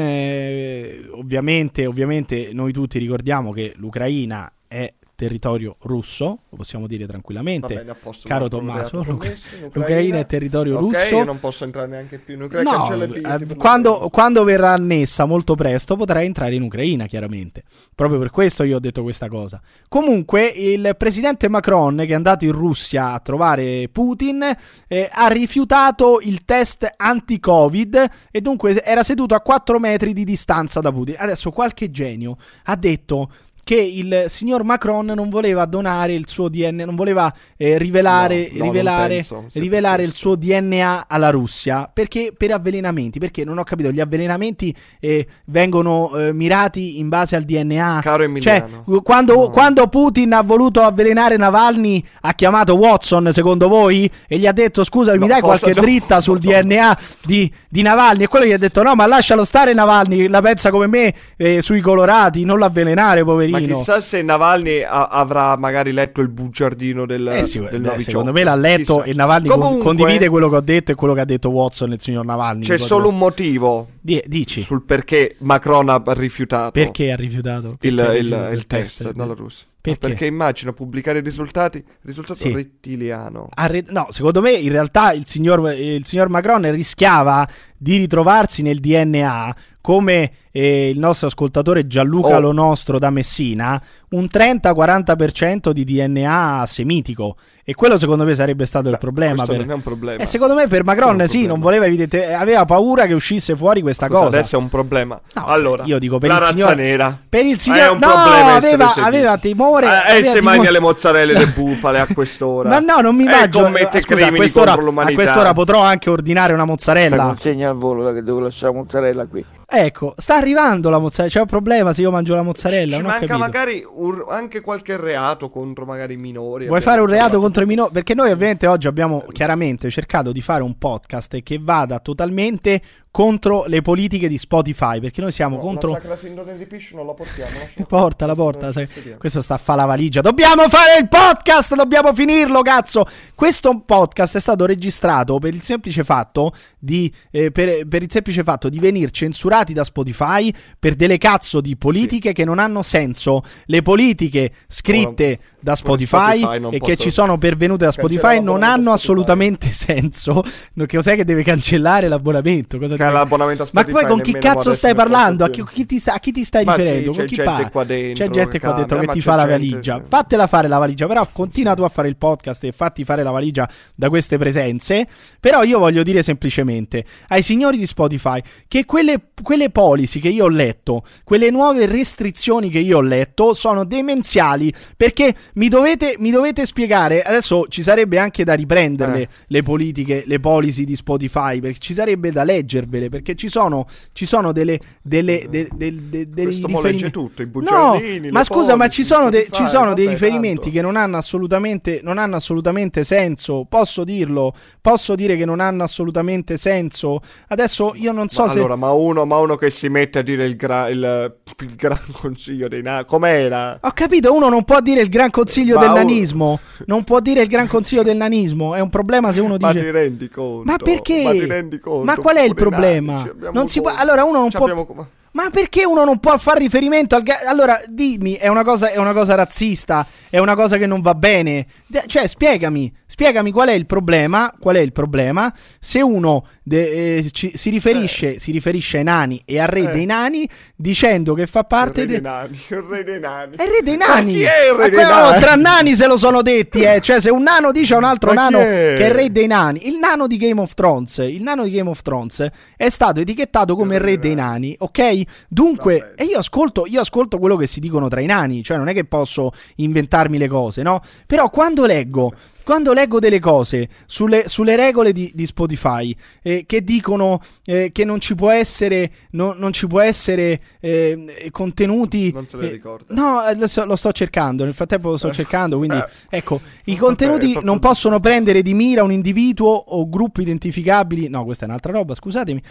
Ovviamente, 1.11 1.85
ovviamente 1.85 2.51
noi 2.53 2.71
tutti 2.71 2.99
ricordiamo 2.99 3.51
che 3.51 3.73
l'Ucraina 3.77 4.51
è 4.67 4.91
territorio 5.23 5.77
russo, 5.81 6.39
lo 6.49 6.57
possiamo 6.57 6.85
dire 6.85 7.07
tranquillamente. 7.07 7.75
Bene, 7.75 7.95
Caro 8.23 8.49
Tommaso, 8.49 9.03
l'Ucraina, 9.03 9.37
l'Ucraina 9.71 10.19
è 10.19 10.25
territorio 10.25 10.77
okay, 10.77 10.85
russo. 10.85 11.15
Io 11.15 11.23
non 11.23 11.39
posso 11.39 11.63
entrare 11.63 11.87
neanche 11.87 12.17
più 12.17 12.33
in 12.35 12.41
Ucraina. 12.41 12.71
No, 12.71 13.03
eh, 13.03 13.55
quando, 13.55 14.09
quando, 14.11 14.43
verrà 14.43 14.71
annessa 14.71 15.23
molto 15.23 15.55
presto 15.55 15.95
potrai 15.95 16.25
entrare 16.25 16.55
in 16.55 16.63
Ucraina, 16.63 17.05
chiaramente. 17.05 17.63
Proprio 17.95 18.19
per 18.19 18.31
questo 18.31 18.63
io 18.63 18.75
ho 18.75 18.79
detto 18.79 19.01
questa 19.01 19.29
cosa. 19.29 19.61
Comunque, 19.87 20.45
il 20.45 20.93
presidente 20.97 21.47
Macron, 21.47 21.97
che 21.97 22.07
è 22.07 22.13
andato 22.13 22.43
in 22.43 22.51
Russia 22.51 23.13
a 23.13 23.19
trovare 23.19 23.87
Putin, 23.89 24.43
eh, 24.87 25.09
ha 25.09 25.27
rifiutato 25.27 26.19
il 26.21 26.43
test 26.43 26.93
anti-Covid 26.97 28.09
e 28.29 28.41
dunque 28.41 28.83
era 28.83 29.03
seduto 29.03 29.35
a 29.35 29.39
4 29.39 29.79
metri 29.79 30.11
di 30.11 30.25
distanza 30.25 30.81
da 30.81 30.91
Putin. 30.91 31.15
Adesso 31.17 31.49
qualche 31.51 31.89
genio 31.89 32.35
ha 32.65 32.75
detto 32.75 33.29
che 33.63 33.75
il 33.75 34.25
signor 34.27 34.63
Macron 34.63 35.05
non 35.05 35.29
voleva 35.29 35.65
donare 35.65 36.13
il 36.13 36.27
suo 36.27 36.49
DNA, 36.49 36.85
non 36.85 36.95
voleva 36.95 37.33
eh, 37.57 37.77
rivelare, 37.77 38.49
no, 38.51 38.65
no, 38.65 38.71
rivelare, 38.71 39.15
penso, 39.15 39.45
rivelare 39.53 40.03
il 40.03 40.13
suo 40.13 40.35
DNA 40.35 41.05
alla 41.07 41.29
Russia 41.29 41.89
perché 41.91 42.33
per 42.35 42.51
avvelenamenti. 42.51 43.19
Perché 43.19 43.43
non 43.45 43.57
ho 43.57 43.63
capito, 43.63 43.91
gli 43.91 43.99
avvelenamenti 43.99 44.75
eh, 44.99 45.25
vengono 45.45 46.15
eh, 46.15 46.33
mirati 46.33 46.99
in 46.99 47.09
base 47.09 47.35
al 47.35 47.43
DNA. 47.43 47.99
Caro 48.01 48.23
Emiliano. 48.23 48.83
Cioè, 48.85 49.01
quando, 49.01 49.33
no. 49.35 49.49
quando, 49.49 49.87
Putin 49.87 50.33
ha 50.33 50.41
voluto 50.41 50.81
avvelenare 50.81 51.37
Navalny, 51.37 52.03
ha 52.21 52.33
chiamato 52.33 52.75
Watson, 52.75 53.31
secondo 53.31 53.67
voi, 53.67 54.09
e 54.27 54.37
gli 54.37 54.47
ha 54.47 54.51
detto: 54.51 54.83
Scusa, 54.83 55.15
mi 55.15 55.27
dai 55.27 55.41
qualche 55.41 55.73
dritta 55.73 56.19
sul 56.19 56.39
DNA 56.39 56.97
di, 57.23 57.51
di, 57.69 57.81
Navalny? 57.81 58.23
E 58.23 58.27
quello 58.27 58.45
gli 58.45 58.51
ha 58.51 58.57
detto: 58.57 58.83
No, 58.83 58.95
ma 58.95 59.05
lascialo 59.05 59.43
stare 59.43 59.73
Navalny, 59.73 60.27
la 60.27 60.41
pensa 60.41 60.69
come 60.69 60.87
me 60.87 61.13
eh, 61.37 61.61
sui 61.61 61.81
colorati, 61.81 62.43
non 62.43 62.59
l'avvelenare, 62.59 63.23
poverino. 63.23 63.52
Ma 63.59 63.73
chissà 63.73 64.01
se 64.01 64.21
Navalny 64.21 64.81
a- 64.81 65.07
avrà 65.07 65.55
magari 65.57 65.91
letto 65.91 66.21
il 66.21 66.29
bugiardino 66.29 67.05
del, 67.05 67.27
eh 67.27 67.45
sì, 67.45 67.59
del 67.59 67.81
beh, 67.81 68.01
Secondo 68.01 68.31
me 68.31 68.43
l'ha 68.43 68.55
letto 68.55 68.97
chissà. 68.97 69.09
e 69.09 69.13
Navalny 69.13 69.47
Comunque, 69.47 69.83
condivide 69.83 70.29
quello 70.29 70.49
che 70.49 70.55
ho 70.55 70.61
detto 70.61 70.91
e 70.91 70.95
quello 70.95 71.13
che 71.13 71.21
ha 71.21 71.25
detto 71.25 71.49
Watson, 71.49 71.91
il 71.91 72.01
signor 72.01 72.25
Navalny. 72.25 72.63
C'è 72.63 72.77
solo 72.77 73.09
un 73.09 73.17
motivo. 73.17 73.87
D- 73.99 74.23
dici. 74.27 74.63
Sul 74.63 74.83
perché 74.83 75.35
Macron 75.39 75.89
ha 75.89 76.01
rifiutato. 76.07 76.71
Perché 76.71 77.11
ha 77.11 77.15
rifiutato? 77.15 77.77
Perché 77.79 77.87
il, 77.87 77.99
ha 77.99 78.11
rifiutato 78.11 78.51
il, 78.51 78.57
il, 78.57 78.67
test, 78.67 79.03
test 79.03 79.13
dalla 79.13 79.33
Russia. 79.33 79.65
Perché? 79.83 80.07
perché 80.07 80.25
immagino 80.27 80.71
pubblicare 80.71 81.19
i 81.19 81.21
risultati, 81.21 81.83
risultato 82.03 82.39
sì. 82.39 82.53
rettiliano. 82.53 83.49
Re- 83.53 83.83
no, 83.89 84.07
secondo 84.11 84.39
me 84.39 84.51
in 84.51 84.71
realtà 84.71 85.11
il 85.11 85.27
signor, 85.27 85.73
il 85.73 86.05
signor 86.05 86.29
Macron 86.29 86.71
rischiava 86.71 87.45
di 87.83 87.97
ritrovarsi 87.97 88.61
nel 88.61 88.79
DNA 88.79 89.55
come 89.83 90.31
eh, 90.51 90.87
il 90.87 90.97
nostro 90.97 91.27
ascoltatore 91.27 91.87
Gianluca 91.87 92.37
oh. 92.37 92.39
Lo 92.39 92.51
Nostro 92.53 92.99
da 92.99 93.09
Messina, 93.09 93.81
un 94.11 94.29
30-40% 94.31 95.71
di 95.71 95.83
DNA 95.83 96.63
semitico. 96.65 97.35
E 97.65 97.75
quello 97.75 97.97
secondo 97.97 98.23
me 98.23 98.33
sarebbe 98.33 98.65
stato 98.65 98.85
Beh, 98.85 98.91
il 98.91 98.97
problema. 98.97 99.45
Per... 99.45 99.57
non 99.57 99.71
è 99.71 99.73
un 99.73 99.81
problema. 99.81 100.21
E 100.21 100.25
secondo 100.25 100.53
me 100.53 100.67
per 100.67 100.83
Macron 100.83 101.25
sì, 101.27 101.45
non 101.45 101.59
voleva 101.59 101.85
evidente... 101.85 102.33
aveva 102.33 102.65
paura 102.65 103.05
che 103.05 103.13
uscisse 103.13 103.55
fuori 103.55 103.81
questa 103.81 104.07
Scusa, 104.07 104.19
cosa. 104.19 104.37
Adesso 104.37 104.55
è 104.55 104.59
un 104.59 104.69
problema. 104.69 105.19
No, 105.33 105.45
allora, 105.45 105.83
io 105.83 105.99
dico 105.99 106.17
per 106.17 106.29
la 106.29 106.35
il 106.35 106.41
razza 106.41 106.53
signor... 106.53 106.75
nera. 106.75 107.17
Per 107.27 107.45
il 107.45 107.59
signor... 107.59 107.79
È 107.79 107.89
un 107.89 107.99
no, 107.99 108.11
problema 108.11 108.53
aveva, 108.53 108.93
aveva 108.95 109.37
timore. 109.37 109.87
Eh, 110.09 110.19
e 110.19 110.23
se 110.23 110.41
mangia 110.41 110.71
le 110.71 110.79
mozzarelle 110.79 111.33
le 111.33 111.47
bufale 111.55 111.99
a 111.99 112.07
quest'ora. 112.13 112.69
Ma 112.69 112.79
no, 112.79 113.01
non 113.01 113.15
mi 113.15 113.25
mangio. 113.25 113.67
Eh, 113.75 114.01
scusa, 114.01 114.27
a 114.27 114.31
quest'ora, 114.31 114.73
a 114.73 115.13
quest'ora 115.13 115.53
potrò 115.53 115.81
anche 115.81 116.09
ordinare 116.09 116.53
una 116.53 116.65
mozzarella. 116.65 117.15
La 117.15 117.23
consegna 117.25 117.72
al 117.73 117.79
volo 117.79 118.11
che 118.13 118.23
devo 118.23 118.39
lasciare 118.39 118.73
la 118.73 118.79
mozzarella 118.79 119.25
qui. 119.25 119.45
Ecco, 119.75 120.13
sta 120.17 120.35
arrivando 120.35 120.89
la 120.89 120.99
mozzarella. 120.99 121.33
C'è 121.33 121.39
un 121.39 121.47
problema 121.47 121.93
se 121.93 122.01
io 122.01 122.11
mangio 122.11 122.35
la 122.35 122.43
mozzarella. 122.43 122.95
Ci 122.95 123.01
non 123.01 123.11
manca 123.11 123.37
magari 123.37 123.83
un, 123.87 124.23
anche 124.29 124.61
qualche 124.61 124.97
reato 124.97 125.49
contro 125.49 125.85
magari 125.85 126.13
i 126.13 126.17
minori. 126.17 126.67
Vuoi 126.67 126.81
fare 126.81 127.01
un 127.01 127.07
reato 127.07 127.39
contro 127.39 127.63
i 127.63 127.65
minori? 127.65 127.91
Perché 127.91 128.13
noi 128.13 128.31
ovviamente 128.31 128.67
oggi 128.67 128.87
abbiamo 128.87 129.25
chiaramente 129.31 129.89
cercato 129.89 130.31
di 130.31 130.41
fare 130.41 130.63
un 130.63 130.77
podcast 130.77 131.41
che 131.41 131.59
vada 131.59 131.99
totalmente 131.99 132.81
contro 133.13 133.65
le 133.67 133.83
politiche 133.83 134.27
di 134.27 134.39
Spotify 134.39 134.99
perché 134.99 135.21
noi 135.21 135.31
siamo 135.31 135.57
no, 135.57 135.61
contro 135.61 135.91
la 135.91 135.99
Sacra 135.99 136.17
Sindone 136.17 136.57
di 136.57 136.65
Piscio 136.65 136.95
non 136.95 137.05
la 137.05 137.13
portiamo 137.13 137.59
porta 137.87 138.25
la 138.25 138.33
porta 138.33 138.71
sai... 138.71 138.87
questo 139.19 139.39
sta 139.39 139.53
a 139.53 139.57
fa 139.59 139.75
la 139.75 139.85
valigia. 139.85 140.21
Dobbiamo 140.21 140.67
fare 140.67 140.99
il 140.99 141.07
podcast 141.07 141.75
dobbiamo 141.75 142.11
finirlo 142.13 142.63
cazzo. 142.63 143.05
Questo 143.35 143.83
podcast 143.85 144.37
è 144.37 144.39
stato 144.39 144.65
registrato 144.65 145.37
per 145.37 145.53
il 145.53 145.61
semplice 145.61 146.03
fatto 146.03 146.53
di 146.79 147.13
eh, 147.29 147.51
per, 147.51 147.87
per, 147.87 148.01
il 148.01 148.09
semplice 148.09 148.41
fatto 148.41 148.67
di 148.67 148.79
venire 148.79 149.11
censurati 149.11 149.73
da 149.73 149.83
Spotify 149.83 150.51
per 150.79 150.95
delle 150.95 151.19
cazzo 151.19 151.61
di 151.61 151.77
politiche 151.77 152.29
sì. 152.29 152.33
che 152.33 152.45
non 152.45 152.57
hanno 152.57 152.81
senso. 152.81 153.43
Le 153.65 153.83
politiche 153.83 154.51
scritte 154.67 155.39
oh, 155.39 155.57
da 155.59 155.75
Spotify, 155.75 156.39
Spotify 156.39 156.75
e 156.75 156.79
che 156.79 156.97
ci 156.97 157.11
sono 157.11 157.37
pervenute 157.37 157.85
da 157.85 157.91
Spotify 157.91 158.41
non 158.41 158.63
hanno 158.63 158.95
Spotify. 158.95 158.95
assolutamente 158.95 159.69
senso. 159.71 160.43
Che 160.43 160.97
cos'è 160.97 161.15
che 161.15 161.25
deve 161.25 161.43
cancellare 161.43 162.07
l'abbonamento 162.07 162.79
cosa 162.79 162.95
l'abbonamento 163.11 163.63
a 163.63 163.65
Spotify. 163.65 163.91
Ma 163.91 163.99
poi 163.99 164.09
con 164.09 164.21
chi 164.21 164.33
cazzo 164.33 164.73
stai 164.73 164.95
parlando? 164.95 165.43
A 165.43 165.49
chi, 165.49 165.63
chi 165.63 165.85
ti 165.85 166.01
a 166.05 166.19
chi 166.19 166.31
ti 166.31 166.43
stai 166.43 166.63
Ma 166.63 166.75
riferendo? 166.75 167.13
Sì, 167.13 167.19
c'è, 167.19 167.25
gente 167.25 167.43
pa- 167.43 167.69
qua 167.69 167.83
dentro, 167.83 168.25
c'è 168.25 168.31
gente 168.31 168.59
qua 168.59 168.71
dentro 168.73 168.99
che 168.99 169.07
ti 169.07 169.21
fa 169.21 169.35
la 169.35 169.45
valigia. 169.45 169.93
Gente... 169.95 170.07
Fatela 170.09 170.47
fare 170.47 170.67
la 170.67 170.77
valigia, 170.77 171.07
però 171.07 171.27
continua 171.31 171.73
tu 171.73 171.83
a 171.83 171.89
fare 171.89 172.07
il 172.07 172.17
podcast 172.17 172.63
e 172.63 172.71
fatti 172.71 173.03
fare 173.03 173.23
la 173.23 173.31
valigia 173.31 173.69
da 173.95 174.09
queste 174.09 174.37
presenze. 174.37 175.07
Però 175.39 175.63
io 175.63 175.79
voglio 175.79 176.03
dire 176.03 176.23
semplicemente 176.23 177.03
ai 177.27 177.41
signori 177.41 177.77
di 177.77 177.85
Spotify 177.85 178.41
che 178.67 178.85
quelle, 178.85 179.29
quelle 179.41 179.69
policy 179.69 180.19
che 180.19 180.29
io 180.29 180.45
ho 180.45 180.49
letto, 180.49 181.03
quelle 181.23 181.49
nuove 181.49 181.85
restrizioni 181.85 182.69
che 182.69 182.79
io 182.79 182.97
ho 182.97 183.01
letto 183.01 183.53
sono 183.53 183.83
demenziali 183.83 184.73
perché 184.95 185.33
mi 185.55 185.67
dovete, 185.67 186.15
mi 186.19 186.31
dovete 186.31 186.65
spiegare, 186.65 187.21
adesso 187.21 187.65
ci 187.67 187.83
sarebbe 187.83 188.17
anche 188.17 188.43
da 188.43 188.53
riprenderle 188.53 189.21
eh. 189.21 189.27
le 189.47 189.63
politiche, 189.63 190.23
le 190.25 190.39
policy 190.39 190.83
di 190.83 190.95
Spotify, 190.95 191.59
perché 191.59 191.79
ci 191.79 191.93
sarebbe 191.93 192.31
da 192.31 192.43
leggervi 192.43 192.92
dirvele 192.93 193.09
perché 193.09 193.35
ci 193.35 193.49
sono, 193.49 193.87
ci 194.13 194.25
sono 194.25 194.51
delle, 194.51 194.79
delle, 195.01 195.45
de- 195.49 195.67
de- 195.73 196.09
de- 196.09 196.29
dei 196.29 196.45
riferimenti. 196.45 197.09
tutto, 197.11 197.41
i 197.41 197.45
No, 197.45 197.51
bugiardini, 197.51 198.29
ma 198.31 198.39
le 198.39 198.45
scusa, 198.45 198.75
ma 198.75 198.87
ci 198.87 199.03
sono, 199.03 199.27
Spotify, 199.27 199.51
ci 199.51 199.67
sono 199.67 199.93
dei 199.93 200.05
vabbè, 200.05 200.17
riferimenti 200.17 200.61
tanto. 200.61 200.75
che 200.75 200.81
non 200.81 200.95
hanno 200.95 201.17
assolutamente, 201.17 201.99
non 202.03 202.17
hanno 202.17 202.35
assolutamente 202.35 203.03
senso. 203.03 203.65
Posso 203.67 204.03
dirlo? 204.03 204.53
Posso 204.81 205.15
dire 205.15 205.35
che 205.35 205.45
non 205.45 205.59
hanno 205.59 205.83
assolutamente 205.83 206.57
senso. 206.57 207.21
Adesso 207.47 207.93
io 207.95 208.11
non 208.11 208.29
so 208.29 208.43
Ma 208.45 208.51
se. 208.51 208.57
allora, 208.59 208.75
ma 208.75 208.91
uno, 208.91 209.25
ma 209.25 209.37
uno 209.37 209.55
che 209.55 209.69
si 209.69 209.89
mette 209.89 210.19
a 210.19 210.21
dire 210.21 210.45
il, 210.45 210.55
gra- 210.55 210.89
il, 210.89 211.35
il 211.59 211.75
gran 211.75 211.99
consiglio 212.13 212.67
dei 212.67 212.81
nani, 212.81 213.05
com'era? 213.05 213.79
Ho 213.81 213.91
capito, 213.93 214.33
uno 214.33 214.49
non 214.49 214.63
può 214.63 214.79
dire 214.81 215.01
il 215.01 215.09
gran 215.09 215.29
consiglio 215.29 215.75
Ma 215.75 215.81
del 215.81 215.89
un- 215.89 215.95
nanismo. 215.95 216.59
Non 216.85 217.03
può 217.05 217.19
dire 217.21 217.41
il 217.41 217.47
gran 217.47 217.67
consiglio 217.67 218.03
del 218.03 218.17
nanismo. 218.17 218.75
È 218.75 218.79
un 218.79 218.89
problema 218.89 219.31
se 219.31 219.39
uno 219.39 219.55
Ma 219.59 219.71
dice. 219.71 219.85
ti 219.85 219.91
rendi 219.91 220.29
conto? 220.29 220.63
Ma 220.69 220.75
perché? 220.77 221.23
Ma? 221.47 222.03
Ma 222.03 222.17
qual 222.17 222.35
è 222.35 222.41
il 222.43 222.51
i 222.51 222.53
problema? 222.91 223.51
Non 223.51 223.67
si 223.67 223.81
può- 223.81 223.93
allora 223.95 224.23
uno 224.23 224.39
non 224.39 224.49
può- 224.49 224.61
abbiamo 224.63 225.07
Ma 225.31 225.49
perché 225.49 225.83
uno 225.83 226.03
non 226.03 226.19
può 226.19 226.37
fare 226.37 226.59
riferimento 226.59 227.15
al. 227.15 227.23
ga- 227.23 227.39
Allora, 227.47 227.79
dimmi, 227.87 228.33
è 228.33 228.47
una, 228.49 228.63
cosa, 228.63 228.89
è 228.91 228.97
una 228.97 229.13
cosa 229.13 229.33
razzista? 229.33 230.05
È 230.29 230.37
una 230.37 230.53
cosa 230.53 230.77
che 230.77 230.85
non 230.85 231.01
va 231.01 231.15
bene? 231.15 231.65
Cioè, 232.05 232.27
spiegami, 232.27 232.93
spiegami 233.15 233.51
qual 233.51 233.67
è 233.69 233.73
il 233.73 233.85
problema. 233.85 234.51
Qual 234.59 234.75
è 234.75 234.79
il 234.79 234.91
problema? 234.91 235.53
Se 235.79 236.01
uno 236.01 236.47
de- 236.63 237.17
eh, 237.17 237.29
ci- 237.31 237.51
si, 237.55 237.69
riferisce, 237.69 238.39
si 238.39 238.51
riferisce 238.51 238.97
ai 238.97 239.03
nani 239.03 239.39
e 239.45 239.59
al 239.59 239.67
re 239.67 239.81
Eh. 239.81 239.91
dei 239.91 240.05
nani 240.07 240.49
dicendo 240.75 241.35
che 241.35 241.45
fa 241.45 241.63
parte 241.63 242.01
il 242.01 242.07
re 242.07 242.13
de- 242.15 242.21
dei 242.21 242.31
nani, 242.31 242.59
il 242.69 242.81
re 242.81 243.03
dei 243.03 243.19
nani. 243.19 243.55
è 243.55 243.63
il 243.63 243.69
re 243.69 243.79
dei 243.83 243.97
Ma 243.97 244.07
nani. 244.07 244.33
chi 244.33 244.41
è 244.41 244.65
il 244.65 244.71
re 244.71 244.77
Ma 244.77 244.83
dei 244.87 244.91
quello- 244.93 245.09
nani? 245.29 245.41
Tra 245.41 245.55
nani 245.55 245.93
se 245.95 246.07
lo 246.07 246.17
sono 246.17 246.41
detti, 246.41 246.81
eh. 246.81 246.99
Cioè, 247.01 247.19
se 247.19 247.29
un 247.29 247.43
nano 247.43 247.71
dice 247.71 247.93
a 247.93 247.97
un 247.97 248.03
altro 248.05 248.33
Ma 248.33 248.41
nano 248.49 248.59
è? 248.59 248.95
che 248.97 248.97
è 248.97 249.05
il 249.09 249.11
re 249.13 249.31
dei 249.31 249.45
nani, 249.47 249.87
il 249.87 249.97
nano 249.99 250.25
di 250.25 250.37
Game 250.37 250.59
of 250.59 250.73
Thrones, 250.73 251.17
il 251.17 251.43
nano 251.43 251.65
di 251.65 251.69
Game 251.71 251.89
of 251.91 252.01
Thrones 252.01 252.47
è 252.75 252.89
stato 252.89 253.19
etichettato 253.19 253.75
come 253.75 253.95
il 253.95 254.01
re 254.01 254.17
dei 254.17 254.33
nani, 254.33 254.75
ok? 254.79 255.21
Dunque, 255.47 256.13
e 256.15 256.23
io 256.23 256.39
ascolto, 256.39 256.85
io 256.87 256.99
ascolto 257.01 257.37
quello 257.37 257.55
che 257.57 257.67
si 257.67 257.79
dicono 257.79 258.07
tra 258.07 258.21
i 258.21 258.25
nani, 258.25 258.63
cioè 258.63 258.77
non 258.77 258.87
è 258.87 258.93
che 258.93 259.05
posso 259.05 259.51
inventarmi 259.75 260.37
le 260.39 260.47
cose, 260.47 260.81
no? 260.81 261.01
Però 261.27 261.49
quando 261.49 261.85
leggo 261.85 262.33
quando 262.63 262.93
leggo 262.93 263.19
delle 263.19 263.39
cose 263.39 263.89
sulle, 264.05 264.47
sulle 264.47 264.75
regole 264.75 265.11
di, 265.11 265.31
di 265.33 265.45
Spotify 265.45 266.15
eh, 266.41 266.63
che 266.65 266.83
dicono 266.83 267.41
eh, 267.65 267.89
che 267.91 268.05
non 268.05 268.19
ci 268.19 268.35
può 268.35 268.49
essere, 268.51 269.11
no- 269.31 269.53
non 269.57 269.73
ci 269.73 269.87
può 269.87 269.99
essere 269.99 270.59
eh, 270.79 271.49
contenuti. 271.51 272.31
Non 272.31 272.47
se 272.47 272.57
le 272.57 272.67
eh, 272.69 272.71
ricorda. 272.71 273.13
no, 273.13 273.45
eh, 273.45 273.55
lo, 273.55 273.67
sto- 273.67 273.85
lo 273.85 273.95
sto 273.95 274.11
cercando. 274.11 274.63
Nel 274.63 274.73
frattempo 274.73 275.09
lo 275.09 275.17
sto 275.17 275.29
Eh. 275.29 275.33
cercando. 275.33 275.77
Quindi, 275.77 276.01
ecco, 276.29 276.61
i 276.85 276.95
contenuti 276.95 277.51
proprio 277.51 277.61
non 277.71 277.79
possono 277.79 278.19
prendere 278.19 278.61
di 278.61 278.73
mira 278.73 279.03
un 279.03 279.11
individuo 279.11 279.71
o 279.73 280.07
gruppi 280.09 280.41
identificabili. 280.41 281.27
No, 281.29 281.43
questa 281.45 281.65
è 281.65 281.67
un'altra 281.67 281.91
roba. 281.91 282.13
Scusatemi, 282.13 282.61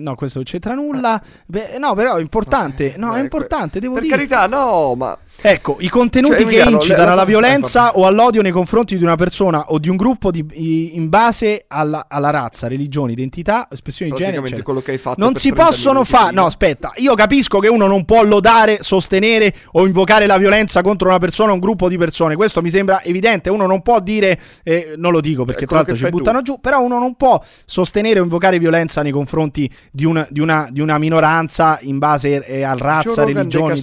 no, 0.00 0.14
questo 0.14 0.38
non 0.38 0.46
c'entra 0.46 0.74
nulla. 0.74 1.22
Beh, 1.46 1.76
no, 1.78 1.94
però 1.94 2.16
è 2.16 2.20
importante. 2.20 2.94
No, 2.96 3.14
è 3.14 3.20
importante. 3.20 3.80
Devo 3.80 3.94
Per 3.94 4.02
dire. 4.02 4.16
carità, 4.16 4.46
no, 4.46 4.94
ma 4.94 5.16
Ecco, 5.40 5.76
i 5.78 5.88
contenuti 5.88 6.42
Cioè, 6.42 6.46
che 6.64 6.68
incitano 6.68 7.12
alla 7.12 7.24
violenza 7.24 7.92
o 7.96 8.06
all'odio 8.06 8.42
nei 8.42 8.50
confronti 8.50 8.98
di 8.98 9.04
una 9.04 9.14
persona 9.14 9.66
o 9.70 9.78
di 9.78 9.88
un 9.88 9.94
gruppo 9.94 10.32
di- 10.32 10.96
in 10.96 11.08
base 11.08 11.64
alla, 11.68 12.06
alla 12.08 12.30
razza, 12.30 12.66
religione, 12.66 13.12
identità, 13.12 13.68
espressioni 13.70 14.10
di 14.10 14.16
genere, 14.16 14.38
eccetera. 14.38 14.62
quello 14.64 14.80
che 14.80 14.90
hai 14.90 14.98
fatto 14.98 15.20
Non 15.22 15.36
si 15.36 15.50
30 15.52 15.64
possono 15.64 16.02
fare. 16.02 16.32
No, 16.32 16.44
aspetta. 16.46 16.90
Io 16.96 17.14
capisco 17.14 17.60
che 17.60 17.68
uno 17.68 17.86
non 17.86 18.04
può 18.04 18.24
lodare, 18.24 18.78
sostenere 18.80 19.54
o 19.72 19.86
invocare 19.86 20.26
la 20.26 20.38
violenza 20.38 20.82
contro 20.82 21.08
una 21.08 21.18
persona 21.20 21.52
o 21.52 21.54
un 21.54 21.60
gruppo 21.60 21.88
di 21.88 21.96
persone. 21.96 22.34
Questo 22.34 22.60
mi 22.60 22.70
sembra 22.70 23.00
evidente. 23.04 23.48
Uno 23.48 23.66
non 23.66 23.80
può 23.82 24.00
dire. 24.00 24.40
eh, 24.64 24.94
non 24.96 25.12
lo 25.12 25.20
dico 25.20 25.44
perché 25.44 25.64
Eh, 25.64 25.66
tra 25.68 25.76
l'altro 25.76 25.94
ci 25.94 26.08
buttano 26.08 26.42
giù. 26.42 26.58
Però 26.60 26.82
uno 26.82 26.98
non 26.98 27.14
può 27.14 27.40
sostenere 27.64 28.18
o 28.18 28.22
invocare 28.24 28.58
violenza 28.58 29.02
nei 29.02 29.12
confronti 29.12 29.70
di 29.92 30.04
una, 30.04 30.26
di 30.30 30.40
una- 30.40 30.66
di 30.68 30.80
una 30.80 30.98
minoranza 30.98 31.78
in 31.82 31.98
base 31.98 32.44
eh, 32.44 32.62
a 32.64 32.74
razza, 32.76 33.22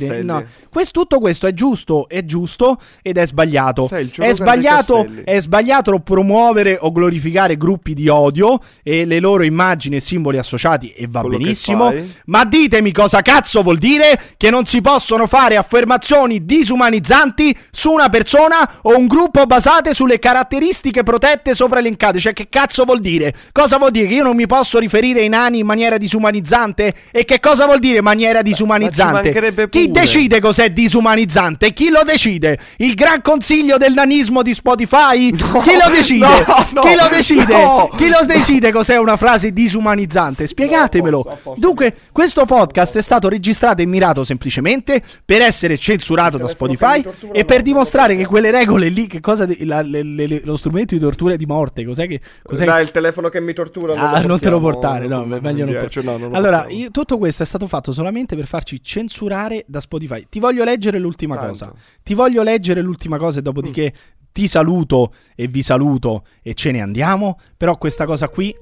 Castelli. 0.07 0.25
no. 0.25 0.43
Questo, 0.69 0.99
tutto 0.99 1.19
questo 1.19 1.44
è 1.45 1.53
giusto, 1.53 2.07
è 2.07 2.23
giusto 2.25 2.77
ed 3.01 3.17
è 3.17 3.25
sbagliato. 3.25 3.89
È 3.89 4.33
sbagliato, 4.33 5.07
è 5.23 5.39
sbagliato 5.39 5.99
promuovere 5.99 6.77
o 6.79 6.91
glorificare 6.91 7.57
gruppi 7.57 7.93
di 7.93 8.07
odio 8.07 8.59
e 8.83 9.05
le 9.05 9.19
loro 9.19 9.43
immagini 9.43 9.97
e 9.97 9.99
simboli 9.99 10.37
associati 10.37 10.91
e 10.91 11.07
va 11.09 11.21
Quello 11.21 11.37
benissimo. 11.37 11.93
Ma 12.25 12.45
ditemi 12.45 12.91
cosa 12.91 13.21
cazzo 13.21 13.61
vuol 13.61 13.77
dire 13.77 14.19
che 14.37 14.49
non 14.49 14.65
si 14.65 14.81
possono 14.81 15.27
fare 15.27 15.55
affermazioni 15.57 16.45
disumanizzanti 16.45 17.55
su 17.71 17.91
una 17.91 18.09
persona 18.09 18.79
o 18.83 18.97
un 18.97 19.07
gruppo 19.07 19.45
basate 19.45 19.93
sulle 19.93 20.19
caratteristiche 20.19 21.03
protette 21.03 21.53
sopra 21.53 21.79
elencate. 21.79 22.19
Cioè, 22.19 22.33
che 22.33 22.47
cazzo 22.49 22.83
vuol 22.83 22.99
dire? 22.99 23.33
Cosa 23.51 23.77
vuol 23.77 23.91
dire? 23.91 24.07
Che 24.07 24.13
io 24.13 24.23
non 24.23 24.35
mi 24.35 24.47
posso 24.47 24.79
riferire 24.79 25.21
ai 25.21 25.29
nani 25.29 25.59
in 25.59 25.65
maniera 25.65 25.97
disumanizzante? 25.97 26.93
E 27.11 27.25
che 27.25 27.39
cosa 27.39 27.65
vuol 27.65 27.79
dire 27.79 28.01
maniera 28.01 28.41
disumanizzante? 28.41 29.23
mancherebbe 29.23 29.69
Chi 29.69 29.87
pure. 29.89 30.01
decide 30.01 30.39
cos'è 30.39 30.71
disumanizzante? 30.71 31.33
Chi 31.73 31.89
lo 31.89 32.01
decide? 32.03 32.57
Il 32.77 32.93
gran 32.93 33.21
consiglio 33.21 33.77
del 33.77 33.93
nanismo 33.93 34.41
di 34.41 34.53
Spotify? 34.53 35.31
Chi 35.35 35.41
lo 35.41 35.89
decide? 35.93 36.25
no, 36.25 36.67
no, 36.73 36.81
Chi 36.81 36.95
lo 36.95 37.07
decide? 37.11 37.53
no. 37.53 37.89
Chi 37.95 38.07
lo 38.09 38.25
decide 38.25 38.71
cos'è 38.71 38.97
una 38.97 39.17
frase 39.17 39.51
disumanizzante? 39.51 40.47
Spiegatemelo. 40.47 41.17
No, 41.17 41.23
posso, 41.23 41.39
posso. 41.43 41.59
Dunque, 41.59 41.95
questo 42.11 42.45
podcast 42.45 42.97
è 42.97 43.01
stato 43.01 43.29
registrato 43.29 43.81
e 43.81 43.85
mirato 43.85 44.23
semplicemente 44.23 45.01
per 45.23 45.41
essere 45.41 45.77
censurato 45.77 46.37
da 46.37 46.47
Spotify 46.47 47.03
e 47.31 47.45
per 47.45 47.57
no, 47.57 47.63
dimostrare 47.63 48.15
che 48.15 48.25
quelle 48.25 48.51
regole 48.51 48.89
lì, 48.89 49.07
che 49.07 49.19
cosa 49.19 49.45
de- 49.45 49.57
la- 49.65 49.81
le- 49.81 50.03
le- 50.03 50.41
lo 50.43 50.57
strumento 50.57 50.93
di 50.95 51.01
tortura 51.01 51.33
e 51.33 51.37
di 51.37 51.45
morte, 51.45 51.83
cos'è 51.85 52.07
che... 52.07 52.19
Cos'è 52.43 52.65
Dai, 52.65 52.81
il 52.83 52.91
telefono 52.91 53.29
che 53.29 53.39
mi 53.41 53.53
tortura. 53.53 53.93
Ah, 53.93 54.21
non 54.21 54.39
te 54.39 54.49
lo 54.49 54.59
portiamo, 54.59 54.59
portare, 54.59 55.07
no, 55.07 55.25
non- 55.25 55.39
meglio 55.41 55.65
non 55.65 55.73
non 55.73 55.81
piace, 55.81 56.01
no, 56.01 56.17
non 56.17 56.29
lo 56.29 56.35
Allora, 56.35 56.57
portiamo. 56.59 56.81
io- 56.83 56.91
tutto 56.91 57.17
questo 57.17 57.43
è 57.43 57.45
stato 57.45 57.67
fatto 57.67 57.91
solamente 57.91 58.35
per 58.35 58.45
farci 58.47 58.81
censurare 58.81 59.63
da 59.67 59.79
Spotify. 59.79 60.25
Ti 60.29 60.39
voglio 60.39 60.63
leggere 60.63 60.97
l'ultima 61.25 61.35
Tanto. 61.35 61.49
cosa. 61.49 61.73
Ti 62.03 62.13
voglio 62.13 62.43
leggere 62.43 62.81
l'ultima 62.81 63.17
cosa 63.17 63.39
e 63.39 63.41
dopodiché 63.41 63.93
ti 64.31 64.47
saluto 64.47 65.13
e 65.33 65.47
vi 65.47 65.61
saluto 65.61 66.25
e 66.41 66.53
ce 66.53 66.71
ne 66.71 66.81
andiamo. 66.81 67.39
Però 67.55 67.77
questa 67.77 68.05
cosa 68.05 68.29
qui 68.29 68.55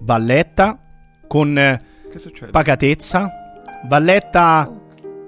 va 0.00 0.18
letta 0.18 0.78
con 1.26 1.56
eh, 1.58 1.80
pacatezza, 2.50 3.30
va 3.86 3.98
letta 3.98 4.72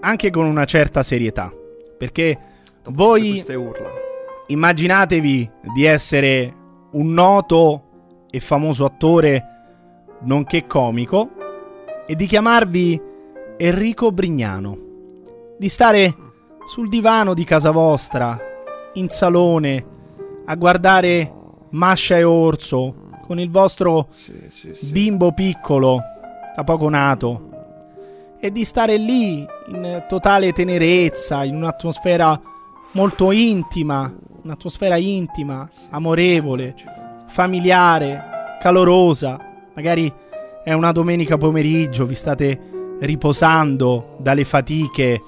anche 0.00 0.30
con 0.30 0.46
una 0.46 0.64
certa 0.64 1.02
serietà. 1.02 1.52
Perché 1.98 2.38
Dopo 2.82 2.96
voi 2.96 3.44
immaginatevi 4.46 5.50
di 5.74 5.84
essere 5.84 6.54
un 6.92 7.12
noto 7.12 7.84
e 8.30 8.40
famoso 8.40 8.84
attore, 8.84 9.44
nonché 10.22 10.66
comico, 10.66 11.30
e 12.06 12.16
di 12.16 12.26
chiamarvi 12.26 13.00
Enrico 13.58 14.10
Brignano. 14.10 14.78
Di 15.58 15.68
stare 15.68 16.14
sul 16.70 16.88
divano 16.88 17.34
di 17.34 17.42
casa 17.42 17.72
vostra, 17.72 18.38
in 18.92 19.08
salone, 19.08 19.84
a 20.44 20.54
guardare 20.54 21.28
Mascia 21.70 22.16
e 22.16 22.22
Orso, 22.22 23.08
con 23.26 23.40
il 23.40 23.50
vostro 23.50 24.06
Sì, 24.12 24.46
sì, 24.50 24.74
sì. 24.74 24.92
bimbo 24.92 25.32
piccolo, 25.32 26.00
da 26.54 26.62
poco 26.62 26.88
nato, 26.88 27.48
e 28.38 28.52
di 28.52 28.62
stare 28.62 28.98
lì 28.98 29.44
in 29.66 30.04
totale 30.06 30.52
tenerezza, 30.52 31.42
in 31.42 31.56
un'atmosfera 31.56 32.40
molto 32.92 33.32
intima, 33.32 34.14
un'atmosfera 34.42 34.94
intima, 34.94 35.68
amorevole, 35.90 36.76
familiare, 37.26 38.22
calorosa. 38.60 39.40
Magari 39.74 40.12
è 40.62 40.72
una 40.72 40.92
domenica 40.92 41.36
pomeriggio, 41.36 42.06
vi 42.06 42.14
state 42.14 42.60
riposando 43.00 44.14
dalle 44.20 44.44
fatiche 44.44 45.20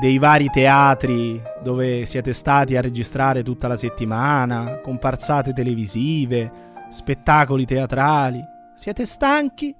dei 0.00 0.18
vari 0.18 0.50
teatri 0.50 1.40
dove 1.62 2.04
siete 2.06 2.32
stati 2.32 2.76
a 2.76 2.80
registrare 2.80 3.42
tutta 3.42 3.66
la 3.66 3.76
settimana, 3.76 4.80
comparsate 4.82 5.52
televisive, 5.52 6.50
spettacoli 6.90 7.64
teatrali. 7.64 8.42
Siete 8.74 9.06
stanchi 9.06 9.74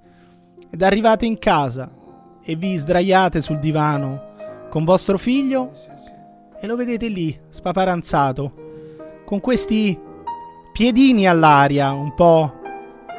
ed 0.69 0.81
arrivate 0.81 1.25
in 1.25 1.37
casa 1.37 1.89
e 2.43 2.55
vi 2.55 2.75
sdraiate 2.75 3.41
sul 3.41 3.59
divano 3.59 4.25
con 4.69 4.83
vostro 4.83 5.17
figlio 5.17 5.71
e 6.59 6.65
lo 6.65 6.75
vedete 6.75 7.07
lì, 7.07 7.37
spaparanzato, 7.49 9.21
con 9.23 9.39
questi 9.39 9.97
piedini 10.71 11.27
all'aria, 11.27 11.91
un 11.91 12.13
po' 12.15 12.53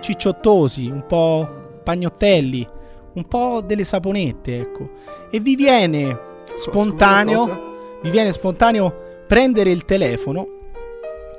cicciottosi, 0.00 0.86
un 0.86 1.04
po' 1.06 1.80
pagnottelli, 1.84 2.66
un 3.14 3.24
po' 3.24 3.60
delle 3.60 3.84
saponette, 3.84 4.60
ecco. 4.60 4.90
E 5.30 5.40
vi 5.40 5.54
viene 5.54 6.18
spontaneo, 6.58 7.98
vi 8.02 8.10
viene 8.10 8.32
spontaneo 8.32 9.06
prendere 9.26 9.70
il 9.70 9.84
telefono 9.84 10.46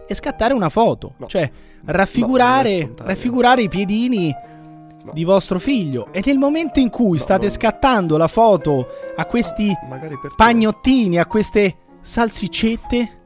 e 0.07 0.13
scattare 0.15 0.53
una 0.53 0.69
foto, 0.69 1.13
No. 1.17 1.27
cioè 1.27 1.49
No, 1.81 1.91
raffigurare, 1.93 2.79
spontaneo. 2.81 3.11
raffigurare 3.13 3.61
i 3.61 3.69
piedini 3.69 4.33
No. 5.01 5.11
di 5.13 5.23
vostro 5.23 5.59
figlio 5.59 6.07
e 6.11 6.21
nel 6.25 6.37
momento 6.37 6.79
in 6.79 6.89
cui 6.89 7.17
No, 7.17 7.23
state 7.23 7.45
no. 7.45 7.51
scattando 7.51 8.17
la 8.17 8.27
foto 8.27 8.87
a 9.15 9.25
questi 9.25 9.71
pagnottini, 10.35 11.17
a 11.19 11.25
queste 11.25 11.75
salsiccette, 12.01 13.17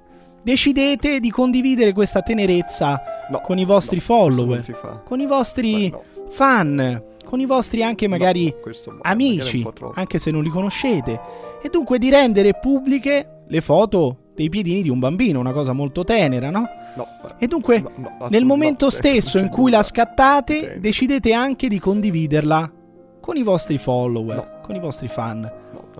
decidete 0.44 1.20
di 1.20 1.30
condividere 1.32 1.94
questa 1.94 2.22
tenerezza 2.22 3.02
No, 3.30 3.39
con 3.41 3.58
i 3.58 3.66
vostri 3.66 3.98
no, 3.98 4.02
follower, 4.04 5.02
con 5.06 5.20
i 5.20 5.26
vostri 5.26 5.89
no. 5.89 6.04
fan, 6.30 7.04
con 7.26 7.39
i 7.39 7.46
vostri 7.46 7.82
anche 7.84 8.08
magari 8.08 8.54
No, 8.86 9.00
amici, 9.02 9.66
anche 9.94 10.20
se 10.20 10.30
non 10.32 10.44
li 10.44 10.50
conoscete, 10.50 11.20
e 11.64 11.70
dunque 11.70 11.97
di 11.97 12.09
rendere 12.09 12.53
pubbliche 12.53 13.43
le 13.47 13.61
foto 13.61 14.18
dei 14.36 14.49
piedini 14.49 14.82
di 14.82 14.89
un 14.89 14.99
bambino, 14.99 15.39
una 15.39 15.51
cosa 15.51 15.74
molto 15.74 16.03
tenera, 16.03 16.49
no? 16.49 16.68
No, 16.95 17.07
E 17.39 17.47
dunque, 17.47 17.80
no, 17.80 17.91
no, 18.20 18.28
nel 18.30 18.45
momento 18.45 18.89
stesso 18.89 19.38
in 19.38 19.49
cui 19.49 19.72
la 19.72 19.82
scattate, 19.82 20.59
Tenero. 20.59 20.80
decidete 20.80 21.34
anche 21.34 21.68
di 21.68 21.80
condividerla 21.80 22.72
con 23.20 23.38
i 23.38 23.43
vostri 23.43 23.78
follower, 23.78 24.59
con 24.61 24.76
i 24.76 24.80
vostri 24.80 25.07
fan, 25.07 25.49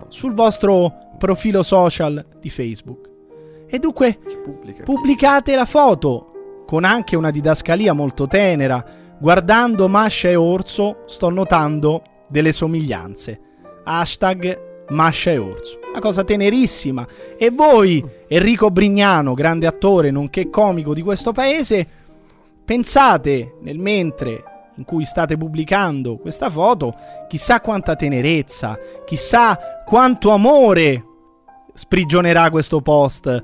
sul 0.08 0.34
vostro 0.34 1.14
profilo 1.18 1.62
social 1.62 2.24
di 2.38 2.50
Facebook. 2.50 3.10
E 3.66 3.78
dunque 3.78 4.18
pubblicate 4.84 5.54
la 5.54 5.64
foto 5.64 6.62
con 6.66 6.84
anche 6.84 7.16
una 7.16 7.30
didascalia 7.30 7.92
molto 7.92 8.26
tenera. 8.26 8.84
Guardando 9.18 9.88
Mascia 9.88 10.28
e 10.28 10.36
Orso 10.36 11.02
sto 11.06 11.30
notando 11.30 12.02
delle 12.28 12.52
somiglianze. 12.52 13.40
Hashtag 13.84 14.73
Mascia 14.90 15.30
e 15.30 15.38
Orso. 15.38 15.78
Una 15.90 16.00
cosa 16.00 16.24
tenerissima. 16.24 17.06
E 17.36 17.50
voi, 17.50 18.04
Enrico 18.26 18.70
Brignano, 18.70 19.34
grande 19.34 19.66
attore 19.66 20.10
nonché 20.10 20.50
comico 20.50 20.92
di 20.94 21.02
questo 21.02 21.32
paese, 21.32 21.86
pensate 22.64 23.56
nel 23.62 23.78
mentre 23.78 24.42
in 24.76 24.84
cui 24.84 25.04
state 25.04 25.36
pubblicando 25.36 26.16
questa 26.16 26.50
foto, 26.50 26.94
chissà 27.28 27.60
quanta 27.60 27.94
tenerezza, 27.94 28.78
chissà 29.04 29.56
quanto 29.84 30.30
amore 30.30 31.04
sprigionerà 31.74 32.50
questo 32.50 32.80
post 32.80 33.42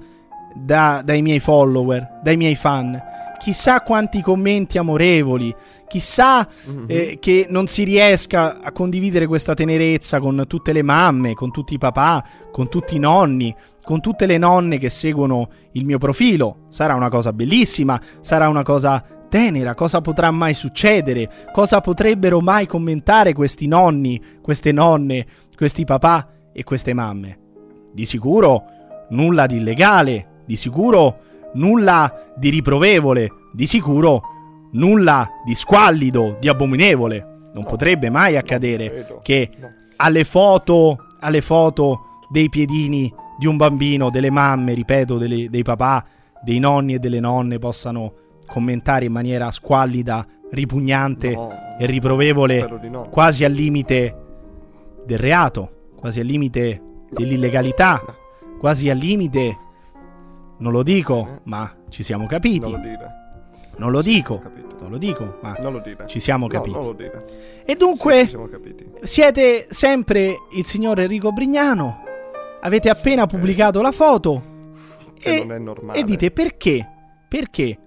da- 0.54 1.02
dai 1.04 1.22
miei 1.22 1.40
follower, 1.40 2.18
dai 2.22 2.36
miei 2.36 2.56
fan. 2.56 3.00
Chissà 3.40 3.80
quanti 3.80 4.20
commenti 4.20 4.76
amorevoli, 4.76 5.54
chissà 5.88 6.46
eh, 6.86 7.16
che 7.18 7.46
non 7.48 7.66
si 7.68 7.84
riesca 7.84 8.60
a 8.60 8.70
condividere 8.70 9.26
questa 9.26 9.54
tenerezza 9.54 10.20
con 10.20 10.44
tutte 10.46 10.74
le 10.74 10.82
mamme, 10.82 11.32
con 11.32 11.50
tutti 11.50 11.72
i 11.72 11.78
papà, 11.78 12.22
con 12.52 12.68
tutti 12.68 12.96
i 12.96 12.98
nonni, 12.98 13.56
con 13.82 14.02
tutte 14.02 14.26
le 14.26 14.36
nonne 14.36 14.76
che 14.76 14.90
seguono 14.90 15.48
il 15.72 15.86
mio 15.86 15.96
profilo. 15.96 16.66
Sarà 16.68 16.94
una 16.94 17.08
cosa 17.08 17.32
bellissima, 17.32 17.98
sarà 18.20 18.46
una 18.46 18.62
cosa 18.62 19.02
tenera, 19.30 19.74
cosa 19.74 20.02
potrà 20.02 20.30
mai 20.30 20.52
succedere, 20.52 21.30
cosa 21.50 21.80
potrebbero 21.80 22.40
mai 22.40 22.66
commentare 22.66 23.32
questi 23.32 23.66
nonni, 23.66 24.22
queste 24.42 24.70
nonne, 24.70 25.26
questi 25.56 25.84
papà 25.84 26.28
e 26.52 26.62
queste 26.62 26.92
mamme. 26.92 27.38
Di 27.90 28.04
sicuro 28.04 28.64
nulla 29.08 29.46
di 29.46 29.56
illegale, 29.56 30.42
di 30.44 30.56
sicuro 30.56 31.28
nulla 31.54 32.32
di 32.36 32.48
riprovevole, 32.50 33.28
di 33.52 33.66
sicuro 33.66 34.22
nulla 34.72 35.28
di 35.44 35.54
squallido, 35.54 36.36
di 36.40 36.48
abominevole. 36.48 37.26
Non 37.52 37.64
potrebbe 37.64 38.10
mai 38.10 38.36
accadere 38.36 39.06
che 39.22 39.50
No. 39.58 39.68
alle 39.96 40.24
foto, 40.24 40.96
alle 41.20 41.40
foto 41.40 42.00
dei 42.30 42.48
piedini 42.48 43.12
di 43.38 43.46
un 43.46 43.56
bambino, 43.56 44.10
delle 44.10 44.30
mamme, 44.30 44.74
ripeto, 44.74 45.18
delle- 45.18 45.50
dei 45.50 45.62
papà, 45.62 46.04
dei 46.44 46.58
nonni 46.58 46.94
e 46.94 46.98
delle 46.98 47.18
nonne 47.20 47.58
possano 47.58 48.12
commentare 48.46 49.04
in 49.06 49.12
maniera 49.12 49.50
squallida, 49.50 50.24
ripugnante 50.52 51.30
No. 51.32 51.50
e 51.78 51.86
riprovevole, 51.86 52.68
no. 52.88 53.08
quasi 53.10 53.44
al 53.44 53.52
limite 53.52 54.16
del 55.06 55.18
reato, 55.18 55.70
quasi 55.96 56.20
al 56.20 56.26
limite 56.26 56.80
dell'illegalità, 57.10 58.02
quasi 58.58 58.88
al 58.90 58.98
limite, 58.98 59.56
non 60.60 60.72
lo 60.72 60.82
dico, 60.82 61.40
ma 61.44 61.70
ci 61.88 62.02
siamo 62.02 62.26
capiti. 62.26 62.60
Non 62.60 62.70
lo 62.72 62.78
dire. 62.78 63.10
Non 63.76 63.90
lo 63.90 64.02
dico, 64.02 64.42
non 64.80 64.90
lo 64.90 64.98
dico, 64.98 65.38
ma 65.42 65.54
Non 65.60 65.72
lo 65.72 65.78
dire. 65.80 66.04
ci 66.06 66.20
siamo 66.20 66.46
No, 66.46 66.52
capiti. 66.52 66.78
dire. 66.96 67.24
E 67.64 67.72
Sì, 67.72 67.76
dunque, 67.76 68.26
siamo 68.28 68.46
capiti. 68.46 68.90
siete 69.02 69.66
sempre 69.68 70.36
il 70.52 70.64
signor 70.66 71.00
Enrico 71.00 71.32
Brignano. 71.32 72.02
Avete 72.60 72.90
appena 72.90 73.26
pubblicato 73.26 73.80
la 73.80 73.90
foto. 73.92 74.42
E, 75.22 75.46
e 75.92 76.02
dite 76.04 76.30
perché? 76.30 76.86
Perché 77.26 77.78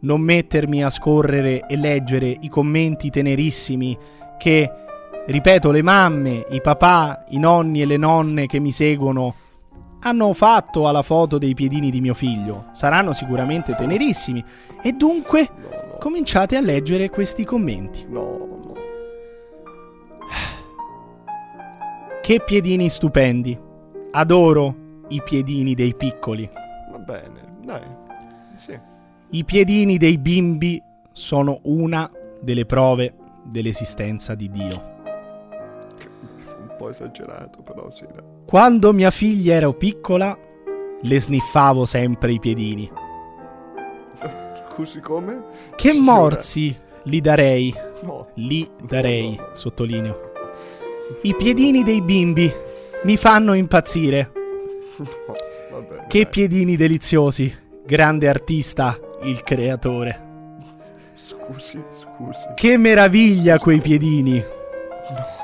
non 0.00 0.20
mettermi 0.20 0.82
a 0.82 0.90
scorrere 0.90 1.66
e 1.66 1.76
leggere 1.76 2.34
i 2.40 2.48
commenti 2.48 3.08
tenerissimi 3.10 3.96
che, 4.38 4.70
ripeto, 5.26 5.70
le 5.70 5.82
mamme, 5.82 6.46
i 6.50 6.60
papà, 6.60 7.24
i 7.28 7.38
nonni 7.38 7.82
e 7.82 7.86
le 7.86 7.96
nonne 7.98 8.46
che 8.46 8.58
mi 8.58 8.72
seguono 8.72 9.34
hanno 10.02 10.32
fatto 10.32 10.88
alla 10.88 11.02
foto 11.02 11.38
dei 11.38 11.54
piedini 11.54 11.90
di 11.90 12.00
mio 12.00 12.14
figlio? 12.14 12.66
Saranno 12.72 13.12
sicuramente 13.12 13.74
tenerissimi. 13.74 14.42
E 14.82 14.92
dunque 14.92 15.48
No, 15.54 15.68
no. 15.68 15.96
cominciate 15.98 16.56
a 16.56 16.60
leggere 16.60 17.08
questi 17.10 17.44
commenti. 17.44 18.04
No, 18.08 18.20
no. 18.64 18.74
Che 22.20 22.40
piedini 22.44 22.88
stupendi. 22.88 23.58
Adoro 24.12 24.74
i 25.08 25.20
piedini 25.22 25.74
dei 25.74 25.94
piccoli. 25.94 26.48
Va 26.90 26.98
bene, 26.98 27.40
dai. 27.64 27.82
Sì. 28.56 28.78
I 29.30 29.44
piedini 29.44 29.96
dei 29.98 30.18
bimbi 30.18 30.82
sono 31.12 31.58
una 31.64 32.10
delle 32.40 32.66
prove 32.66 33.14
dell'esistenza 33.44 34.34
di 34.34 34.50
Dio. 34.50 34.90
Un 36.60 36.74
po' 36.76 36.90
esagerato, 36.90 37.62
però 37.62 37.90
sì. 37.90 38.04
dai. 38.12 38.31
Quando 38.52 38.92
mia 38.92 39.10
figlia 39.10 39.54
era 39.54 39.72
piccola, 39.72 40.36
le 41.00 41.18
sniffavo 41.18 41.86
sempre 41.86 42.32
i 42.32 42.38
piedini. 42.38 42.92
Scusi 44.68 45.00
come? 45.00 45.42
Che 45.74 45.94
morsi 45.94 46.76
li 47.04 47.22
darei, 47.22 47.74
No. 48.02 48.28
li 48.34 48.68
darei, 48.82 49.40
sottolineo. 49.54 50.32
I 51.22 51.34
piedini 51.34 51.82
dei 51.82 52.02
bimbi 52.02 52.52
mi 53.04 53.16
fanno 53.16 53.54
impazzire. 53.54 54.30
no. 54.98 55.06
Va 55.70 55.78
bene. 55.78 56.04
Che 56.06 56.22
dai. 56.22 56.30
piedini 56.30 56.76
deliziosi, 56.76 57.58
grande 57.86 58.28
artista, 58.28 58.98
il 59.22 59.42
creatore. 59.42 60.20
Scusi, 61.26 61.82
scusi. 62.02 62.38
Che 62.54 62.76
meraviglia 62.76 63.58
quei 63.58 63.80
piedini. 63.80 64.32
no. 64.34 65.40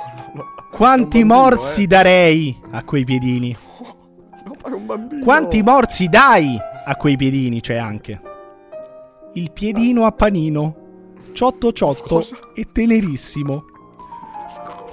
Quanti 0.70 1.24
morsi 1.24 1.82
eh. 1.82 1.86
darei 1.86 2.56
a 2.70 2.84
quei 2.84 3.04
piedini. 3.04 3.56
No, 4.44 4.52
ma 4.62 4.68
è 4.68 4.72
un 4.72 4.86
bambino. 4.86 5.24
Quanti 5.24 5.62
morsi 5.62 6.08
dai 6.08 6.56
a 6.84 6.96
quei 6.96 7.16
piedini 7.16 7.60
c'è 7.60 7.76
anche. 7.76 8.20
Il 9.34 9.52
piedino 9.52 10.04
a 10.04 10.12
panino, 10.12 10.76
ciotto 11.32 11.72
ciotto 11.72 12.24
e 12.54 12.68
tenerissimo. 12.72 13.64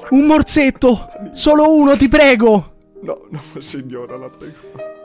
Un 0.10 0.26
morsetto, 0.26 1.10
solo 1.32 1.74
uno 1.76 1.96
ti 1.96 2.08
prego. 2.08 2.74
No, 3.02 3.22
no, 3.30 3.42
signora, 3.60 4.18
la 4.18 4.30
prego. 4.30 4.56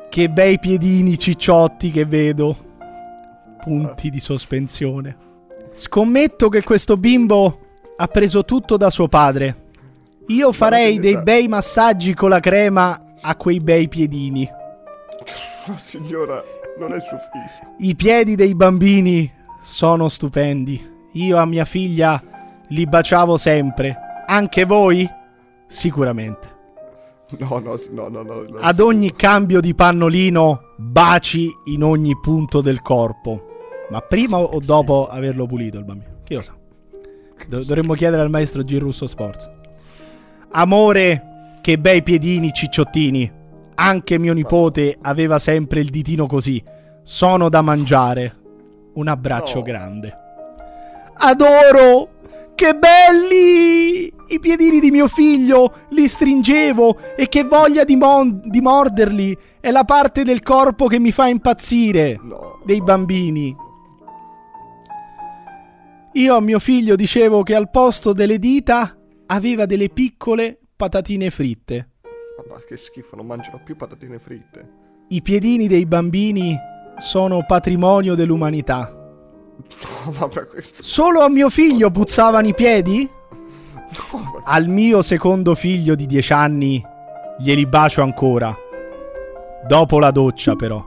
Che 0.09 0.29
bei 0.29 0.59
piedini 0.59 1.19
cicciotti 1.19 1.91
che 1.91 2.05
vedo. 2.05 2.57
Punti 3.63 4.11
di 4.11 4.21
sospensione. 4.21 5.17
Scommetto 5.73 6.49
che 6.49 6.63
questo 6.63 6.97
bimbo 6.97 7.59
ha 7.97 8.07
preso 8.07 8.45
tutto 8.45 8.77
da 8.77 8.91
suo 8.91 9.09
padre. 9.09 9.69
Io 10.31 10.53
farei 10.53 11.01
dei 11.01 11.21
bei 11.23 11.49
massaggi 11.49 12.15
con 12.15 12.29
la 12.29 12.39
crema 12.39 13.17
a 13.21 13.35
quei 13.35 13.59
bei 13.59 13.89
piedini. 13.89 14.49
No, 15.67 15.77
signora, 15.83 16.41
non 16.79 16.93
è 16.93 17.01
sufficiente. 17.01 17.75
I 17.79 17.97
piedi 17.97 18.37
dei 18.37 18.55
bambini 18.55 19.31
sono 19.61 20.09
stupendi. 20.09 20.89
Io 21.15 21.37
a 21.37 21.45
mia 21.47 21.65
figlia 21.65 22.23
li 22.69 22.87
baciavo 22.87 23.37
sempre. 23.37 23.97
Anche 24.27 24.65
voi? 24.65 25.09
Sicuramente. 25.67 26.59
No, 27.39 27.59
no, 27.59 27.77
no, 27.91 28.09
no, 28.09 28.23
no. 28.23 28.59
Ad 28.59 28.79
ogni 28.79 29.15
cambio 29.15 29.61
di 29.61 29.75
pannolino, 29.75 30.75
baci 30.77 31.49
in 31.67 31.83
ogni 31.83 32.17
punto 32.21 32.61
del 32.61 32.83
corpo. 32.83 33.47
Ma 33.91 34.01
prima 34.01 34.39
o 34.39 34.61
dopo 34.61 35.07
averlo 35.07 35.47
pulito 35.47 35.79
il 35.79 35.85
bambino? 35.85 36.21
Chi 36.23 36.35
lo 36.35 36.43
sa? 36.43 36.55
Do- 37.49 37.65
dovremmo 37.65 37.95
chiedere 37.95 38.23
al 38.23 38.31
maestro 38.31 38.63
G. 38.63 38.79
Russo 38.79 39.09
Sforza. 39.09 39.60
Amore, 40.53 41.57
che 41.61 41.79
bei 41.79 42.03
piedini 42.03 42.53
cicciottini. 42.53 43.31
Anche 43.77 44.19
mio 44.19 44.35
nipote 44.35 44.99
aveva 45.03 45.39
sempre 45.39 45.81
il 45.81 45.91
ditino 45.91 46.27
così. 46.27 46.63
Sono 47.03 47.49
da 47.49 47.63
mangiare. 47.63 48.37
Un 48.95 49.09
abbraccio 49.09 49.59
No. 49.59 49.63
grande. 49.63 50.17
Adoro! 51.15 52.09
Che 52.55 52.75
belli! 52.75 54.13
I 54.27 54.39
piedini 54.39 54.81
di 54.81 54.91
mio 54.91 55.09
figlio 55.09 55.73
li 55.91 56.07
stringevo 56.07 56.99
e 57.17 57.29
che 57.29 57.45
voglia 57.45 57.85
di, 57.85 57.97
mon- 57.97 58.41
di 58.45 58.61
morderli! 58.61 59.37
È 59.61 59.71
la 59.71 59.85
parte 59.85 60.25
del 60.25 60.43
corpo 60.43 60.87
che 60.87 60.99
mi 60.99 61.11
fa 61.13 61.27
impazzire 61.29 62.19
No. 62.23 62.59
dei 62.65 62.79
no. 62.79 62.85
bambini. 62.85 63.57
Io 66.15 66.35
a 66.37 66.41
mio 66.41 66.59
figlio 66.59 66.97
dicevo 66.97 67.43
che 67.45 67.55
al 67.55 67.71
posto 67.71 68.13
delle 68.13 68.39
dita 68.39 68.95
aveva 69.33 69.67
delle 69.67 69.89
piccole 69.89 70.59
patatine 70.77 71.31
fritte. 71.31 71.89
Ma 72.49 72.59
che 72.67 72.77
schifo, 72.77 73.17
non 73.17 73.27
mangerò 73.27 73.61
più 73.63 73.77
patatine 73.77 74.19
fritte. 74.19 74.79
I 75.09 75.23
piedini 75.23 75.69
dei 75.69 75.87
bambini 75.87 76.57
sono 76.99 77.45
patrimonio 77.47 78.15
dell'umanità. 78.15 78.93
No, 80.05 80.13
vabbè, 80.13 80.47
questo. 80.47 80.83
Solo 80.83 81.21
a 81.21 81.29
mio 81.29 81.49
figlio 81.51 81.91
puzzavano 81.91 82.49
i 82.49 82.55
piedi? 82.55 83.09
Al 84.45 84.69
mio 84.69 85.03
secondo 85.03 85.55
figlio 85.55 85.95
di 85.95 86.07
10 86.07 86.33
anni 86.33 86.83
glieli 87.39 87.67
bacio 87.67 88.03
ancora. 88.03 88.57
Dopo 89.67 89.99
la 89.99 90.11
doccia, 90.11 90.57
però. 90.57 90.83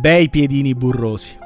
Bei 0.00 0.28
piedini 0.28 0.74
burrosi. 0.74 1.38